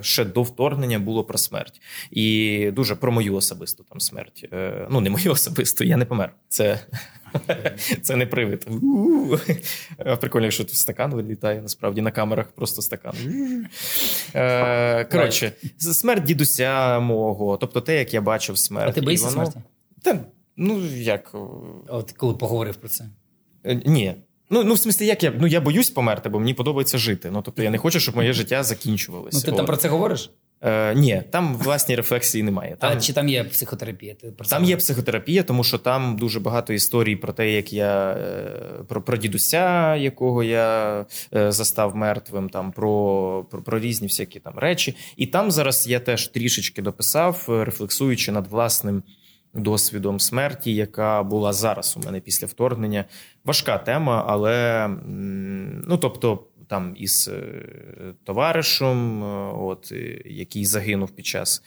ще 0.01 0.25
до 0.25 0.43
вторгнення 0.43 0.99
було 0.99 1.23
про 1.23 1.37
смерть. 1.37 1.81
І 2.11 2.69
дуже 2.71 2.95
про 2.95 3.11
мою 3.11 3.35
особисту 3.35 3.74
там 3.83 3.99
смерть. 3.99 4.49
Е, 4.53 4.87
ну 4.89 5.01
не 5.01 5.09
мою 5.09 5.31
особисту, 5.31 5.83
я 5.83 5.97
не 5.97 6.05
помер. 6.05 6.33
Це. 6.49 6.79
Це 8.01 8.15
не 8.15 8.25
привид. 8.25 8.67
Прикольно, 10.19 10.45
якщо 10.45 10.63
тут 10.63 10.73
стакан 10.73 11.11
вилітає, 11.13 11.61
насправді 11.61 12.01
на 12.01 12.11
камерах 12.11 12.47
просто 12.47 12.81
стакан. 12.81 13.13
Е, 14.35 15.05
Коротше, 15.05 15.51
смерть 15.77 16.23
дідуся 16.23 16.99
мого, 16.99 17.57
тобто 17.57 17.81
те, 17.81 17.99
як 17.99 18.13
я 18.13 18.21
бачив 18.21 18.57
смерть. 18.57 18.89
А 18.89 18.91
ти 18.91 19.01
боїшся 19.01 19.27
воно- 19.27 19.45
смерті? 19.45 19.59
Та, 20.01 20.19
ну 20.57 20.85
як. 20.85 21.35
От 21.87 22.11
коли 22.11 22.33
поговорив 22.33 22.75
про 22.75 22.89
це. 22.89 23.05
Е, 23.63 23.81
Ні. 23.85 24.15
Ну, 24.49 24.63
ну, 24.63 24.73
в 24.73 24.79
смислі, 24.79 25.05
як 25.05 25.23
я 25.23 25.33
ну 25.39 25.47
я 25.47 25.61
боюсь 25.61 25.89
померти, 25.89 26.29
бо 26.29 26.39
мені 26.39 26.53
подобається 26.53 26.97
жити. 26.97 27.31
Ну 27.31 27.41
тобто 27.41 27.63
я 27.63 27.69
не 27.69 27.77
хочу, 27.77 27.99
щоб 27.99 28.15
моє 28.15 28.33
життя 28.33 28.63
закінчувалося. 28.63 29.37
Ну, 29.37 29.51
ти 29.51 29.57
там 29.57 29.65
про 29.65 29.77
це 29.77 29.89
говориш? 29.89 30.31
Е, 30.61 30.95
ні, 30.95 31.23
там 31.31 31.55
власні 31.55 31.95
рефлексії 31.95 32.43
немає. 32.43 32.77
Там, 32.79 32.97
А 32.97 33.01
чи 33.01 33.13
там 33.13 33.29
є 33.29 33.43
психотерапія? 33.43 34.15
Ти 34.15 34.31
про 34.31 34.45
це 34.45 34.49
там 34.49 34.63
є 34.63 34.67
говориш? 34.67 34.83
психотерапія, 34.83 35.43
тому 35.43 35.63
що 35.63 35.77
там 35.77 36.17
дуже 36.17 36.39
багато 36.39 36.73
історій 36.73 37.15
про 37.15 37.33
те, 37.33 37.51
як 37.51 37.73
я 37.73 38.11
е, 38.11 38.83
про, 38.87 39.01
про 39.01 39.17
дідуся, 39.17 39.95
якого 39.95 40.43
я 40.43 40.99
е, 41.35 41.51
застав 41.51 41.95
мертвим, 41.95 42.49
там 42.49 42.71
про, 42.71 43.45
про, 43.51 43.61
про 43.61 43.79
різні 43.79 44.07
всякі 44.07 44.39
там 44.39 44.53
речі. 44.57 44.95
І 45.17 45.27
там 45.27 45.51
зараз 45.51 45.87
я 45.87 45.99
теж 45.99 46.27
трішечки 46.27 46.81
дописав, 46.81 47.45
е, 47.49 47.65
рефлексуючи 47.65 48.31
над 48.31 48.47
власним. 48.47 49.03
Досвідом 49.57 50.19
смерті, 50.19 50.75
яка 50.75 51.23
була 51.23 51.53
зараз 51.53 51.97
у 52.01 52.05
мене 52.05 52.19
після 52.19 52.47
вторгнення. 52.47 53.05
Важка 53.45 53.77
тема, 53.77 54.25
але 54.27 54.87
ну 55.87 55.97
тобто, 55.97 56.43
там 56.67 56.93
із 56.97 57.27
е, 57.27 58.13
товаришем, 58.23 59.23
е, 59.23 59.53
от 59.53 59.91
е, 59.91 60.21
який 60.25 60.65
загинув 60.65 61.11
під 61.11 61.25
час 61.25 61.63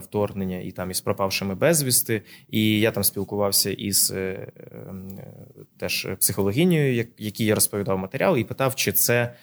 вторгнення, 0.00 0.58
і 0.58 0.70
там 0.70 0.90
із 0.90 1.00
пропавшими 1.00 1.54
безвісти. 1.54 2.22
І 2.50 2.80
я 2.80 2.90
там 2.90 3.04
спілкувався 3.04 3.70
із 3.70 4.10
е, 4.10 4.16
е, 4.16 4.94
теж 5.78 6.08
психологинею, 6.20 7.06
якій 7.18 7.44
я 7.44 7.54
розповідав 7.54 7.98
матеріал, 7.98 8.36
і 8.36 8.44
питав, 8.44 8.74
чи 8.74 8.92
це 8.92 9.34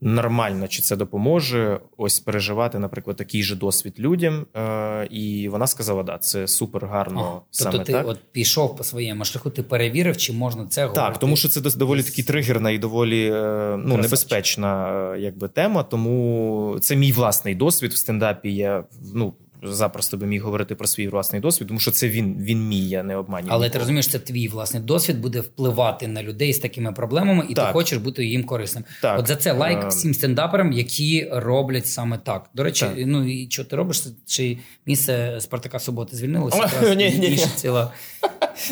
нормально, 0.00 0.68
чи 0.68 0.82
це 0.82 0.96
допоможе 0.96 1.80
ось 1.96 2.20
переживати, 2.20 2.78
наприклад, 2.78 3.16
такий 3.16 3.42
же 3.42 3.56
досвід 3.56 3.94
людям. 3.98 4.46
Е, 4.56 5.06
І 5.10 5.48
вона 5.48 5.66
сказала: 5.66 6.02
да, 6.02 6.18
це 6.18 6.48
супер 6.48 6.86
гарно 6.86 7.20
Ага. 7.20 7.40
саме 7.50 7.70
Тобто 7.70 7.86
ти 7.86 7.92
так. 7.92 8.08
от 8.08 8.20
пішов 8.32 8.76
по 8.76 8.84
своєму 8.84 9.24
шляху, 9.24 9.50
ти 9.50 9.62
перевірив, 9.62 10.16
чи 10.16 10.32
можна 10.32 10.66
це 10.66 10.86
говорити. 10.86 11.06
Так, 11.08 11.18
тому 11.18 11.36
що 11.36 11.48
це 11.48 11.60
доволі 11.60 12.02
таки 12.02 12.22
тригерна 12.22 12.70
і 12.70 12.78
доволі 12.78 13.30
е, 13.32 13.76
ну, 13.84 13.96
небезпечна 13.96 14.92
е, 15.14 15.20
якби, 15.20 15.48
тема. 15.48 15.82
Тому 15.82 16.78
це 16.80 16.96
мій 16.96 17.12
власний 17.12 17.54
досвід 17.54 17.92
в 17.92 17.96
стендапі. 17.96 18.54
Я 18.54 18.84
ну, 19.14 19.34
запросто 19.62 20.16
би 20.16 20.26
міг 20.26 20.42
говорити 20.42 20.74
про 20.74 20.86
свій 20.86 21.08
власний 21.08 21.40
досвід, 21.40 21.68
тому 21.68 21.80
що 21.80 21.90
це 21.90 22.08
він, 22.08 22.36
він 22.40 22.68
мій, 22.68 22.88
я 22.88 23.02
не 23.02 23.16
обманюю. 23.16 23.50
Але 23.52 23.70
ти 23.70 23.78
розумієш, 23.78 24.08
це 24.08 24.18
твій 24.18 24.48
власний 24.48 24.82
досвід 24.82 25.20
буде 25.20 25.40
впливати 25.40 26.08
на 26.08 26.22
людей 26.22 26.52
з 26.52 26.58
такими 26.58 26.92
проблемами, 26.92 27.46
і 27.48 27.54
ти 27.54 27.60
хочеш 27.62 27.98
бути 27.98 28.24
їм 28.26 28.44
корисним. 28.44 28.84
Так. 29.02 29.18
От 29.18 29.26
за 29.28 29.36
це 29.36 29.52
лайк 29.52 29.84
Е, 29.84 29.88
всім 29.88 30.14
стендаперам, 30.14 30.72
які 30.72 31.28
роблять 31.32 31.86
саме 31.86 32.18
так. 32.18 32.50
До 32.54 32.62
речі, 32.64 32.84
Так. 32.84 32.94
ну 33.06 33.28
і 33.28 33.48
що 33.50 33.64
ти 33.64 33.76
робиш? 33.76 34.02
Чи 34.26 34.58
місце 34.86 35.36
Спартака 35.40 35.78
Суботи 35.78 36.16
звільнилося? 36.16 36.70
Ні, 36.96 37.36
ціла 37.56 37.92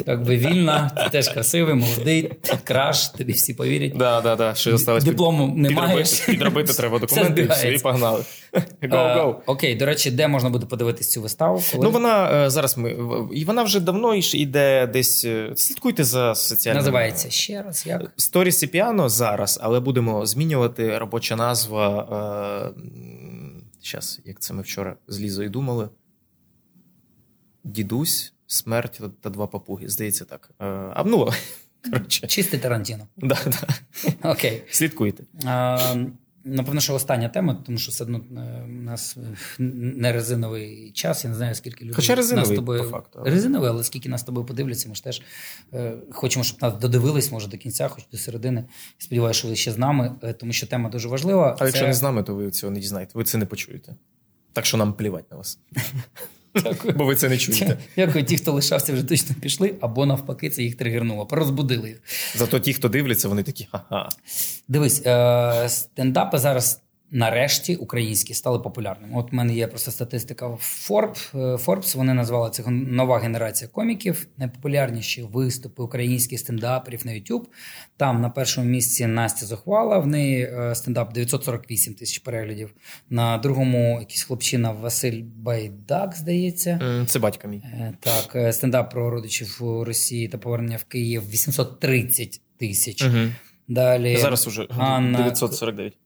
якби 0.06 0.36
вільна, 0.36 0.90
ти 0.96 1.10
теж 1.10 1.28
красивий, 1.28 1.74
молодий, 1.74 2.32
краш, 2.64 3.08
тобі 3.08 3.32
всі 3.32 3.54
повірять. 3.54 3.96
Да, 3.96 4.20
да, 4.20 4.36
да. 4.36 4.54
Що 4.54 4.74
осталось 4.74 5.04
Диплому 5.04 5.46
під- 5.48 5.56
не 5.62 5.70
маєш. 5.70 6.20
підробити 6.20 6.72
треба 6.72 6.98
документи, 6.98 7.48
і 7.74 7.78
погнали. 7.78 8.24
Go, 8.82 8.94
Е, 8.94 9.20
go. 9.20 9.34
Окей, 9.46 9.74
до 9.74 9.86
речі, 9.86 10.10
де 10.10 10.28
можна 10.28 10.50
буде 10.50 10.66
подивитись 10.74 11.10
цю 11.10 11.22
виставу? 11.22 11.62
Коли? 11.72 11.84
Ну, 11.84 11.90
вона 11.90 12.44
е, 12.44 12.50
зараз 12.50 12.78
ми 12.78 12.90
і 13.32 13.44
вона 13.44 13.62
вже 13.62 13.80
давно 13.80 14.14
йде 14.14 14.86
десь. 14.86 15.24
е, 15.24 15.52
Слідкуйте 15.56 16.04
за 16.04 16.34
соціальними 16.34 16.80
Називається 16.82 17.30
ще 17.30 17.62
раз. 17.62 17.86
Як? 17.86 18.12
Сторіс 18.16 18.62
і 18.62 18.66
піано 18.66 19.08
зараз, 19.08 19.58
але 19.62 19.80
будемо 19.80 20.26
змінювати 20.26 20.98
робоча 20.98 21.36
назва. 21.36 22.72
Зараз, 23.84 24.20
як 24.24 24.40
це 24.40 24.54
ми 24.54 24.62
вчора 24.62 24.96
з 25.08 25.20
Лізою 25.20 25.50
думали. 25.50 25.88
Дідусь, 27.64 28.34
смерть 28.46 29.00
та 29.20 29.30
два 29.30 29.46
папуги. 29.46 29.88
Здається, 29.88 30.24
так. 30.24 30.50
Е, 30.60 30.64
А 30.94 31.02
ну, 31.06 31.28
коротше, 31.84 32.26
Чистий 32.26 32.60
Тарантіно. 32.60 33.06
да, 33.16 33.38
да. 33.46 34.30
Окей. 34.30 34.62
слідкуйте. 34.70 35.24
А, 35.44 35.94
напевно, 36.44 36.80
що 36.80 36.94
остання 36.94 37.28
тема, 37.28 37.62
тому 37.66 37.78
що 37.78 37.90
все 37.92 38.04
одно 38.04 38.18
е, 38.18 38.64
у 38.64 38.82
нас 38.82 39.16
не 39.58 40.12
резиновий 40.12 40.90
час. 40.90 41.24
Я 41.24 41.30
не 41.30 41.36
знаю, 41.36 41.54
скільки 41.54 41.84
людей 41.84 41.94
Хоча 41.94 42.14
резиновий, 42.14 42.48
нас 42.48 42.56
з 42.56 42.56
тобою 42.56 42.82
по 42.84 42.88
факту, 42.88 43.18
але- 43.22 43.30
резиновий, 43.30 43.70
але 43.70 43.84
скільки 43.84 44.08
нас 44.08 44.20
з 44.20 44.24
тобою 44.24 44.46
подивляться, 44.46 44.88
ми 44.88 44.94
ж 44.94 45.04
теж 45.04 45.22
е, 45.72 45.94
хочемо, 46.10 46.44
щоб 46.44 46.62
нас 46.62 46.74
додивились, 46.78 47.32
може, 47.32 47.48
до 47.48 47.56
кінця, 47.56 47.88
хоч 47.88 48.04
до 48.12 48.18
середини. 48.18 48.64
Сподіваюся, 48.98 49.38
що 49.38 49.48
ви 49.48 49.56
ще 49.56 49.72
з 49.72 49.78
нами, 49.78 50.14
е, 50.22 50.32
тому 50.32 50.52
що 50.52 50.66
тема 50.66 50.88
дуже 50.88 51.08
важлива. 51.08 51.56
Але 51.58 51.68
якщо 51.68 51.86
не 51.86 51.94
з 51.94 52.02
нами, 52.02 52.22
то 52.22 52.34
ви 52.34 52.50
цього 52.50 52.70
не 52.70 52.80
дізнаєте. 52.80 53.12
Ви 53.14 53.24
це 53.24 53.38
не 53.38 53.46
почуєте. 53.46 53.96
Так 54.52 54.66
що 54.66 54.76
нам 54.76 54.92
плівать 54.94 55.30
на 55.30 55.36
вас. 55.36 55.58
Бо 56.96 57.04
ви 57.04 57.16
це 57.16 57.28
не 57.28 57.38
чуєте. 57.38 57.78
Дякую, 57.96 58.24
ті, 58.24 58.36
хто 58.36 58.52
лишався, 58.52 58.92
вже 58.92 59.02
точно 59.02 59.34
пішли, 59.40 59.74
або 59.80 60.06
навпаки, 60.06 60.50
це 60.50 60.62
їх 60.62 60.74
тригернуло. 60.76 61.26
Порозбудили 61.26 61.88
їх. 61.88 62.02
Зато 62.34 62.58
ті, 62.58 62.72
хто 62.74 62.88
дивляться, 62.88 63.28
вони 63.28 63.42
такі 63.42 63.68
ха-ха. 63.72 64.08
Дивись, 64.68 65.02
е, 65.06 65.68
стендапи 65.68 66.38
зараз 66.38 66.80
нарешті 67.14 67.76
українські 67.76 68.34
стали 68.34 68.58
популярними. 68.58 69.12
От 69.16 69.32
в 69.32 69.34
мене 69.34 69.54
є 69.54 69.66
просто 69.66 69.90
статистика 69.90 70.46
Forbes. 70.46 71.38
Е, 71.38 71.56
Forbes 71.56 71.96
вони 71.96 72.14
назвали 72.14 72.50
це 72.50 72.62
нова 72.70 73.18
генерація 73.18 73.68
коміків, 73.68 74.26
найпопулярніші 74.36 75.22
виступи 75.22 75.82
українських 75.82 76.40
стендаперів 76.40 77.06
на 77.06 77.12
YouTube. 77.12 77.44
Там 77.96 78.20
на 78.20 78.30
першому 78.30 78.66
місці 78.70 79.06
Настя 79.06 79.46
Зухвала, 79.46 79.98
в 79.98 80.06
неї 80.06 80.42
е, 80.42 80.74
стендап 80.74 81.12
948 81.12 81.94
тисяч 81.94 82.18
переглядів. 82.18 82.74
На 83.10 83.38
другому 83.38 83.96
якийсь 84.00 84.22
хлопчина 84.22 84.70
Василь 84.70 85.22
Байдак, 85.22 86.16
здається. 86.16 87.04
Це 87.06 87.18
батько 87.18 87.48
мій. 87.48 87.62
Е, 87.64 87.94
Так, 88.00 88.36
е, 88.36 88.52
стендап 88.52 88.90
про 88.90 89.10
родичів 89.10 89.58
у 89.60 89.84
Росії 89.84 90.28
та 90.28 90.38
повернення 90.38 90.76
в 90.76 90.84
Київ 90.84 91.30
830 91.30 92.40
тисяч. 92.58 93.02
Угу. 93.04 93.16
Далі 93.68 94.16
Зараз 94.16 94.46
уже 94.46 94.62
Анна- 94.62 95.18
949. 95.18 95.96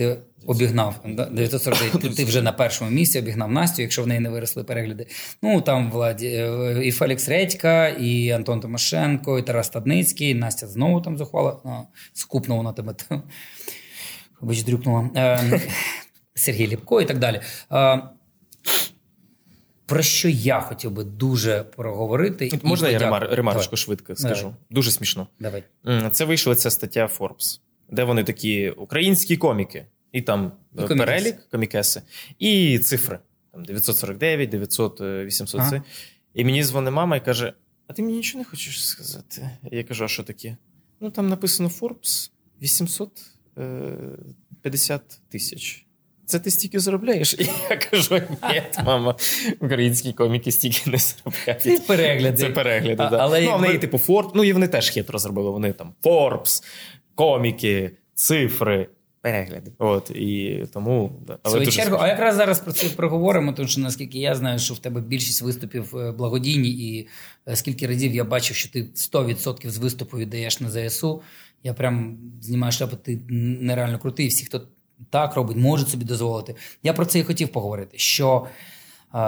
Ти 0.00 0.16
обігнав 0.46 1.00
949, 1.04 2.00
ти, 2.02 2.08
ти 2.10 2.24
вже 2.24 2.42
на 2.42 2.52
першому 2.52 2.90
місці 2.90 3.18
обігнав 3.18 3.52
Настю, 3.52 3.82
якщо 3.82 4.02
в 4.02 4.06
неї 4.06 4.20
не 4.20 4.28
виросли 4.28 4.64
перегляди. 4.64 5.06
Ну 5.42 5.60
там 5.60 5.90
Владі 5.90 6.26
е, 6.26 6.80
і 6.84 6.92
Фелікс 6.92 7.28
Редька, 7.28 7.88
і 7.88 8.30
Антон 8.30 8.60
Тимошенко, 8.60 9.38
і 9.38 9.42
Тарас 9.42 9.66
Стадницький. 9.66 10.34
Настя 10.34 10.66
знову 10.66 11.00
там 11.00 11.18
захвала. 11.18 11.60
Ну, 11.64 11.86
скупно 12.12 12.56
вона 12.56 12.72
тебе 12.72 12.94
вибач, 14.40 14.62
дрюкнула. 14.62 15.10
Е, 15.16 15.60
Сергій 16.34 16.66
Ліпко 16.66 17.00
і 17.00 17.04
так 17.04 17.18
далі. 17.18 17.40
Е, 17.72 18.02
про 19.86 20.02
що 20.02 20.28
я 20.28 20.60
хотів 20.60 20.90
би 20.90 21.04
дуже 21.04 21.62
проговорити? 21.62 22.46
і 22.46 22.60
Можна 22.62 22.88
я 22.88 22.98
ремар- 22.98 23.34
ремарочку 23.34 23.70
Давай. 23.70 23.84
швидко 23.84 24.16
скажу? 24.16 24.42
Давай. 24.42 24.56
Дуже 24.70 24.90
смішно. 24.90 25.26
Давай. 25.40 25.64
Це 26.12 26.24
вийшла 26.24 26.54
ця 26.54 26.70
стаття 26.70 27.10
Forbes, 27.18 27.60
де 27.90 28.04
вони 28.04 28.24
такі 28.24 28.70
українські 28.70 29.36
коміки, 29.36 29.86
і 30.12 30.22
там 30.22 30.52
І 30.78 30.82
е, 30.82 30.86
перелік, 30.86 31.48
комікеси, 31.50 32.02
і 32.38 32.78
цифри. 32.78 33.18
Там 33.52 33.64
949, 33.64 34.50
900, 34.50 35.00
е, 35.00 35.24
800. 35.24 35.60
Ага. 35.60 35.82
І 36.34 36.44
мені 36.44 36.64
дзвонить 36.64 36.94
мама 36.94 37.16
і 37.16 37.24
каже: 37.24 37.52
А 37.86 37.92
ти 37.92 38.02
мені 38.02 38.16
нічого 38.16 38.38
не 38.38 38.44
хочеш 38.44 38.86
сказати? 38.86 39.50
Я 39.70 39.84
кажу, 39.84 40.04
а 40.04 40.08
що 40.08 40.22
таке? 40.22 40.56
Ну 41.00 41.10
там 41.10 41.28
написано 41.28 41.70
Forbes 41.80 42.30
850 42.62 45.20
тисяч. 45.28 45.86
Це 46.30 46.38
ти 46.38 46.50
стільки 46.50 46.80
заробляєш? 46.80 47.34
І 47.38 47.48
я 47.70 47.76
кажу: 47.76 48.20
ні, 48.42 48.62
мама, 48.84 49.14
українські 49.60 50.12
коміки 50.12 50.52
стільки 50.52 50.90
не 50.90 50.98
заробляють. 50.98 51.62
Це 51.62 51.78
перегляди. 51.86 52.36
Це 52.36 52.50
перегляди, 52.50 53.02
А- 53.02 53.10
да. 53.10 53.16
але 53.16 53.40
ну, 53.40 53.50
а 53.50 53.56
в 53.56 53.62
неї, 53.62 53.78
типу, 53.78 53.98
Форб, 53.98 54.32
ну 54.34 54.44
і 54.44 54.52
вони 54.52 54.68
теж 54.68 54.90
хитро 54.90 55.18
зробили. 55.18 55.50
Вони 55.50 55.72
там 55.72 55.94
Forbes, 56.02 56.62
коміки, 57.14 57.90
цифри, 58.14 58.88
перегляди. 59.20 59.72
От, 59.78 60.10
і 60.10 60.64
тому. 60.72 61.12
Да. 61.26 61.38
В 61.44 61.50
свою 61.50 61.66
чергу, 61.66 61.96
а 62.00 62.08
якраз 62.08 62.34
зараз 62.34 62.60
про 62.60 62.72
це 62.72 62.88
проговоримо, 62.88 63.52
тому 63.52 63.68
що 63.68 63.80
наскільки 63.80 64.18
я 64.18 64.34
знаю, 64.34 64.58
що 64.58 64.74
в 64.74 64.78
тебе 64.78 65.00
більшість 65.00 65.42
виступів 65.42 65.96
е, 65.96 66.12
благодійні, 66.12 66.68
і 66.68 67.08
е, 67.48 67.56
скільки 67.56 67.86
разів 67.86 68.14
я 68.14 68.24
бачив, 68.24 68.56
що 68.56 68.70
ти 68.72 68.82
100% 68.82 69.68
з 69.68 69.78
виступу 69.78 70.16
віддаєш 70.16 70.60
на 70.60 70.70
ЗСУ. 70.70 71.22
Я 71.62 71.74
прям 71.74 72.18
знімаю 72.40 72.72
шляпу, 72.72 72.96
ти 72.96 73.20
нереально 73.28 73.98
крутий. 73.98 74.28
Всі, 74.28 74.44
хто 74.44 74.62
так 75.10 75.34
робить, 75.34 75.56
можуть 75.56 75.88
собі 75.88 76.04
дозволити. 76.04 76.54
Я 76.82 76.92
про 76.92 77.06
це 77.06 77.18
і 77.18 77.22
хотів 77.22 77.48
поговорити. 77.48 77.98
Що 77.98 78.46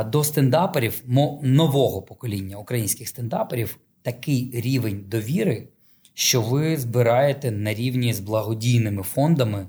до 0.07 0.24
стендаперів 0.24 1.03
нового 1.43 2.03
покоління 2.03 2.57
українських 2.57 3.09
стендаперів 3.09 3.78
такий 4.03 4.51
рівень 4.55 5.05
довіри, 5.09 5.68
що 6.14 6.42
ви 6.42 6.76
збираєте 6.76 7.50
на 7.50 7.74
рівні 7.74 8.12
з 8.12 8.20
благодійними 8.20 9.02
фондами 9.02 9.66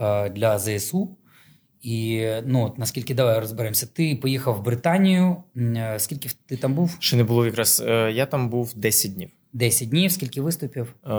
е, 0.00 0.28
для 0.30 0.58
ЗСУ. 0.58 1.16
І 1.82 2.26
ну, 2.46 2.64
от 2.64 2.78
наскільки 2.78 3.14
давай 3.14 3.40
розберемося. 3.40 3.86
Ти 3.86 4.16
поїхав 4.22 4.54
в 4.56 4.62
Британію. 4.62 5.36
е, 5.56 5.94
Скільки 5.98 6.28
ти 6.46 6.56
там 6.56 6.74
був? 6.74 6.96
Ще 7.00 7.16
не 7.16 7.24
було 7.24 7.46
якраз. 7.46 7.82
е, 7.86 8.12
Я 8.12 8.26
там 8.26 8.48
був 8.50 8.72
10 8.76 9.14
днів. 9.14 9.30
10 9.52 9.88
днів, 9.88 10.12
скільки 10.12 10.40
виступів? 10.40 10.94
Е, 11.06 11.10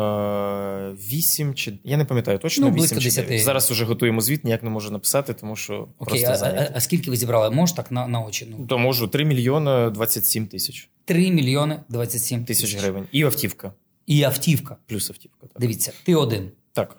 Вісім 1.12 1.54
чи 1.54 1.78
я 1.84 1.98
не 1.98 2.06
пам'ятаю 2.06 2.38
точно. 2.40 2.68
Ну, 2.68 2.74
близько 2.74 3.00
чи 3.00 3.06
10. 3.10 3.42
Зараз 3.44 3.72
уже 3.72 3.86
готуємо 3.86 4.22
звіт, 4.22 4.44
ніяк 4.44 4.64
не 4.64 4.70
можу 4.70 4.92
написати, 4.92 5.34
тому 5.34 5.56
що 5.56 5.88
Окей, 6.00 6.24
просто 6.26 6.46
а, 6.46 6.50
а, 6.50 6.72
а 6.76 6.80
скільки 6.80 7.10
ви 7.10 7.16
зібрали? 7.18 7.56
Можеш 7.56 7.76
так 7.76 7.92
на, 7.92 8.08
на 8.08 8.20
очі? 8.22 8.48
Ну, 8.60 8.66
То 8.68 8.78
можу 8.78 9.08
3 9.08 9.26
мільйони 9.26 9.90
27 9.90 10.48
тисяч 10.48 10.90
3 11.06 11.32
мільйони 11.32 11.80
27 11.90 12.46
тисяч 12.46 12.76
гривень. 12.76 13.08
І 13.12 13.24
автівка. 13.24 13.74
І 14.08 14.24
автівка. 14.24 14.76
Плюс 14.88 15.10
автівка. 15.10 15.48
Так. 15.48 15.62
Дивіться, 15.62 15.92
ти 16.04 16.16
один. 16.16 16.52
так. 16.74 16.98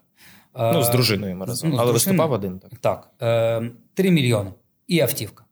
Ну, 0.58 0.82
з 0.82 0.88
Е, 0.88 0.92
дружиною 0.92 1.36
ми 1.36 1.46
разом. 1.46 1.70
ну, 1.70 1.76
Але 1.80 1.92
виступав 1.92 2.32
один 2.32 2.58
так. 2.58 2.70
Так, 2.80 3.10
е, 3.22 3.70
3 3.94 4.10
мільйони 4.10 4.50
і 4.88 5.00
автівка. 5.00 5.44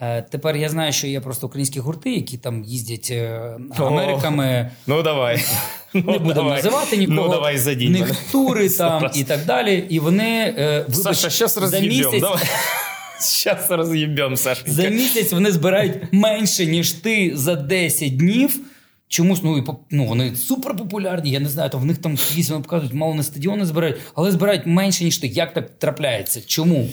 Е, 0.00 0.22
тепер 0.22 0.56
я 0.56 0.68
знаю, 0.68 0.92
що 0.92 1.06
є 1.06 1.20
просто 1.20 1.46
українські 1.46 1.80
гурти, 1.80 2.14
які 2.14 2.38
там 2.38 2.64
їздять 2.64 3.08
е, 3.10 3.56
О. 3.78 3.84
Америками. 3.84 4.70
Ну 4.86 5.02
давай. 5.02 5.36
Не 5.94 6.00
Ну, 6.06 6.12
будемо 6.12 6.32
давай. 6.34 6.56
називати 6.62 6.96
нікого. 6.96 7.22
Ну 7.22 7.28
давай 7.28 7.58
мене. 7.88 8.06
них 8.06 8.30
тури 8.32 8.68
там 8.78 9.10
і 9.14 9.24
так 9.24 9.44
далі. 9.44 9.86
І 9.88 9.98
вони 9.98 10.54
е, 10.58 10.86
вибач, 10.88 11.16
Саша, 11.18 11.30
за 11.66 11.80
місяць, 11.80 12.20
Давай. 12.20 12.42
Зараз 13.20 13.70
роз'їбем, 13.70 14.36
Сашенька. 14.36 14.72
за 14.72 14.88
місяць 14.88 15.32
вони 15.32 15.52
збирають 15.52 15.94
менше, 16.12 16.66
ніж 16.66 16.92
ти 16.92 17.32
за 17.34 17.54
10 17.56 18.16
днів. 18.16 18.60
Чомусь 19.12 19.42
ну, 19.42 19.58
і 19.58 19.64
ну, 19.90 20.04
вони 20.04 20.36
супер 20.36 20.76
популярні. 20.76 21.30
Я 21.30 21.40
не 21.40 21.48
знаю, 21.48 21.70
то 21.70 21.78
в 21.78 21.84
них 21.84 21.98
там 21.98 22.12
якісь 22.12 22.50
вони 22.50 22.62
показують, 22.62 22.94
мало 22.94 23.14
не 23.14 23.22
стадіони 23.22 23.66
збирають, 23.66 23.96
але 24.14 24.32
збирають 24.32 24.66
менше, 24.66 25.04
ніж 25.04 25.18
ти. 25.18 25.26
Як 25.26 25.54
так 25.54 25.78
трапляється? 25.78 26.40
Чому? 26.46 26.88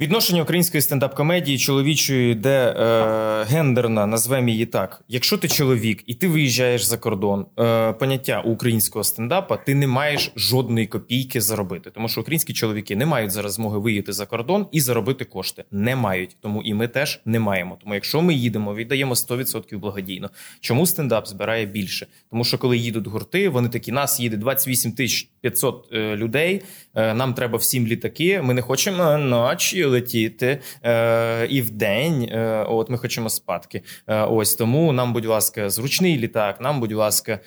Відношення 0.00 0.42
української 0.42 0.82
стендап-комедії 0.82 1.58
чоловічої, 1.58 2.34
де 2.34 2.68
е, 2.68 3.44
гендерна, 3.44 4.06
назвемо 4.06 4.48
її 4.48 4.66
так. 4.66 5.04
Якщо 5.08 5.38
ти 5.38 5.48
чоловік 5.48 6.02
і 6.06 6.14
ти 6.14 6.28
виїжджаєш 6.28 6.82
за 6.82 6.98
кордон, 6.98 7.46
е, 7.58 7.92
поняття 7.92 8.40
українського 8.40 9.04
стендапа, 9.04 9.56
ти 9.56 9.74
не 9.74 9.86
маєш 9.86 10.32
жодної 10.36 10.86
копійки 10.86 11.40
заробити. 11.40 11.90
Тому 11.90 12.08
що 12.08 12.20
українські 12.20 12.52
чоловіки 12.52 12.96
не 12.96 13.06
мають 13.06 13.30
зараз 13.30 13.52
змоги 13.52 13.78
виїхати 13.78 14.12
за 14.12 14.26
кордон 14.26 14.66
і 14.72 14.80
заробити 14.80 15.24
кошти. 15.24 15.64
Не 15.70 15.96
мають. 15.96 16.36
Тому 16.40 16.62
і 16.62 16.74
ми 16.74 16.88
теж 16.88 17.20
не 17.24 17.40
маємо. 17.40 17.78
Тому 17.80 17.94
якщо 17.94 18.22
ми 18.22 18.34
їдемо, 18.34 18.74
віддаємо 18.74 19.14
100% 19.14 19.78
благодійно. 19.78 20.30
Чому 20.60 20.86
стендап 20.86 21.26
збирає 21.26 21.66
більше? 21.66 22.06
Тому 22.30 22.44
що 22.44 22.58
коли 22.58 22.78
їдуть 22.78 23.06
гурти, 23.06 23.48
вони 23.48 23.68
такі: 23.68 23.92
нас 23.92 24.20
їде 24.20 24.36
28 24.36 24.92
тисяч 24.92 25.28
500 25.40 25.88
е, 25.92 26.16
людей. 26.16 26.62
Е, 26.96 27.14
нам 27.14 27.34
треба 27.34 27.58
всім 27.58 27.86
літаки. 27.86 28.42
Ми 28.42 28.54
не 28.54 28.62
хочемо 28.62 29.18
ночі 29.18 29.84
летіти 29.84 30.60
е, 30.82 31.46
і 31.46 31.62
в 31.62 31.70
день. 31.70 32.22
Е, 32.22 32.64
от 32.68 32.90
ми 32.90 32.98
хочемо 32.98 33.30
спадки. 33.30 33.82
Ось 34.06 34.54
тому 34.54 34.92
нам, 34.92 35.12
будь 35.12 35.26
ласка, 35.26 35.70
зручний 35.70 36.18
літак. 36.18 36.60
Нам, 36.60 36.80
будь 36.80 36.92
ласка, 36.92 37.40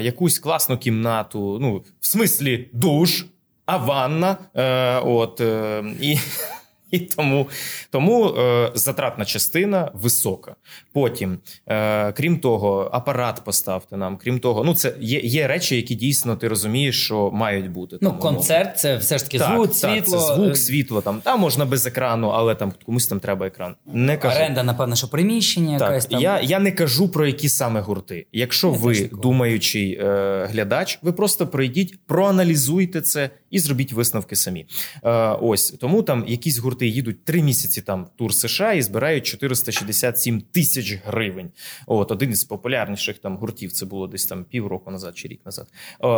якусь 0.00 0.38
класну 0.38 0.78
кімнату. 0.78 1.58
Ну, 1.60 1.82
в 2.00 2.06
смислі, 2.06 2.68
душ, 2.72 3.24
а 3.66 3.76
ванна. 3.76 4.36
Е, 4.54 4.98
от 4.98 5.40
е, 5.40 5.84
і. 6.00 6.18
І 6.90 6.98
тому 6.98 7.48
тому 7.90 8.28
е, 8.28 8.72
затратна 8.74 9.24
частина 9.24 9.90
висока. 9.94 10.54
Потім, 10.92 11.38
е, 11.66 12.12
крім 12.12 12.38
того, 12.38 12.90
апарат 12.92 13.42
поставте 13.44 13.96
нам. 13.96 14.16
Крім 14.16 14.38
того, 14.38 14.64
ну 14.64 14.74
це 14.74 14.94
є 15.00 15.20
є 15.20 15.46
речі, 15.46 15.76
які 15.76 15.94
дійсно 15.94 16.36
ти 16.36 16.48
розумієш, 16.48 17.04
що 17.04 17.30
мають 17.30 17.70
бути. 17.70 17.98
Ну, 18.00 18.08
Тому, 18.08 18.20
концерт 18.20 18.78
це 18.78 18.96
все 18.96 19.18
ж 19.18 19.24
таки 19.24 19.38
так, 19.38 19.54
звук, 19.54 19.66
так, 19.66 19.76
світло. 19.76 20.18
це 20.18 20.34
звук, 20.34 20.56
світло. 20.56 21.00
Там 21.00 21.20
там 21.20 21.40
можна 21.40 21.64
без 21.64 21.86
екрану, 21.86 22.28
але 22.28 22.54
там 22.54 22.72
комусь 22.86 23.06
там 23.06 23.20
треба 23.20 23.46
екран. 23.46 23.74
Не 23.86 24.16
кажу. 24.16 24.36
Оренда, 24.36 24.62
напевно, 24.62 24.96
що 24.96 25.08
приміщення 25.08 25.72
якась 25.72 26.04
Так, 26.04 26.12
там. 26.12 26.22
я, 26.22 26.40
я 26.40 26.58
не 26.58 26.72
кажу 26.72 27.08
про 27.08 27.26
які 27.26 27.48
саме 27.48 27.80
гурти. 27.80 28.26
Якщо 28.32 28.66
Я 28.66 28.72
ви 28.72 29.10
думаючий 29.22 29.92
е, 29.92 30.46
глядач, 30.50 30.98
ви 31.02 31.12
просто 31.12 31.46
пройдіть, 31.46 32.06
проаналізуйте 32.06 33.00
це 33.00 33.30
і 33.50 33.58
зробіть 33.58 33.92
висновки 33.92 34.36
самі. 34.36 34.66
Е, 35.04 35.10
ось 35.40 35.70
тому 35.70 36.02
там 36.02 36.24
якісь 36.28 36.58
гурти 36.58 36.79
їдуть 36.86 37.24
три 37.24 37.42
місяці 37.42 37.82
там 37.82 38.04
в 38.04 38.08
тур 38.18 38.34
США 38.34 38.72
і 38.72 38.82
збирають 38.82 39.26
467 39.26 40.40
тисяч 40.40 40.98
гривень. 41.04 41.50
От 41.86 42.10
один 42.10 42.30
із 42.30 42.44
популярніших 42.44 43.18
там 43.18 43.36
гуртів. 43.36 43.72
Це 43.72 43.86
було 43.86 44.06
десь 44.06 44.26
там 44.26 44.44
півроку 44.44 44.90
назад 44.90 45.18
чи 45.18 45.28
рік 45.28 45.40
назад. 45.44 45.66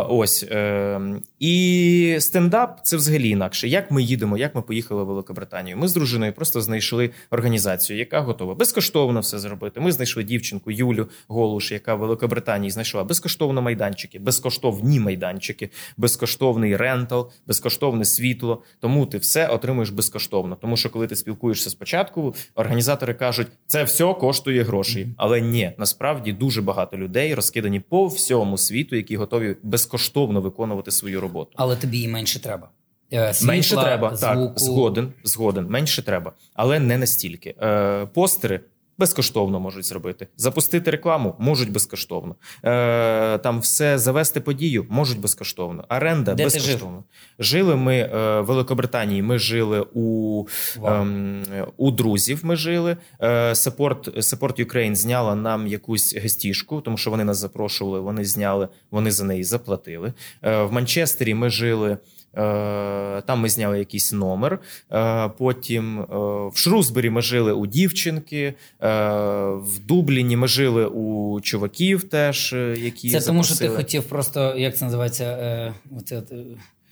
Ось 0.09 0.43
е, 0.43 1.01
і 1.39 2.17
стендап 2.19 2.79
це 2.83 2.97
взагалі 2.97 3.29
інакше. 3.29 3.67
Як 3.67 3.91
ми 3.91 4.03
їдемо, 4.03 4.37
як 4.37 4.55
ми 4.55 4.61
поїхали 4.61 5.03
в 5.03 5.07
Великобританію? 5.07 5.77
Ми 5.77 5.87
з 5.87 5.93
дружиною 5.93 6.33
просто 6.33 6.61
знайшли 6.61 7.09
організацію, 7.31 7.99
яка 7.99 8.19
готова 8.19 8.55
безкоштовно 8.55 9.19
все 9.19 9.39
зробити. 9.39 9.79
Ми 9.79 9.91
знайшли 9.91 10.23
дівчинку 10.23 10.71
Юлю 10.71 11.09
Голуш, 11.27 11.71
яка 11.71 11.95
в 11.95 11.99
Великобританії 11.99 12.71
знайшла 12.71 13.03
безкоштовно 13.03 13.61
майданчики, 13.61 14.19
безкоштовні 14.19 14.99
майданчики, 14.99 15.69
безкоштовний 15.97 16.77
рентал, 16.77 17.31
безкоштовне 17.47 18.05
світло. 18.05 18.63
Тому 18.79 19.05
ти 19.05 19.17
все 19.17 19.47
отримуєш 19.47 19.89
безкоштовно. 19.89 20.52
Тому 20.61 20.77
що 20.77 20.89
коли 20.89 21.07
ти 21.07 21.15
спілкуєшся 21.15 21.69
спочатку, 21.69 22.35
організатори 22.55 23.13
кажуть, 23.13 23.47
це 23.67 23.83
все 23.83 24.13
коштує 24.13 24.63
грошей. 24.63 25.07
Але 25.17 25.41
ні, 25.41 25.71
насправді 25.77 26.31
дуже 26.33 26.61
багато 26.61 26.97
людей 26.97 27.33
розкидані 27.33 27.79
по 27.79 28.07
всьому 28.07 28.57
світу, 28.57 28.95
які 28.95 29.17
готові 29.17 29.55
безкоштовно 29.63 30.41
виконувати 30.41 30.91
свою 30.91 31.21
роботу. 31.21 31.51
Але 31.55 31.75
тобі 31.75 32.01
і 32.01 32.07
менше 32.07 32.39
треба. 32.39 32.69
Е, 33.13 33.33
Світла, 33.33 33.53
Менше 33.53 33.75
треба, 33.75 34.15
звуку. 34.15 34.47
так, 34.47 34.59
згоден, 34.59 35.13
згоден, 35.23 35.67
менше 35.69 36.01
треба, 36.01 36.31
але 36.53 36.79
не 36.79 36.97
настільки. 36.97 37.55
Е, 37.61 38.05
постери 38.05 38.59
безкоштовно 38.97 39.59
можуть 39.59 39.85
зробити. 39.85 40.27
Запустити 40.37 40.91
рекламу 40.91 41.35
можуть 41.39 41.71
безкоштовно. 41.71 42.35
Е, 42.63 43.37
там 43.37 43.59
все 43.59 43.97
завести 43.97 44.39
подію 44.39 44.85
можуть 44.89 45.19
безкоштовно. 45.19 45.85
Оренда 45.89 46.33
Де 46.33 46.43
ти 46.43 46.43
безкоштовно. 46.43 47.03
Жили 47.39 47.75
ми 47.75 47.95
е, 47.95 48.41
в 48.41 48.45
Великобританії. 48.45 49.21
Ми 49.21 49.37
жили 49.37 49.85
у, 49.93 50.45
ем, 50.85 51.43
у 51.77 51.91
друзів. 51.91 52.39
Ми 52.43 52.55
жили. 52.55 52.97
Е, 53.19 53.53
Support, 53.53 54.17
Support 54.17 54.65
Ukraine 54.65 54.95
зняла 54.95 55.35
нам 55.35 55.67
якусь 55.67 56.15
гестішку, 56.15 56.81
тому 56.81 56.97
що 56.97 57.09
вони 57.09 57.23
нас 57.23 57.37
запрошували. 57.37 57.99
Вони 57.99 58.25
зняли, 58.25 58.67
вони 58.91 59.11
за 59.11 59.23
неї 59.23 59.43
заплатили. 59.43 60.13
Е, 60.41 60.63
в 60.63 60.71
Манчестері 60.73 61.33
ми 61.33 61.49
жили. 61.49 61.97
Е, 62.37 63.21
Там 63.21 63.39
ми 63.39 63.49
зняли 63.49 63.79
якийсь 63.79 64.13
номер. 64.13 64.59
Е, 64.91 65.29
Потім 65.37 65.99
е, 66.01 66.05
в 66.47 66.51
Шрусбері 66.55 67.09
ми 67.09 67.21
жили 67.21 67.53
у 67.53 67.65
дівчинки, 67.65 68.53
в 68.79 69.79
Дубліні 69.79 70.37
ми 70.37 70.47
жили 70.47 70.85
у 70.85 71.41
чуваків, 71.41 72.03
теж 72.03 72.53
які 72.77 73.11
Це 73.11 73.21
тому, 73.21 73.43
що 73.43 73.55
ти 73.55 73.69
хотів 73.69 74.03
просто, 74.03 74.55
як 74.57 74.77
це 74.77 74.85
називається, 74.85 75.73
оце, 75.97 76.21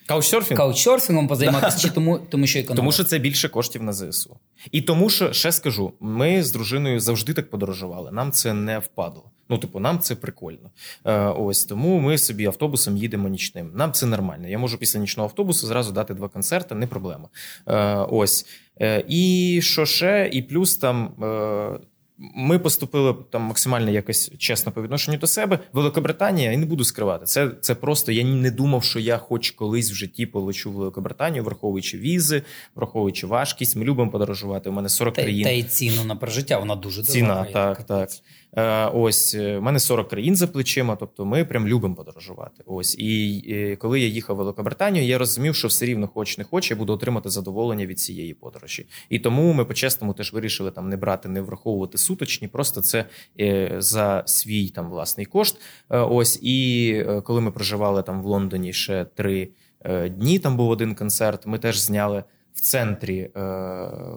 Каучсерфінг? 0.07 0.57
каучсерфінгом 0.57 1.27
позайматися, 1.27 1.79
чи 1.79 1.89
тому, 1.89 2.19
тому 2.29 2.47
що 2.47 2.59
економика? 2.59 2.81
Тому 2.81 2.91
що 2.91 3.03
це 3.03 3.19
більше 3.19 3.49
коштів 3.49 3.83
на 3.83 3.93
ЗСУ. 3.93 4.37
І 4.71 4.81
тому, 4.81 5.09
що 5.09 5.33
ще 5.33 5.51
скажу, 5.51 5.93
ми 5.99 6.43
з 6.43 6.51
дружиною 6.51 6.99
завжди 6.99 7.33
так 7.33 7.49
подорожували. 7.49 8.11
Нам 8.11 8.31
це 8.31 8.53
не 8.53 8.79
впадло. 8.79 9.23
Ну, 9.51 9.57
типу, 9.57 9.79
нам 9.79 9.99
це 9.99 10.15
прикольно. 10.15 10.71
Е, 11.05 11.25
ось 11.25 11.65
тому 11.65 11.99
ми 11.99 12.17
собі 12.17 12.45
автобусом 12.45 12.97
їдемо 12.97 13.29
нічним. 13.29 13.71
Нам 13.75 13.91
це 13.91 14.05
нормально. 14.05 14.47
Я 14.47 14.57
можу 14.57 14.77
після 14.77 14.99
нічного 14.99 15.29
автобусу 15.29 15.67
зразу 15.67 15.91
дати 15.91 16.13
два 16.13 16.29
концерти, 16.29 16.75
не 16.75 16.87
проблема. 16.87 17.29
Е, 17.67 17.95
ось. 17.95 18.45
Е, 18.81 19.03
і 19.07 19.59
що 19.63 19.85
ще? 19.85 20.29
І 20.33 20.41
плюс 20.41 20.77
там. 20.77 21.23
Е, 21.23 21.79
ми 22.35 22.59
поступили 22.59 23.15
там 23.29 23.41
максимально 23.41 23.91
якось 23.91 24.31
чесно 24.37 24.71
по 24.71 24.83
відношенню 24.83 25.17
до 25.17 25.27
себе. 25.27 25.59
Великобританія, 25.73 26.51
я 26.51 26.57
не 26.57 26.65
буду 26.65 26.83
скривати. 26.83 27.25
Це, 27.25 27.51
це 27.61 27.75
просто 27.75 28.11
я 28.11 28.23
не 28.23 28.51
думав, 28.51 28.83
що 28.83 28.99
я 28.99 29.17
хоч 29.17 29.51
колись 29.51 29.91
в 29.91 29.93
житті 29.93 30.25
полечу 30.25 30.71
в 30.71 30.73
Великобританію, 30.73 31.43
враховуючи 31.43 31.97
візи, 31.97 32.41
враховуючи 32.75 33.27
важкість. 33.27 33.75
Ми 33.75 33.85
любимо 33.85 34.11
подорожувати. 34.11 34.69
У 34.69 34.73
мене 34.73 34.89
40 34.89 35.13
та, 35.13 35.21
країн. 35.21 35.43
та 35.43 35.49
й 35.49 35.63
ціну 35.63 36.03
на 36.03 36.15
прожиття, 36.15 36.59
вона 36.59 36.75
дуже 36.75 37.03
Ціна, 37.03 37.27
дорога. 37.27 37.47
я 37.47 37.53
так, 37.53 37.83
так. 37.83 38.09
Е, 38.09 38.13
ось 38.93 39.35
е, 39.35 39.57
в 39.57 39.61
мене 39.61 39.79
40 39.79 40.09
країн 40.09 40.35
за 40.35 40.47
плечима, 40.47 40.95
тобто 40.95 41.25
ми 41.25 41.45
прям 41.45 41.67
любимо 41.67 41.95
подорожувати. 41.95 42.63
Ось 42.65 42.95
і 42.99 43.43
е, 43.49 43.75
коли 43.75 43.99
я 43.99 44.07
їхав 44.07 44.35
в 44.35 44.39
Великобританію, 44.39 45.05
я 45.05 45.17
розумів, 45.17 45.55
що 45.55 45.67
все 45.67 45.85
рівно 45.85 46.07
хоч 46.07 46.37
не 46.37 46.43
хоч, 46.43 46.71
я 46.71 46.77
буду 46.77 46.93
отримати 46.93 47.29
задоволення 47.29 47.85
від 47.85 47.99
цієї 47.99 48.33
подорожі. 48.33 48.85
І 49.09 49.19
тому 49.19 49.53
ми 49.53 49.65
по-чесному 49.65 50.13
теж 50.13 50.33
вирішили 50.33 50.71
там 50.71 50.89
не 50.89 50.97
брати, 50.97 51.29
не 51.29 51.41
враховувати 51.41 51.97
суточні, 51.97 52.47
просто 52.47 52.81
це 52.81 53.05
е, 53.39 53.75
за 53.77 54.23
свій 54.25 54.69
там 54.69 54.89
власний 54.89 55.25
кошт. 55.25 55.57
Е, 55.89 55.99
ось 55.99 56.39
і 56.43 56.91
е, 57.07 57.21
коли 57.21 57.41
ми 57.41 57.51
проживали 57.51 58.03
там 58.03 58.21
в 58.21 58.25
Лондоні 58.25 58.73
ще 58.73 59.05
три 59.05 59.49
е, 59.81 60.09
дні, 60.09 60.39
там 60.39 60.57
був 60.57 60.69
один 60.69 60.95
концерт. 60.95 61.47
Ми 61.47 61.59
теж 61.59 61.79
зняли. 61.79 62.23
В 62.53 62.61
центрі 62.61 63.29
е, 63.35 63.41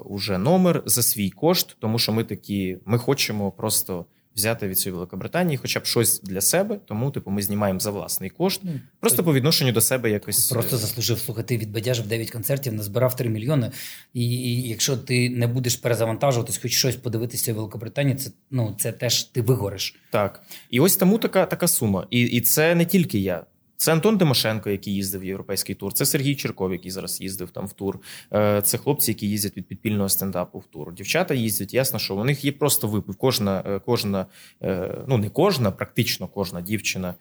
уже 0.04 0.38
номер 0.38 0.82
за 0.86 1.02
свій 1.02 1.30
кошт, 1.30 1.76
тому 1.78 1.98
що 1.98 2.12
ми 2.12 2.24
такі, 2.24 2.78
ми 2.84 2.98
хочемо 2.98 3.50
просто 3.50 4.06
взяти 4.36 4.68
від 4.68 4.78
цієї 4.78 4.94
Великобританії, 4.94 5.56
хоча 5.56 5.80
б 5.80 5.86
щось 5.86 6.20
для 6.20 6.40
себе. 6.40 6.78
Тому, 6.86 7.10
типу, 7.10 7.30
ми 7.30 7.42
знімаємо 7.42 7.80
за 7.80 7.90
власний 7.90 8.30
кошт, 8.30 8.60
Ну, 8.64 8.70
просто 9.00 9.24
по 9.24 9.34
відношенню 9.34 9.72
до 9.72 9.80
себе 9.80 10.10
якось 10.10 10.50
Просто 10.50 10.76
е, 10.76 10.78
заслужив 10.78 11.18
слухати 11.18 11.58
відбадяжив 11.58 12.06
9 12.06 12.30
концертів, 12.30 12.72
назбирав 12.72 13.16
3 13.16 13.28
мільйони. 13.28 13.70
І, 14.14 14.24
і 14.24 14.68
якщо 14.68 14.96
ти 14.96 15.30
не 15.30 15.46
будеш 15.46 15.76
перезавантажуватись, 15.76 16.58
хоч 16.58 16.72
щось 16.72 16.96
подивитися 16.96 17.52
в 17.52 17.56
Великобританії, 17.56 18.16
це 18.16 18.30
ну 18.50 18.76
це 18.78 18.92
теж 18.92 19.22
ти 19.22 19.42
вигориш. 19.42 19.96
Так. 20.10 20.42
І 20.70 20.80
ось 20.80 20.96
тому 20.96 21.18
така, 21.18 21.46
така 21.46 21.68
сума. 21.68 22.06
І, 22.10 22.20
і 22.20 22.40
це 22.40 22.74
не 22.74 22.84
тільки 22.84 23.18
я. 23.18 23.44
Це 23.84 23.92
Антон 23.92 24.18
Тимошенко, 24.18 24.70
який 24.70 24.94
їздив 24.94 25.20
в 25.20 25.24
європейський 25.24 25.74
тур. 25.74 25.92
Це 25.92 26.06
Сергій 26.06 26.34
Черков, 26.34 26.72
який 26.72 26.90
зараз 26.90 27.20
їздив 27.20 27.50
там 27.50 27.66
в 27.66 27.72
тур. 27.72 27.98
Е, 28.32 28.62
Це 28.62 28.78
хлопці, 28.78 29.10
які 29.10 29.28
їздять 29.28 29.56
від 29.56 29.66
підпільного 29.66 30.08
стендапу 30.08 30.58
в 30.58 30.66
тур. 30.66 30.94
Дівчата 30.94 31.34
їздять. 31.34 31.74
Ясно, 31.74 31.98
що 31.98 32.16
у 32.16 32.24
них 32.24 32.44
є 32.44 32.52
просто 32.52 32.88
випив. 32.88 33.16
Кожна, 33.16 33.62
е, 33.66 33.78
кожна, 33.78 34.26
е, 34.62 34.98
ну 35.08 35.18
не 35.18 35.28
кожна, 35.28 35.70
практично 35.70 36.28
кожна 36.28 36.60
дівчина, 36.60 37.14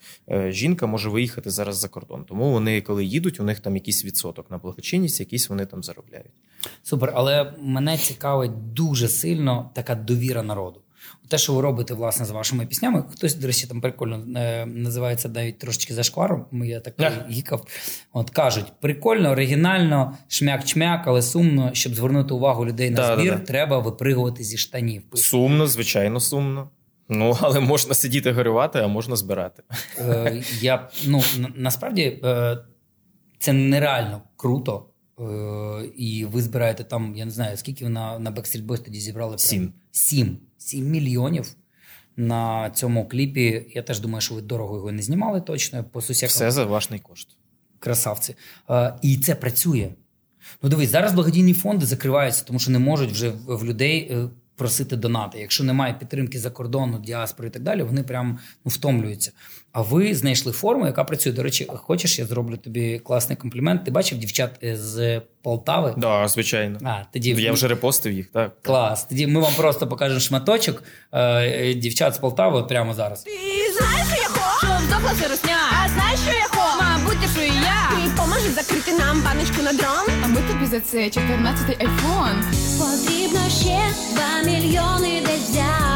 жінка 0.48 0.86
може 0.86 1.10
виїхати 1.10 1.50
зараз 1.50 1.78
за 1.78 1.88
кордон. 1.88 2.26
Тому 2.28 2.52
вони, 2.52 2.82
коли 2.82 3.06
їдуть, 3.06 3.40
у 3.40 3.44
них 3.44 3.60
там 3.60 3.76
якийсь 3.76 4.06
відсоток 4.06 4.52
на 4.52 4.58
благочинність, 4.58 5.20
якийсь 5.20 5.50
вони 5.50 5.66
там 5.66 5.84
заробляють. 5.84 6.32
Супер, 6.84 7.12
але 7.16 7.54
мене 7.62 7.98
цікавить 7.98 8.74
дуже 8.74 9.08
сильно 9.08 9.70
така 9.74 9.96
довіра 9.96 10.44
народу. 10.44 10.83
Те, 11.28 11.38
що 11.38 11.54
ви 11.54 11.62
робите 11.62 11.94
власне 11.94 12.26
з 12.26 12.30
вашими 12.30 12.66
піснями, 12.66 13.04
хтось, 13.12 13.36
до 13.36 13.48
речі, 13.48 13.68
там 13.68 13.82
прикольно 13.82 14.40
е, 14.40 14.66
називається 14.66 15.30
навіть 15.30 15.58
трошечки 15.60 15.94
зашкваром. 15.94 16.46
Я 16.52 16.80
так 16.80 16.94
Ах. 16.98 17.30
гікав. 17.30 17.66
От 18.14 18.30
кажуть, 18.30 18.66
прикольно, 18.82 19.30
оригінально, 19.30 20.18
шмяк-чмяк, 20.30 21.04
але 21.06 21.22
сумно, 21.22 21.70
щоб 21.74 21.96
звернути 21.96 22.34
увагу 22.34 22.66
людей 22.66 22.90
на 22.90 22.96
Да, 22.96 23.16
да, 23.16 23.22
збір, 23.22 23.34
да. 23.34 23.40
треба 23.40 23.80
випригувати 23.80 24.44
зі 24.44 24.58
штанів. 24.58 25.04
Сумно, 25.14 25.68
звичайно, 25.68 26.20
сумно. 26.20 26.70
Ну, 27.10 27.38
але 27.42 27.60
можна 27.60 27.94
сидіти 27.94 28.32
горювати, 28.32 28.80
а 28.80 28.88
можна 28.88 29.16
збирати. 29.16 29.64
Е, 29.98 30.44
я, 30.62 30.90
ну, 31.06 31.24
на- 31.40 31.52
насправді 31.56 32.20
е, 32.24 32.58
це 33.40 33.54
нереально 33.54 34.22
круто, 34.36 34.86
Е, 35.20 35.86
і 35.98 36.26
ви 36.26 36.42
збираєте 36.42 36.84
там, 36.84 37.16
я 37.16 37.26
не 37.26 37.32
знаю, 37.32 37.58
скільки 37.58 37.90
на, 37.90 38.20
на 38.20 38.32
Backstreet 38.32 38.66
Boys 38.66 38.86
тоді 38.86 39.00
зібрали? 39.00 39.38
Сім. 39.38 39.74
Сім. 39.92 40.38
Сім 40.64 40.86
мільйонів 40.86 41.56
на 42.18 42.70
цьому 42.70 43.08
кліпі. 43.08 43.72
Я 43.76 43.82
теж 43.82 44.00
думаю, 44.00 44.22
що 44.22 44.36
ви 44.36 44.42
дорого 44.42 44.76
його 44.76 44.92
не 44.92 45.02
знімали 45.02 45.42
точно. 45.42 45.84
По 45.84 46.02
сусікам. 46.02 46.30
Все 46.30 46.52
за 46.52 46.66
власний 46.66 47.00
кошт. 47.00 47.28
красавці. 47.80 48.36
Е, 48.70 48.94
і 49.02 49.18
це 49.18 49.36
працює. 49.36 49.90
Ну, 50.62 50.70
дивись, 50.70 50.90
зараз 50.90 51.14
благодійні 51.14 51.54
фонди 51.54 51.86
закриваються, 51.86 52.44
тому 52.44 52.60
що 52.60 52.72
не 52.72 52.80
можуть 52.80 53.12
вже 53.12 53.30
в 53.30 53.56
в 53.56 53.66
людей 53.66 54.08
е, 54.12 54.30
просити 54.56 54.96
донати. 54.96 55.40
Якщо 55.40 55.64
немає 55.64 55.96
підтримки 56.00 56.40
за 56.40 56.50
кордону, 56.50 57.00
діаспори 57.00 57.48
і 57.48 57.52
так 57.52 57.64
далі, 57.64 57.84
вони 57.84 58.04
прям 58.04 58.40
ну, 58.66 58.72
втомлюються. 58.72 59.32
А 59.72 59.82
ви 59.82 60.16
знайшли 60.16 60.52
форму, 60.52 60.86
яка 60.86 61.04
працює. 61.04 61.34
До 61.34 61.44
речі, 61.44 61.68
хочеш, 61.70 62.20
я 62.20 62.26
зроблю 62.26 62.58
тобі 62.58 63.00
класний 63.00 63.38
комплімент. 63.38 63.86
Ти 63.86 63.92
бачив 63.92 64.18
дівчат 64.18 64.60
е, 64.64 64.78
з 64.78 65.22
Полтави? 65.42 65.94
Да, 65.98 66.28
звичайно. 66.28 66.80
А, 66.84 67.02
тоді 67.14 67.30
Я 67.30 67.52
вже 67.52 67.68
репостив 67.68 68.14
їх, 68.14 68.28
так. 68.28 68.62
клас. 68.62 69.04
Тоді 69.04 69.28
ми 69.28 69.40
вам 69.40 69.54
просто 69.54 69.88
покажемо 69.88 70.20
шматочок 70.20 70.84
е, 71.12 71.22
е, 71.22 71.74
дівчат 71.74 72.16
з 72.16 72.18
Полтави 72.18 72.58
от 72.58 72.68
прямо 72.68 72.94
зараз. 72.94 73.24
Ти 73.24 73.32
знаєш, 73.78 74.08
що 74.08 74.22
я 74.22 74.28
хочу? 74.28 75.08
Що 75.08 75.24
сиросня? 75.24 75.58
А 75.84 75.90
знаєш, 75.90 76.20
що 76.20 76.32
я 76.32 76.48
хочу? 76.48 76.84
Мабуть, 76.84 77.30
що 77.34 77.42
і 77.42 77.48
я. 77.48 77.90
Ти 77.90 78.12
поможеш 78.18 78.52
закрити 78.52 78.98
нам 78.98 79.24
баночку 79.24 79.62
на 79.62 79.74
дрон? 79.74 80.22
А 80.24 80.28
ми 80.28 80.42
тобі 80.42 80.66
за 80.66 80.80
це 80.80 80.98
14-й 80.98 81.76
айфон. 81.80 82.63
Потрібно 82.84 83.50
ще 83.50 83.80
два 84.14 84.42
мільйони 84.52 85.22
десь 85.26 85.50
взять 85.50 85.93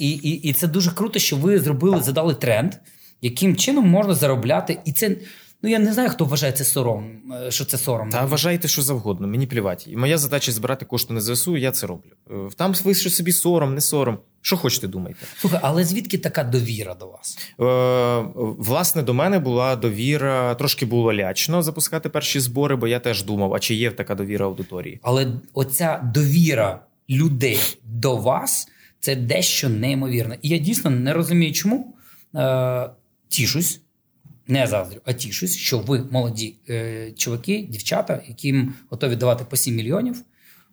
І, 0.00 0.10
і, 0.10 0.30
і, 0.30 0.52
це 0.52 0.66
дуже 0.66 0.90
круто, 0.90 1.18
що 1.18 1.36
ви 1.36 1.58
зробили, 1.58 2.02
задали 2.02 2.34
тренд, 2.34 2.74
яким 3.22 3.56
чином 3.56 3.88
можна 3.88 4.14
заробляти. 4.14 4.78
І 4.84 4.92
це, 4.92 5.16
ну 5.62 5.70
я 5.70 5.78
не 5.78 5.92
знаю, 5.92 6.10
хто 6.10 6.24
вважає 6.24 6.52
це 6.52 6.64
сором, 6.64 7.10
е, 7.46 7.50
що 7.50 7.64
це 7.64 7.78
сором. 7.78 8.10
Та 8.10 8.24
вважайте, 8.24 8.68
що 8.68 8.82
завгодно, 8.82 9.26
мені 9.26 9.46
плівати. 9.46 9.90
І 9.90 9.96
моя 9.96 10.18
задача 10.18 10.52
збирати 10.52 10.84
кошти 10.84 11.14
на 11.14 11.20
ЗСУ, 11.20 11.56
я 11.56 11.70
це 11.70 11.86
роблю. 11.86 12.10
Е, 12.30 12.34
Там 12.56 12.74
ви 12.84 12.94
що 12.94 13.10
собі 13.10 13.32
сором, 13.32 13.74
не 13.74 13.80
сором. 13.80 14.18
Що 14.42 14.56
хочете, 14.56 14.88
думайте. 14.88 15.18
Слухай, 15.36 15.60
але 15.62 15.84
звідки 15.84 16.18
така 16.18 16.44
довіра 16.44 16.94
до 16.94 17.06
вас? 17.06 17.38
Е, 17.60 18.44
власне, 18.58 19.02
до 19.02 19.14
мене 19.14 19.38
була 19.38 19.76
довіра, 19.76 20.54
трошки 20.54 20.86
було 20.86 21.14
лячно 21.14 21.62
запускати 21.62 22.08
перші 22.08 22.40
збори, 22.40 22.76
бо 22.76 22.88
я 22.88 22.98
теж 23.00 23.22
думав, 23.22 23.54
а 23.54 23.58
чи 23.58 23.74
є 23.74 23.90
така 23.90 24.14
довіра 24.14 24.46
аудиторії. 24.46 25.00
Але 25.02 25.32
оця 25.54 26.10
довіра 26.14 26.80
людей 27.08 27.60
до 27.84 28.16
вас 28.16 28.68
це 29.00 29.16
дещо 29.16 29.68
неймовірне. 29.68 30.38
І 30.42 30.48
я 30.48 30.58
дійсно 30.58 30.90
не 30.90 31.12
розумію, 31.12 31.52
чому 31.52 31.94
е, 32.36 32.90
тішусь, 33.28 33.80
не 34.48 34.66
заздрю, 34.66 35.00
а 35.04 35.12
тішусь, 35.12 35.56
що 35.56 35.78
ви 35.78 36.04
молоді 36.10 36.54
е, 36.70 37.12
чуваки, 37.16 37.66
дівчата, 37.70 38.22
яким 38.28 38.74
готові 38.90 39.16
давати 39.16 39.44
по 39.50 39.56
7 39.56 39.74
мільйонів. 39.74 40.16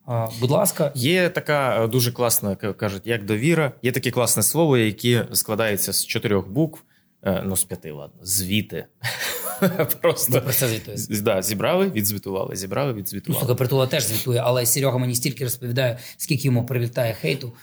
Е, 0.10 0.28
будь 0.40 0.52
ласка, 0.52 0.92
Є 0.96 1.30
така 1.30 1.84
е, 1.84 1.88
дуже 1.88 2.12
класна, 2.12 2.56
кажуть, 2.56 3.02
як 3.08 3.26
довіра. 3.26 3.72
Є 3.84 3.92
таке 3.92 4.12
класне 4.12 4.44
слово, 4.44 4.78
яке 4.78 5.28
складається 5.34 5.94
з 5.94 6.06
чотирьох 6.06 6.48
букв. 6.50 6.84
е, 7.24 7.44
Ну, 7.46 7.56
з 7.58 7.64
п'яти, 7.64 7.92
ладно, 7.92 8.20
звіти. 8.24 8.86
Просто 10.02 10.42
про 10.42 10.54
це 10.54 10.68
звітуєте. 10.68 11.22
да, 11.22 11.42
зібрали, 11.42 11.90
відзвітували, 11.92 12.56
зібрали, 12.56 12.92
Ну, 12.92 12.98
відзвітували. 12.98 13.40
слухай, 13.40 13.58
притула 13.58 13.88
теж 13.88 14.04
звітує, 14.04 14.42
але 14.44 14.66
Серега 14.66 14.98
мені 14.98 15.16
стільки 15.16 15.44
розповідає, 15.44 15.98
скільки 16.18 16.44
йому 16.48 16.66
прилітає 16.66 17.14
хейту. 17.14 17.54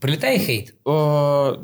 Прилітає 0.00 0.38
хейт? 0.38 0.74
О, 0.84 1.56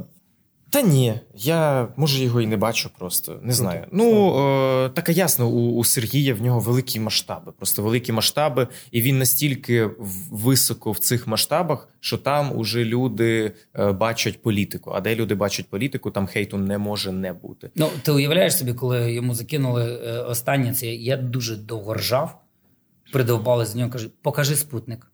та 0.71 0.83
ні, 0.83 1.15
я 1.35 1.89
може 1.97 2.25
його 2.25 2.41
і 2.41 2.47
не 2.47 2.57
бачу 2.57 2.91
просто. 2.99 3.41
Не 3.43 3.53
знаю. 3.53 3.87
Ну 3.93 4.37
е, 4.85 4.89
таке 4.89 5.13
ясно, 5.13 5.49
у, 5.49 5.77
у 5.77 5.85
Сергія 5.85 6.35
в 6.35 6.43
нього 6.43 6.61
великі 6.61 7.01
масштаби, 7.01 7.53
просто 7.53 7.83
великі 7.83 8.13
масштаби, 8.13 8.69
і 8.91 9.01
він 9.01 9.19
настільки 9.19 9.91
високо 10.31 10.93
в 10.93 10.99
цих 10.99 11.27
масштабах, 11.27 11.89
що 12.01 12.19
там 12.19 12.57
уже 12.57 12.85
люди 12.85 13.53
е, 13.79 13.93
бачать 13.93 14.43
політику. 14.43 14.91
А 14.95 15.01
де 15.01 15.15
люди 15.15 15.35
бачать 15.35 15.71
політику, 15.71 16.11
там 16.11 16.27
хейту 16.27 16.59
не 16.59 16.79
може 16.79 17.13
не 17.13 17.33
бути. 17.33 17.71
Ну, 17.75 17.89
ти 18.03 18.13
уявляєш 18.13 18.57
собі, 18.57 18.75
коли 18.75 19.13
йому 19.13 19.35
закинули 19.35 20.01
е, 20.05 20.19
останнє, 20.19 20.75
це 20.75 20.87
я 20.87 21.17
дуже 21.17 21.57
довго 21.57 21.95
ржав, 21.95 22.41
придовбали 23.13 23.67
з 23.67 23.75
нього, 23.75 23.91
каже, 23.91 24.09
покажи 24.23 24.57
спутник. 24.57 25.07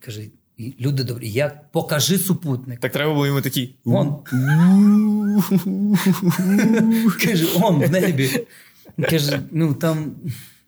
Каже, 0.00 0.22
«І 0.58 0.74
люди 0.80 1.04
добрі, 1.04 1.30
я 1.30 1.60
покажи 1.72 2.18
супутник. 2.18 2.80
Так 2.80 2.92
треба 2.92 3.14
було 3.14 3.26
йому 3.26 3.40
такий. 3.40 3.74
Он. 3.84 4.16
Каже, 7.24 7.46
он 7.62 7.82
в 7.84 7.90
небі. 7.90 8.46
Каже, 9.02 9.40
ну 9.50 9.74
там. 9.74 10.14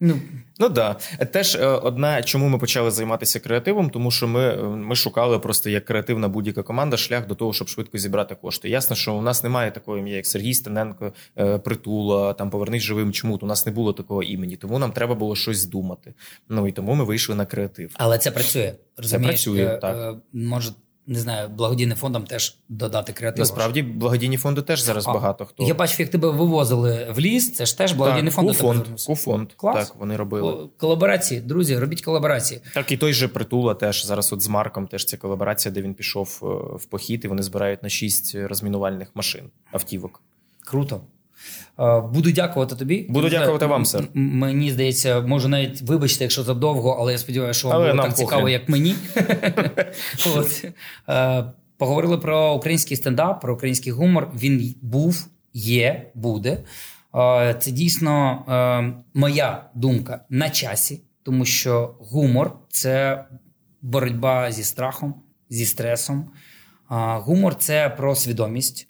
Ну, 0.01 0.21
Ну 0.59 0.69
да, 0.69 0.97
теж 1.33 1.55
е, 1.55 1.67
одна, 1.67 2.23
чому 2.23 2.49
ми 2.49 2.59
почали 2.59 2.91
займатися 2.91 3.41
креативом, 3.41 3.91
тому 3.91 4.11
що 4.11 4.29
ми, 4.29 4.41
е, 4.41 4.63
ми 4.63 4.97
шукали 4.97 5.39
просто 5.39 5.71
як 5.71 5.85
креативна 5.85 6.29
будь-яка 6.29 6.63
команда 6.63 6.97
шлях 6.97 7.27
до 7.27 7.35
того, 7.35 7.53
щоб 7.53 7.69
швидко 7.69 7.99
зібрати 7.99 8.35
кошти. 8.35 8.69
Ясно, 8.69 8.97
що 8.97 9.15
у 9.15 9.23
нас 9.23 9.43
немає 9.43 9.71
такого 9.71 9.99
ім'я, 9.99 10.17
як 10.17 10.27
Сергій 10.27 10.55
Стененко, 10.55 11.13
е, 11.39 11.59
притула, 11.59 12.33
там 12.33 12.51
повернись 12.51 12.83
живим. 12.83 13.13
Чому 13.13 13.39
у 13.43 13.47
нас 13.47 13.67
не 13.67 13.73
було 13.73 13.93
такого 13.93 14.23
імені? 14.23 14.57
Тому 14.57 14.79
нам 14.79 14.93
треба 14.93 15.15
було 15.15 15.37
щось 15.37 15.59
здумати. 15.59 16.15
Ну 16.49 16.69
і 16.69 16.73
тому 16.73 16.95
ми 16.95 17.05
вийшли 17.05 17.35
на 17.35 17.47
креатив. 17.47 17.91
але 17.95 18.19
це 18.19 18.31
працює. 18.31 18.75
Розумієш? 18.97 19.45
працює, 19.45 19.65
Е, 19.65 19.79
так. 19.79 20.17
Може, 20.33 20.73
не 21.11 21.21
знаю, 21.21 21.49
благодійним 21.49 21.97
фондам 21.97 22.25
теж 22.25 22.57
додати 22.69 23.13
креатив. 23.13 23.39
Насправді 23.39 23.83
благодійні 23.83 24.37
фонди 24.37 24.63
теж 24.63 24.83
зараз 24.83 25.09
А, 25.09 25.13
багато 25.13 25.47
хто 25.47 25.65
Я 25.65 25.75
бачив, 25.75 26.01
як 26.01 26.09
тебе 26.09 26.31
вивозили 26.31 27.13
в 27.17 27.21
ліс. 27.21 27.55
Це 27.55 27.67
ж 27.67 27.79
теж 27.79 27.93
благодійний 27.93 28.33
так, 28.33 28.35
фонд. 28.35 28.49
Куфонд. 28.49 28.87
Куфонд. 29.07 29.53
Клас. 29.53 29.89
Так, 29.89 29.97
вони 29.97 30.17
робили. 30.17 30.69
Колаборації, 30.77 31.41
друзі, 31.41 31.79
робіть 31.79 32.03
колаборації. 32.03 32.61
Так, 32.75 32.93
і 32.93 32.97
той 32.97 33.13
же 33.13 33.29
притула 33.29 33.75
теж 33.75 34.07
зараз. 34.07 34.33
От 34.33 34.43
з 34.43 34.49
Марком 34.49 34.87
теж 34.87 35.05
ця 35.05 35.17
колаборація, 35.17 35.75
де 35.75 35.83
він 35.83 35.95
пішов 35.95 36.41
е, 36.43 36.47
в 36.77 36.85
похід, 36.85 37.25
і 37.25 37.29
вони 37.29 37.43
збирають 37.43 37.83
на 37.83 37.89
шість 37.89 38.35
розмінувальних 38.35 39.09
машин 39.15 39.51
автівок. 39.73 40.23
Круто. 40.67 41.01
Е, 41.81 42.01
Буду 42.01 42.33
дякувати 42.33 42.77
тобі. 42.77 43.07
Буду 43.09 43.29
дякувати 43.29 43.67
вам, 43.67 43.85
сер. 43.85 44.09
Мені 44.15 44.71
здається, 44.71 45.21
можу 45.21 45.49
навіть 45.49 45.83
вибачте, 45.83 46.25
якщо 46.25 46.43
задовго, 46.43 46.97
але 47.01 47.13
я 47.13 47.19
сподіваюся, 47.19 47.59
що 47.59 47.69
вам 47.69 47.77
Але 47.77 47.91
було 47.91 48.03
так 48.03 48.11
похрен. 48.11 48.27
цікаво, 48.29 48.49
як 48.49 48.69
мені. 48.69 48.95
От. 50.37 50.65
Е, 51.09 51.45
Поговорили 51.79 52.19
про 52.19 52.53
український 52.55 52.97
стендап, 52.97 53.41
про 53.41 53.55
український 53.55 53.93
гумор. 53.93 54.31
Він 54.35 54.75
був, 54.83 55.27
є, 55.55 56.11
буде. 56.15 56.59
Е, 57.15 57.57
Це 57.61 57.71
дійсно 57.71 58.45
моя 59.15 59.65
думка 59.75 60.25
на 60.31 60.51
часі, 60.51 61.03
тому 61.23 61.45
що 61.45 61.95
гумор 62.01 62.53
це 62.69 63.25
боротьба 63.83 64.53
зі 64.53 64.65
страхом, 64.65 65.15
зі 65.51 65.67
стресом. 65.67 66.31
Гумор 67.19 67.55
це 67.55 67.89
про 67.89 68.15
свідомість, 68.15 68.89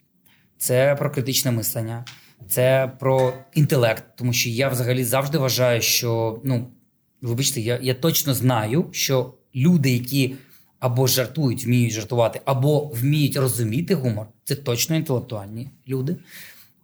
це 0.57 0.95
про 0.99 1.11
критичне 1.11 1.51
мислення, 1.51 2.05
це 2.51 2.91
про 2.99 3.33
інтелект. 3.53 4.03
Тому 4.15 4.33
що 4.33 4.49
я 4.49 4.69
взагалі 4.69 5.03
завжди 5.03 5.37
вважаю, 5.37 5.81
що 5.81 6.39
ну, 6.43 6.67
вибачте, 7.21 7.61
я, 7.61 7.79
я 7.81 7.93
точно 7.93 8.33
знаю, 8.33 8.85
що 8.91 9.33
люди, 9.55 9.91
які 9.91 10.35
або 10.79 11.07
жартують, 11.07 11.65
вміють 11.65 11.91
жартувати, 11.91 12.41
або 12.45 12.79
вміють 12.79 13.37
розуміти 13.37 13.95
гумор, 13.95 14.27
це 14.43 14.55
точно 14.55 14.95
інтелектуальні 14.95 15.69
люди. 15.87 16.15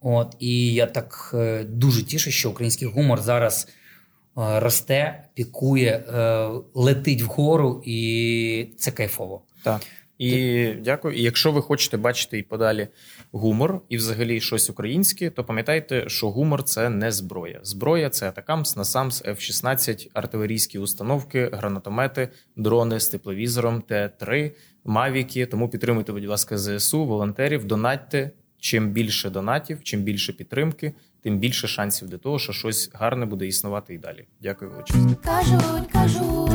От, 0.02 0.36
і 0.40 0.74
я 0.74 0.86
так 0.86 1.32
е, 1.34 1.64
дуже 1.64 2.04
тішу, 2.04 2.32
що 2.32 2.50
український 2.50 2.88
гумор 2.88 3.22
зараз 3.22 3.68
е, 3.68 4.60
росте, 4.60 5.24
пікує, 5.34 5.92
е, 5.92 6.50
летить 6.74 7.22
вгору, 7.22 7.84
і 7.86 8.68
це 8.78 8.92
кайфово. 8.92 9.42
Так. 9.64 9.82
І 10.18 10.68
дякую. 10.68 11.16
І 11.16 11.22
якщо 11.22 11.52
ви 11.52 11.62
хочете 11.62 11.98
бачити 11.98 12.40
і 12.40 12.44
подалі 12.44 12.88
гумор, 13.32 13.82
і 13.90 13.98
взагалі 13.98 14.42
щось 14.42 14.70
українське, 14.70 15.30
то 15.30 15.44
пам'ятайте, 15.44 16.10
що 16.10 16.32
гумор 16.32 16.64
це 16.64 16.90
не 16.90 17.12
зброя. 17.12 17.60
Зброя 17.64 18.10
це 18.10 18.30
атакамс, 18.30 18.76
насамс, 18.76 19.24
F-16, 19.24 20.10
артилерійські 20.14 20.80
установки, 20.80 21.50
гранатомети, 21.54 22.30
дрони 22.56 23.00
з 23.00 23.08
тепловізором, 23.10 23.82
Т-3, 23.82 24.52
мавіки. 24.86 25.46
Тому 25.46 25.70
підтримуйте, 25.70 26.12
будь 26.12 26.26
ласка, 26.26 26.58
ЗСУ, 26.58 27.06
волонтерів, 27.06 27.66
донатьте. 27.66 28.32
чим 28.60 28.90
більше 28.92 29.30
донатів, 29.30 29.84
чим 29.84 30.02
більше 30.02 30.34
підтримки, 30.34 30.94
тим 31.24 31.40
більше 31.40 31.68
шансів 31.68 32.10
для 32.10 32.18
того, 32.18 32.40
що 32.40 32.54
щось 32.54 32.90
гарне 32.94 33.26
буде 33.26 33.48
існувати 33.48 33.94
і 33.94 33.98
далі. 33.98 34.28
Дякую 34.42 34.72
величезно. 34.72 35.16
Кажуть, 35.24 35.92
кажуть, 35.92 36.52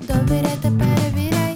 довіряйте, 0.00 0.70
перевіряйте. 0.78 1.47